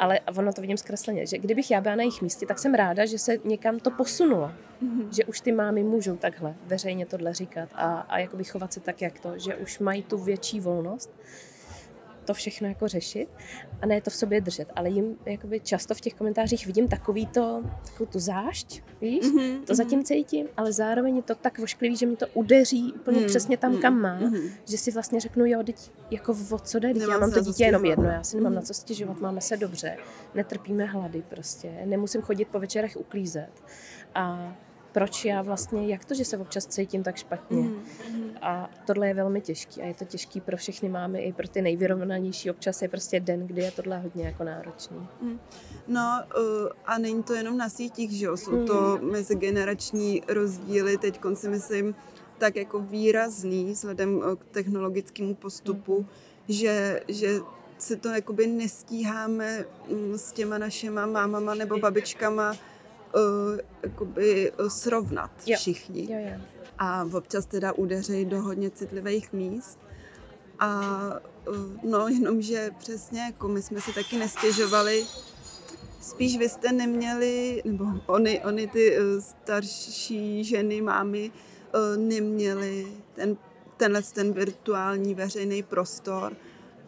ale 0.00 0.20
ono 0.36 0.52
to 0.52 0.60
vidím 0.60 0.76
zkresleně, 0.76 1.26
že 1.26 1.38
kdybych 1.38 1.70
já 1.70 1.80
byla 1.80 1.94
na 1.94 2.02
jejich 2.02 2.22
místě, 2.22 2.46
tak 2.46 2.58
jsem 2.58 2.74
ráda, 2.74 3.06
že 3.06 3.18
se 3.18 3.36
někam 3.44 3.78
to 3.78 3.90
posunulo. 3.90 4.52
Že 5.12 5.24
už 5.24 5.40
ty 5.40 5.52
mámy 5.52 5.82
můžou 5.82 6.16
takhle 6.16 6.54
veřejně 6.66 7.06
tohle 7.06 7.34
říkat 7.34 7.68
a, 7.74 8.00
a 8.00 8.18
jakoby 8.18 8.44
chovat 8.44 8.72
se 8.72 8.80
tak, 8.80 9.02
jak 9.02 9.20
to, 9.20 9.38
že 9.38 9.56
už 9.56 9.78
mají 9.78 10.02
tu 10.02 10.18
větší 10.18 10.60
volnost 10.60 11.10
to 12.24 12.34
všechno 12.34 12.68
jako 12.68 12.88
řešit 12.88 13.28
a 13.82 13.86
ne 13.86 14.00
to 14.00 14.10
v 14.10 14.14
sobě 14.14 14.40
držet. 14.40 14.68
Ale 14.76 14.90
jim 14.90 15.16
jakoby 15.26 15.60
často 15.60 15.94
v 15.94 16.00
těch 16.00 16.14
komentářích 16.14 16.66
vidím 16.66 16.88
takový 16.88 17.26
to, 17.26 17.62
takovou 17.84 18.10
tu 18.12 18.18
zášť, 18.18 18.82
víš? 19.00 19.26
Mhm, 19.34 19.64
To 19.66 19.74
zatím 19.74 20.04
cítím, 20.04 20.46
ale 20.56 20.72
zároveň 20.72 21.16
je 21.16 21.22
to 21.22 21.34
tak 21.34 21.58
vošklivý, 21.58 21.96
že 21.96 22.06
mi 22.06 22.16
to 22.16 22.26
udeří 22.34 22.92
úplně 22.92 23.18
Mhm, 23.18 23.26
přesně 23.26 23.56
tam, 23.56 23.72
mhm, 23.72 23.80
kam 23.80 24.00
má, 24.00 24.14
mhm. 24.14 24.40
že 24.64 24.78
si 24.78 24.90
vlastně 24.90 25.20
řeknu, 25.20 25.46
jo, 25.46 25.62
teď 25.64 25.90
jako 26.10 26.36
o 26.50 26.58
co 26.58 26.78
jde, 26.78 26.92
já 27.10 27.18
mám 27.18 27.32
to 27.32 27.40
dítě 27.40 27.64
jenom 27.64 27.84
jedno, 27.84 28.04
já 28.04 28.24
si 28.24 28.36
nemám 28.36 28.52
Mhm. 28.52 28.56
na 28.56 28.62
co 28.62 28.74
stěžovat, 28.74 29.20
máme 29.20 29.40
se 29.40 29.56
dobře, 29.56 29.96
netrpíme 30.34 30.84
hlady 30.84 31.22
prostě, 31.28 31.70
nemusím 31.84 32.22
chodit 32.22 32.44
po 32.48 32.60
večerech 32.60 32.96
uklízet. 32.96 33.50
A 34.14 34.56
proč 34.92 35.24
já 35.24 35.42
vlastně, 35.42 35.86
jak 35.86 36.04
to, 36.04 36.14
že 36.14 36.24
se 36.24 36.38
občas 36.38 36.66
cítím 36.66 37.02
tak 37.02 37.16
špatně? 37.16 37.56
Mhm, 37.56 37.82
A 38.42 38.70
tohle 38.86 39.08
je 39.08 39.14
velmi 39.14 39.40
těžký 39.40 39.82
a 39.82 39.86
je 39.86 39.94
to 39.94 40.04
těžký 40.04 40.40
pro 40.40 40.56
všechny 40.56 40.88
mámy, 40.88 41.22
i 41.22 41.32
pro 41.32 41.48
ty 41.48 41.62
nejvyrovnanější. 41.62 42.50
Občas 42.50 42.82
je 42.82 42.88
prostě 42.88 43.20
den, 43.20 43.46
kdy 43.46 43.62
je 43.62 43.70
tohle 43.70 43.98
hodně 43.98 44.24
jako 44.24 44.44
náročný. 44.44 45.08
No 45.88 46.22
uh, 46.36 46.68
a 46.86 46.98
není 46.98 47.22
to 47.22 47.34
jenom 47.34 47.56
na 47.56 47.68
sítích, 47.68 48.10
že 48.10 48.26
jo? 48.26 48.36
Jsou 48.36 48.66
to 48.66 48.98
mezigenerační 49.02 50.22
rozdíly, 50.28 50.98
teď 50.98 51.20
si 51.34 51.48
myslím 51.48 51.94
tak 52.38 52.56
jako 52.56 52.80
výrazný 52.80 53.72
vzhledem 53.72 54.22
eh, 54.22 54.36
k 54.36 54.44
technologickému 54.44 55.34
postupu, 55.34 56.06
že, 56.48 57.02
že 57.08 57.40
se 57.78 57.96
to 57.96 58.08
jakoby 58.08 58.46
nestíháme 58.46 59.64
mm, 59.88 60.18
s 60.18 60.32
těma 60.32 60.58
našima 60.58 61.06
mámama 61.06 61.54
nebo 61.54 61.78
babičkama 61.78 62.50
uh, 62.50 62.56
jakoby 63.82 64.52
eh, 64.52 64.70
srovnat 64.70 65.30
Jo. 65.46 65.56
všichni 65.56 66.12
Jo, 66.12 66.18
jo. 66.32 66.40
a 66.78 67.06
občas 67.12 67.46
teda 67.46 67.72
udeřejí 67.72 68.24
do 68.24 68.42
hodně 68.42 68.70
citlivých 68.70 69.32
míst. 69.32 69.78
A 70.58 70.80
uh, 71.48 71.56
no, 71.90 72.08
jenomže 72.08 72.70
přesně, 72.78 73.20
jako 73.20 73.48
my 73.48 73.62
jsme 73.62 73.80
si 73.80 73.92
taky 73.92 74.18
nestěžovali, 74.18 75.06
spíš 76.00 76.38
vy 76.38 76.48
jste 76.48 76.72
neměli, 76.72 77.62
nebo 77.64 77.84
oni, 78.06 78.40
oni 78.44 78.66
ty 78.66 78.96
eh, 78.96 79.20
starší 79.20 80.44
ženy, 80.44 80.80
mámy, 80.82 81.30
eh, 81.74 81.96
neměli 81.96 82.86
ten, 83.14 83.36
tenhle 83.76 84.02
ten 84.02 84.32
virtuální 84.32 85.14
veřejný 85.14 85.62
prostor, 85.62 86.36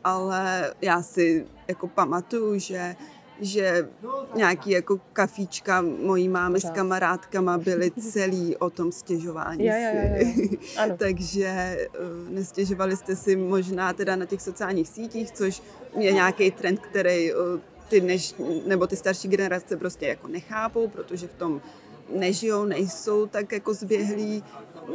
ale 0.04 0.74
já 0.80 1.02
si 1.02 1.46
jako 1.68 1.88
pamatuju, 1.88 2.58
že 2.58 2.96
že 3.42 3.88
nějaký 4.34 4.70
jako 4.70 5.00
kafíčka 5.12 5.80
mojí 5.82 6.28
mámy 6.28 6.60
s 6.60 6.62
Pořád. 6.62 6.74
kamarádkama 6.74 7.58
byly 7.58 7.90
celý 7.90 8.56
o 8.56 8.70
tom 8.70 8.92
stěžování 8.92 9.66
Jo, 9.66 9.72
jo, 9.74 9.90
jo, 9.94 10.26
jo. 10.26 10.32
si. 10.34 10.58
Ano. 10.78 10.96
Takže 10.98 11.78
uh, 12.26 12.30
nestěžovali 12.34 12.96
jste 12.96 13.16
si 13.16 13.36
možná 13.36 13.92
teda 13.92 14.16
na 14.16 14.26
těch 14.26 14.42
sociálních 14.42 14.88
sítích, 14.88 15.32
což 15.32 15.62
je 15.98 16.12
nějaký 16.12 16.50
trend, 16.50 16.80
který 16.80 17.34
uh, 17.34 17.38
ty 17.88 18.00
dneš, 18.00 18.34
nebo 18.66 18.86
ty 18.86 18.96
starší 18.96 19.28
generace 19.28 19.76
prostě 19.76 20.06
jako 20.06 20.28
nechápou, 20.28 20.88
protože 20.88 21.26
v 21.26 21.34
tom 21.34 21.60
nežijou, 22.16 22.64
nejsou 22.64 23.26
tak 23.26 23.52
jako 23.52 23.74
zběhlí, 23.74 24.44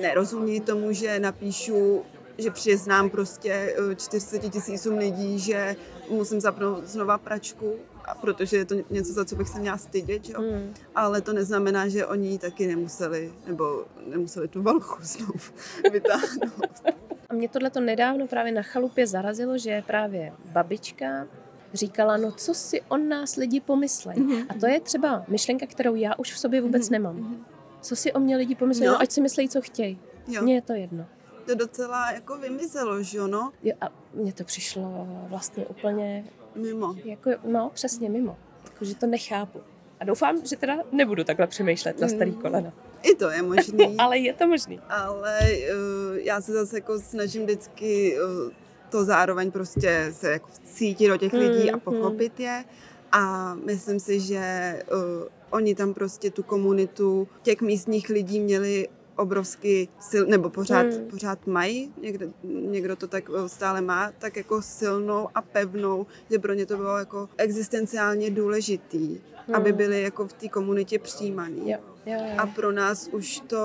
nerozumí 0.02 0.62
tomu, 0.62 0.92
že 0.94 1.20
napíšu, 1.20 2.02
že 2.38 2.52
přiznám 2.52 3.10
prostě 3.10 3.76
uh, 3.88 3.94
400 3.96 4.38
tisícům 4.38 4.98
lidí, 4.98 5.40
že 5.40 5.76
musím 6.10 6.42
zapnout 6.42 6.88
znova 6.88 7.18
pračku, 7.18 7.74
protože 8.16 8.58
je 8.58 8.66
to 8.66 8.76
něco, 8.90 9.14
za 9.14 9.26
co 9.26 9.36
bych 9.36 9.50
se 9.50 9.60
měla 9.60 9.78
stydět, 9.78 10.26
že 10.26 10.34
jo? 10.34 10.42
Hmm. 10.42 10.74
Ale 10.96 11.22
to 11.22 11.34
neznamená, 11.34 11.88
že 11.88 12.06
oni 12.06 12.28
ji 12.30 12.38
taky 12.38 12.68
nemuseli, 12.68 13.34
nebo 13.48 13.86
nemuseli 14.08 14.48
tu 14.48 14.62
valchu 14.62 14.98
znovu 15.02 15.34
vytáhnout. 15.92 16.82
A 17.30 17.34
mě 17.34 17.50
tohle 17.50 17.70
to 17.70 17.80
nedávno 17.80 18.28
právě 18.28 18.52
na 18.52 18.62
chalupě 18.62 19.08
zarazilo, 19.08 19.58
že 19.58 19.84
právě 19.88 20.34
babička 20.46 21.28
říkala, 21.74 22.18
no 22.18 22.32
co 22.32 22.54
si 22.54 22.82
o 22.82 22.98
nás 22.98 23.36
lidi 23.36 23.60
pomyslejí. 23.62 24.20
Mhm. 24.20 24.46
A 24.50 24.54
to 24.60 24.68
je 24.68 24.80
třeba 24.80 25.26
myšlenka, 25.28 25.66
kterou 25.66 25.96
já 25.96 26.16
už 26.18 26.34
v 26.34 26.40
sobě 26.40 26.62
vůbec 26.62 26.90
nemám. 26.90 27.46
Co 27.82 27.96
si 27.96 28.14
o 28.14 28.20
mě 28.20 28.38
lidi 28.38 28.56
pomyslejí, 28.56 28.88
No. 28.88 28.94
no 28.94 29.02
ať 29.02 29.12
si 29.12 29.22
myslí, 29.22 29.50
co 29.50 29.62
chtějí. 29.62 30.00
Mně 30.42 30.56
je 30.56 30.62
to 30.62 30.74
jedno. 30.74 31.06
to 31.46 31.56
docela 31.56 32.12
jako 32.12 32.38
vymizelo, 32.38 33.04
že 33.04 33.18
jo, 33.18 33.28
no, 33.28 33.52
Jo, 33.64 33.74
a 33.82 33.86
mně 34.14 34.34
to 34.34 34.44
přišlo 34.44 35.08
vlastně 35.30 35.66
úplně, 35.66 36.26
mimo. 36.58 36.96
jako, 37.06 37.30
no 37.48 37.72
přesně 37.74 38.10
mimo. 38.10 38.38
Jako, 38.74 38.86
že 38.86 38.96
to 38.96 39.08
nechápu. 39.08 39.60
A 40.00 40.06
doufám, 40.06 40.46
že 40.46 40.56
teda 40.56 40.78
nebudu 40.92 41.24
takhle 41.24 41.48
přemýšlet 41.48 42.00
na 42.02 42.08
starý 42.08 42.32
Mm. 42.32 42.42
kolena. 42.42 42.74
I 43.04 43.16
to 43.16 43.30
je 43.30 43.42
možný, 43.42 43.96
Ale 44.00 44.18
je 44.18 44.34
to 44.34 44.48
možný. 44.48 44.80
ale 44.90 45.40
uh, 45.42 46.18
já 46.18 46.42
se 46.42 46.52
zase 46.54 46.78
jako 46.78 47.00
snažím 47.00 47.44
vždycky 47.44 48.18
uh, 48.46 48.52
to 48.90 49.06
zároveň 49.06 49.52
prostě 49.52 50.10
se 50.12 50.32
jako 50.32 50.48
cítit 50.64 51.08
do 51.08 51.18
těch 51.18 51.34
lidí 51.34 51.72
a 51.72 51.76
Mhm. 51.76 51.80
pochopit 51.80 52.40
je. 52.40 52.64
A 53.12 53.54
myslím 53.56 54.00
si, 54.00 54.20
že 54.20 54.42
uh, 54.92 55.00
oni 55.50 55.76
tam 55.76 55.94
prostě 55.94 56.32
tu 56.32 56.44
komunitu 56.44 57.28
těch 57.42 57.62
místních 57.62 58.10
lidí 58.10 58.40
měli 58.40 58.88
obrovsky 59.18 59.88
sil, 60.10 60.24
nebo 60.28 60.50
pořád, 60.50 60.86
Hmm. 60.94 61.06
pořád 61.10 61.48
mají, 61.48 61.94
někdo, 62.02 62.26
někdo 62.44 62.96
to 62.96 63.08
tak 63.08 63.30
uh, 63.30 63.46
stále 63.46 63.82
má, 63.82 64.12
tak 64.20 64.36
jako 64.38 64.62
silnou 64.62 65.30
a 65.36 65.42
pevnou, 65.42 66.06
že 66.32 66.40
pro 66.40 66.54
ně 66.54 66.66
to 66.66 66.78
bylo 66.78 66.98
jako 66.98 67.30
existenciálně 67.38 68.32
důležitý, 68.32 69.20
aby 69.54 69.70
Hmm. 69.70 69.78
byli 69.78 70.02
jako 70.02 70.28
v 70.28 70.34
té 70.34 70.48
komunitě 70.50 71.00
přijímaný. 71.00 71.72
Jo, 71.72 71.78
jo, 72.06 72.14
jo. 72.20 72.36
A 72.38 72.48
pro 72.48 72.72
nás 72.72 73.08
už 73.12 73.40
to, 73.48 73.58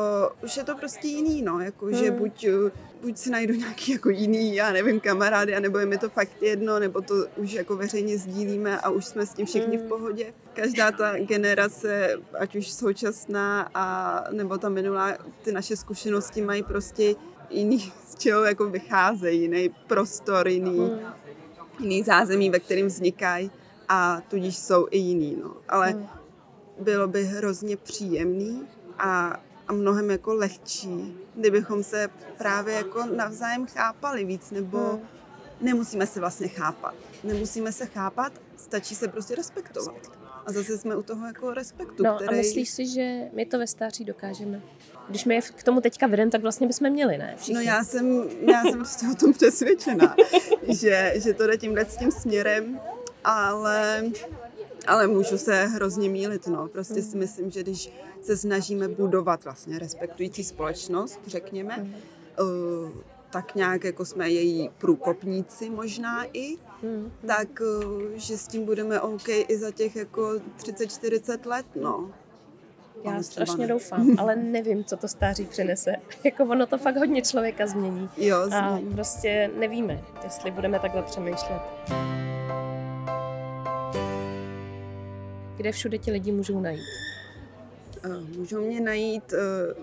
už 0.44 0.57
je 0.57 0.64
to 0.64 0.76
prostě 0.76 1.09
jiný, 1.09 1.42
no, 1.42 1.61
jako 1.61 1.92
že 1.92 2.11
Hmm. 2.11 2.18
buď, 2.18 2.46
uh, 2.48 2.70
buď 3.03 3.16
si 3.18 3.30
najdu 3.30 3.55
nějaký 3.55 3.92
jako 3.92 4.11
jiný, 4.11 4.55
já 4.55 4.72
nevím, 4.72 5.00
kamarády, 5.00 5.57
anebo 5.57 5.78
je 5.78 5.86
mi 5.86 5.98
to 5.98 6.09
fakt 6.09 6.42
jedno, 6.42 6.78
nebo 6.78 7.00
to 7.00 7.14
už 7.36 7.53
jako 7.53 7.76
veřejně 7.76 8.18
sdílíme 8.18 8.80
a 8.80 8.90
už 8.90 9.05
jsme 9.05 9.26
s 9.26 9.34
tím 9.34 9.46
všichni 9.46 9.76
v 9.76 9.80
Hmm. 9.80 9.88
pohodě. 9.88 10.34
Každá 10.53 10.90
ta 10.92 11.18
generace, 11.18 12.16
ať 12.38 12.57
už 12.57 12.70
současná 12.70 13.70
a 13.74 14.24
nebo 14.32 14.59
ta 14.59 14.68
minulá, 14.68 15.18
ty 15.42 15.53
naše 15.53 15.76
zkušenosti 15.76 16.42
mají 16.42 16.62
prostě 16.62 17.14
jiný, 17.50 17.92
z 18.09 18.14
čeho 18.14 18.44
jako 18.44 18.70
vycházejí, 18.70 19.40
jiný 19.42 19.70
prostor, 19.86 20.48
jiný, 20.48 20.78
Hmm. 20.78 20.98
jiný 21.80 22.03
zázemí, 22.03 22.50
ve 22.50 22.59
kterým 22.61 22.86
vznikají 22.86 23.50
a 23.88 24.20
tudíž 24.28 24.57
jsou 24.59 24.86
i 24.90 24.98
jiný, 24.98 25.36
no. 25.42 25.57
Ale 25.68 25.90
Hmm. 25.90 26.07
bylo 26.80 27.09
by 27.09 27.24
hrozně 27.24 27.76
příjemný 27.76 28.68
a, 28.98 29.40
a 29.73 29.75
mnohem 29.75 30.11
jako 30.11 30.35
lehčí, 30.35 31.16
kdybychom 31.35 31.83
se 31.83 32.09
právě 32.39 32.75
jako 32.75 33.07
navzájem 33.07 33.66
chápali 33.66 34.25
víc, 34.25 34.51
nebo 34.51 34.79
Hmm. 34.79 35.01
nemusíme 35.61 36.07
se 36.07 36.20
vlastně 36.20 36.49
chápat. 36.49 36.95
Nemusíme 37.25 37.73
se 37.73 37.87
chápat, 37.87 38.33
stačí 38.57 38.95
se 38.95 39.09
prostě 39.09 39.35
respektovat. 39.35 39.95
A 40.47 40.53
zase 40.53 40.79
jsme 40.79 40.97
u 40.97 41.03
toho 41.03 41.27
jako 41.27 41.55
respektu, 41.55 42.03
No 42.05 42.14
který... 42.16 42.29
a 42.29 42.33
myslíš 42.37 42.70
si, 42.70 42.87
že 42.87 43.20
my 43.33 43.47
to 43.47 43.59
ve 43.59 43.66
stáří 43.66 44.05
dokážeme? 44.05 44.61
Když 45.09 45.25
my 45.25 45.35
je 45.35 45.43
k 45.43 45.62
tomu 45.62 45.81
teďka 45.81 46.07
vedeme, 46.07 46.31
tak 46.31 46.43
vlastně 46.43 46.66
bychom 46.66 46.91
měli, 46.91 47.18
ne? 47.18 47.35
Všichni. 47.37 47.55
No 47.55 47.61
já 47.61 47.85
jsem, 47.85 48.25
já 48.53 48.62
jsem 48.62 48.75
prostě 48.75 49.07
o 49.12 49.14
tom 49.14 49.33
přesvědčená, 49.33 50.16
že, 50.68 51.12
že 51.16 51.35
to 51.35 51.47
jde 51.47 51.57
tímhle 51.57 51.85
s 51.85 51.97
tím 51.97 52.11
směrem, 52.11 52.81
ale, 53.25 54.05
ale 54.87 55.07
můžu 55.07 55.39
se 55.39 55.66
hrozně 55.66 56.09
mílit, 56.09 56.47
no. 56.47 56.68
Prostě 56.68 57.03
si 57.03 57.16
myslím, 57.16 57.51
že 57.51 57.62
když 57.62 57.91
se 58.23 58.37
snažíme 58.37 58.89
budovat 58.89 59.45
vlastně 59.45 59.79
respektující 59.79 60.45
společnost, 60.45 61.20
řekněme, 61.27 61.87
uh, 62.41 62.91
tak 63.31 63.55
nějak 63.55 63.85
jako 63.85 64.05
jsme 64.05 64.31
její 64.31 64.70
průkopníci 64.79 65.70
možná 65.70 66.25
i, 66.33 66.57
Hmm. 66.83 67.12
tak 67.27 67.49
uh, 67.61 68.03
že 68.14 68.39
s 68.39 68.47
tím 68.47 68.64
budeme 68.64 69.01
OK 69.01 69.29
i 69.29 69.59
za 69.59 69.70
těch 69.70 69.97
jako 69.97 70.33
30-40 70.59 71.47
let, 71.47 71.66
no. 71.81 72.11
Já 73.05 73.23
strašně 73.23 73.66
doufám, 73.66 74.07
ale 74.18 74.37
nevím, 74.37 74.85
co 74.85 74.97
to 74.97 75.09
stáří 75.09 75.45
přinese. 75.45 75.93
jako 76.25 76.45
ono 76.45 76.66
to 76.66 76.79
fakt 76.79 76.97
hodně 76.97 77.23
člověka 77.23 77.66
změní. 77.66 78.09
Jo, 78.16 78.37
A 78.53 78.79
prostě 78.93 79.51
nevíme, 79.59 80.05
jestli 80.25 80.51
budeme 80.51 80.79
takhle 80.79 81.03
přemýšlet. 81.03 81.62
Kde 85.57 85.73
všude 85.73 85.99
ti 85.99 86.11
lidi 86.12 86.33
můžou 86.33 86.61
najít? 86.61 86.83
Eh, 88.05 88.36
Můžou 88.36 88.61
mě 88.61 88.80
najít 88.80 89.32
eh, 89.32 89.74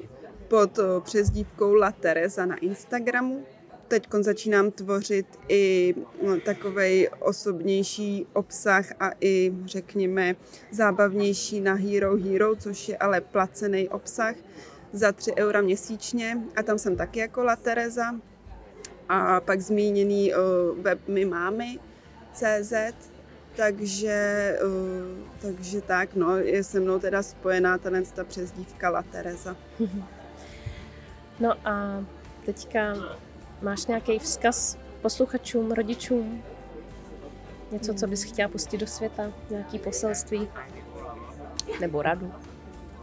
pod 0.47 0.79
eh, 0.79 0.83
přezdívkou 1.01 1.73
La 1.73 1.91
Teresa 1.91 2.45
na 2.45 2.55
Instagramu. 2.55 3.45
Teď 3.87 4.07
začínám 4.19 4.71
tvořit 4.71 5.25
i 5.47 5.95
takový 6.45 7.09
osobnější 7.09 8.27
obsah 8.33 8.85
a 8.99 9.11
i, 9.21 9.53
řekněme, 9.65 10.35
zábavnější 10.71 11.61
na 11.61 11.73
Hero 11.73 12.17
Hero, 12.17 12.55
což 12.55 12.89
je 12.89 12.97
ale 12.97 13.21
placený 13.21 13.89
obsah 13.89 14.35
za 14.93 15.11
3 15.11 15.31
eura 15.35 15.61
měsíčně 15.61 16.37
a 16.55 16.63
tam 16.63 16.77
jsem 16.77 16.95
taky 16.95 17.19
jako 17.19 17.43
La 17.43 17.55
Teresa. 17.55 18.19
A 19.09 19.41
pak 19.41 19.61
zmíněný 19.61 20.33
web 20.81 20.99
My 21.07 21.25
máme 21.25 21.65
CZ, 22.33 22.73
takže, 23.59 24.09
eh, 24.09 25.41
takže 25.41 25.81
tak, 25.81 26.15
no, 26.15 26.37
je 26.37 26.63
se 26.63 26.79
mnou 26.79 26.99
teda 26.99 27.23
spojená 27.23 27.77
tahle 27.77 28.01
ta 28.01 28.23
přezdívka 28.23 28.89
La 28.89 29.03
Teresa. 29.03 29.55
No 31.41 31.53
a 31.65 32.05
teďka 32.45 32.95
máš 33.61 33.85
nějaký 33.85 34.19
vzkaz 34.19 34.77
posluchačům, 35.01 35.71
rodičům? 35.71 36.43
Něco, 37.71 37.93
co 37.93 38.07
bys 38.07 38.23
chtěla 38.23 38.49
pustit 38.49 38.77
do 38.77 38.87
světa? 38.87 39.31
Nějaký 39.49 39.79
poselství? 39.79 40.47
Nebo 41.79 42.01
radu? 42.01 42.31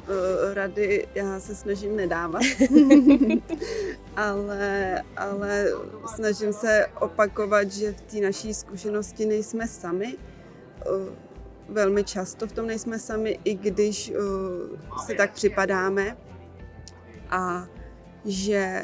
Eh, 0.08 0.54
Rady 0.54 1.08
já 1.14 1.40
se 1.40 1.54
snažím 1.54 1.96
nedávat, 1.96 2.42
ale, 4.16 5.02
ale 5.16 5.66
snažím 6.14 6.52
se 6.52 6.86
opakovat, 7.00 7.72
že 7.72 7.92
v 7.92 8.00
té 8.00 8.16
naší 8.20 8.54
zkušenosti 8.54 9.26
nejsme 9.26 9.68
sami. 9.68 10.16
Eh, 10.86 11.26
Velmi 11.68 12.04
často 12.04 12.46
v 12.46 12.52
tom 12.52 12.66
nejsme 12.66 12.98
sami, 12.98 13.38
i 13.44 13.54
když 13.54 14.10
eh, 14.10 15.02
si 15.06 15.14
tak 15.14 15.32
připadáme. 15.32 16.16
A 17.30 17.68
že 18.24 18.82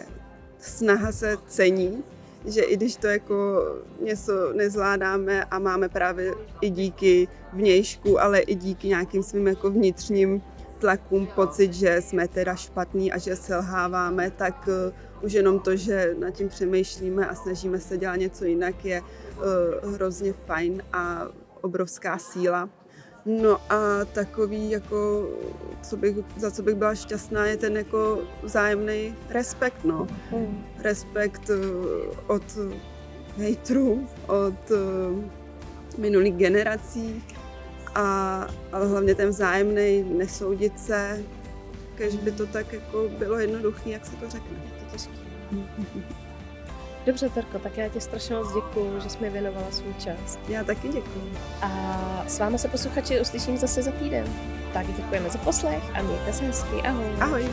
snaha 0.59 1.13
se 1.13 1.37
cení, 1.47 2.05
že 2.47 2.63
i 2.63 2.77
když 2.77 2.97
to 2.97 3.07
jako 3.07 3.63
něco 4.01 4.53
nezvládáme 4.53 5.45
a 5.45 5.59
máme 5.59 5.89
právě 5.89 6.35
i 6.61 6.71
díky 6.71 7.29
vnějšku, 7.53 8.21
ale 8.21 8.41
i 8.41 8.55
díky 8.55 8.89
nějakým 8.89 9.23
svým 9.23 9.47
jako 9.47 9.71
vnitřním 9.71 10.43
tlakům 10.79 11.27
pocit, 11.27 11.73
že 11.73 12.01
jsme 12.03 12.29
teda 12.29 12.55
špatní 12.55 13.13
a 13.13 13.19
že 13.19 13.37
selháváme, 13.37 14.31
tak 14.31 14.69
uh, 14.69 15.25
už 15.25 15.33
jenom 15.33 15.61
to, 15.61 15.77
že 15.77 16.15
nad 16.19 16.31
tím 16.31 16.49
přemýšlíme 16.49 17.27
a 17.27 17.35
snažíme 17.35 17.81
se 17.81 17.99
dělat 17.99 18.17
něco 18.17 18.45
jinak, 18.45 18.85
je 18.85 19.03
hrozně 19.95 20.33
fajn 20.33 20.83
a 20.93 21.29
obrovská 21.63 22.19
síla. 22.19 22.69
No 23.27 23.73
a 23.73 24.05
takový, 24.13 24.71
jako, 24.71 25.29
co 25.83 25.97
bych, 25.97 26.17
za 26.37 26.51
co 26.51 26.63
bych 26.63 26.75
byla 26.75 26.95
šťastná, 26.95 27.47
je 27.47 27.57
ten 27.57 27.77
jako 27.77 28.19
vzájemný 28.43 29.15
respekt, 29.29 29.85
no 29.85 30.07
respekt 30.79 31.51
eh, 31.51 31.57
od 32.27 32.43
hejtrů, 33.37 34.09
od 34.27 34.71
eh, 34.71 35.99
minulých 35.99 36.35
generací 36.35 37.25
a, 37.95 38.47
ale 38.73 38.87
hlavně 38.87 39.15
ten 39.15 39.29
vzájemný 39.29 40.03
nesoudit 40.03 40.81
se, 40.81 41.23
kež 41.95 42.17
by 42.17 42.33
to 42.33 42.47
tak 42.47 42.73
jako 42.73 43.09
bylo 43.19 43.39
jednoduché, 43.39 43.91
jak 43.91 44.07
se 44.07 44.17
to 44.17 44.31
řekne. 44.31 44.57
Je 44.65 44.85
to 44.85 44.93
těžký. 44.93 45.23
Dobře, 47.07 47.29
Terko, 47.29 47.59
tak 47.59 47.79
já 47.79 47.89
ti 47.89 48.01
strašně 48.01 48.37
moc 48.37 48.55
děkuju, 48.55 49.01
že 49.01 49.09
jsi 49.09 49.19
mi 49.21 49.31
věnovala 49.31 49.67
svůj 49.71 49.95
čas. 49.95 50.39
Já 50.49 50.65
taky 50.65 50.89
děkuji. 50.89 51.33
A 51.63 52.25
s 52.27 52.39
vámi 52.39 52.59
se 52.59 52.69
posluchači 52.69 53.21
uslyším 53.21 53.57
zase 53.57 53.83
za 53.83 53.91
týden. 53.91 54.25
Tak 54.73 54.87
děkujeme 54.87 55.31
za 55.31 55.39
poslech 55.39 55.83
a 55.95 56.03
mějte 56.03 56.33
se 56.33 56.45
hezky. 56.45 56.77
Ahoj. 56.83 57.07
Ahoj. 57.21 57.51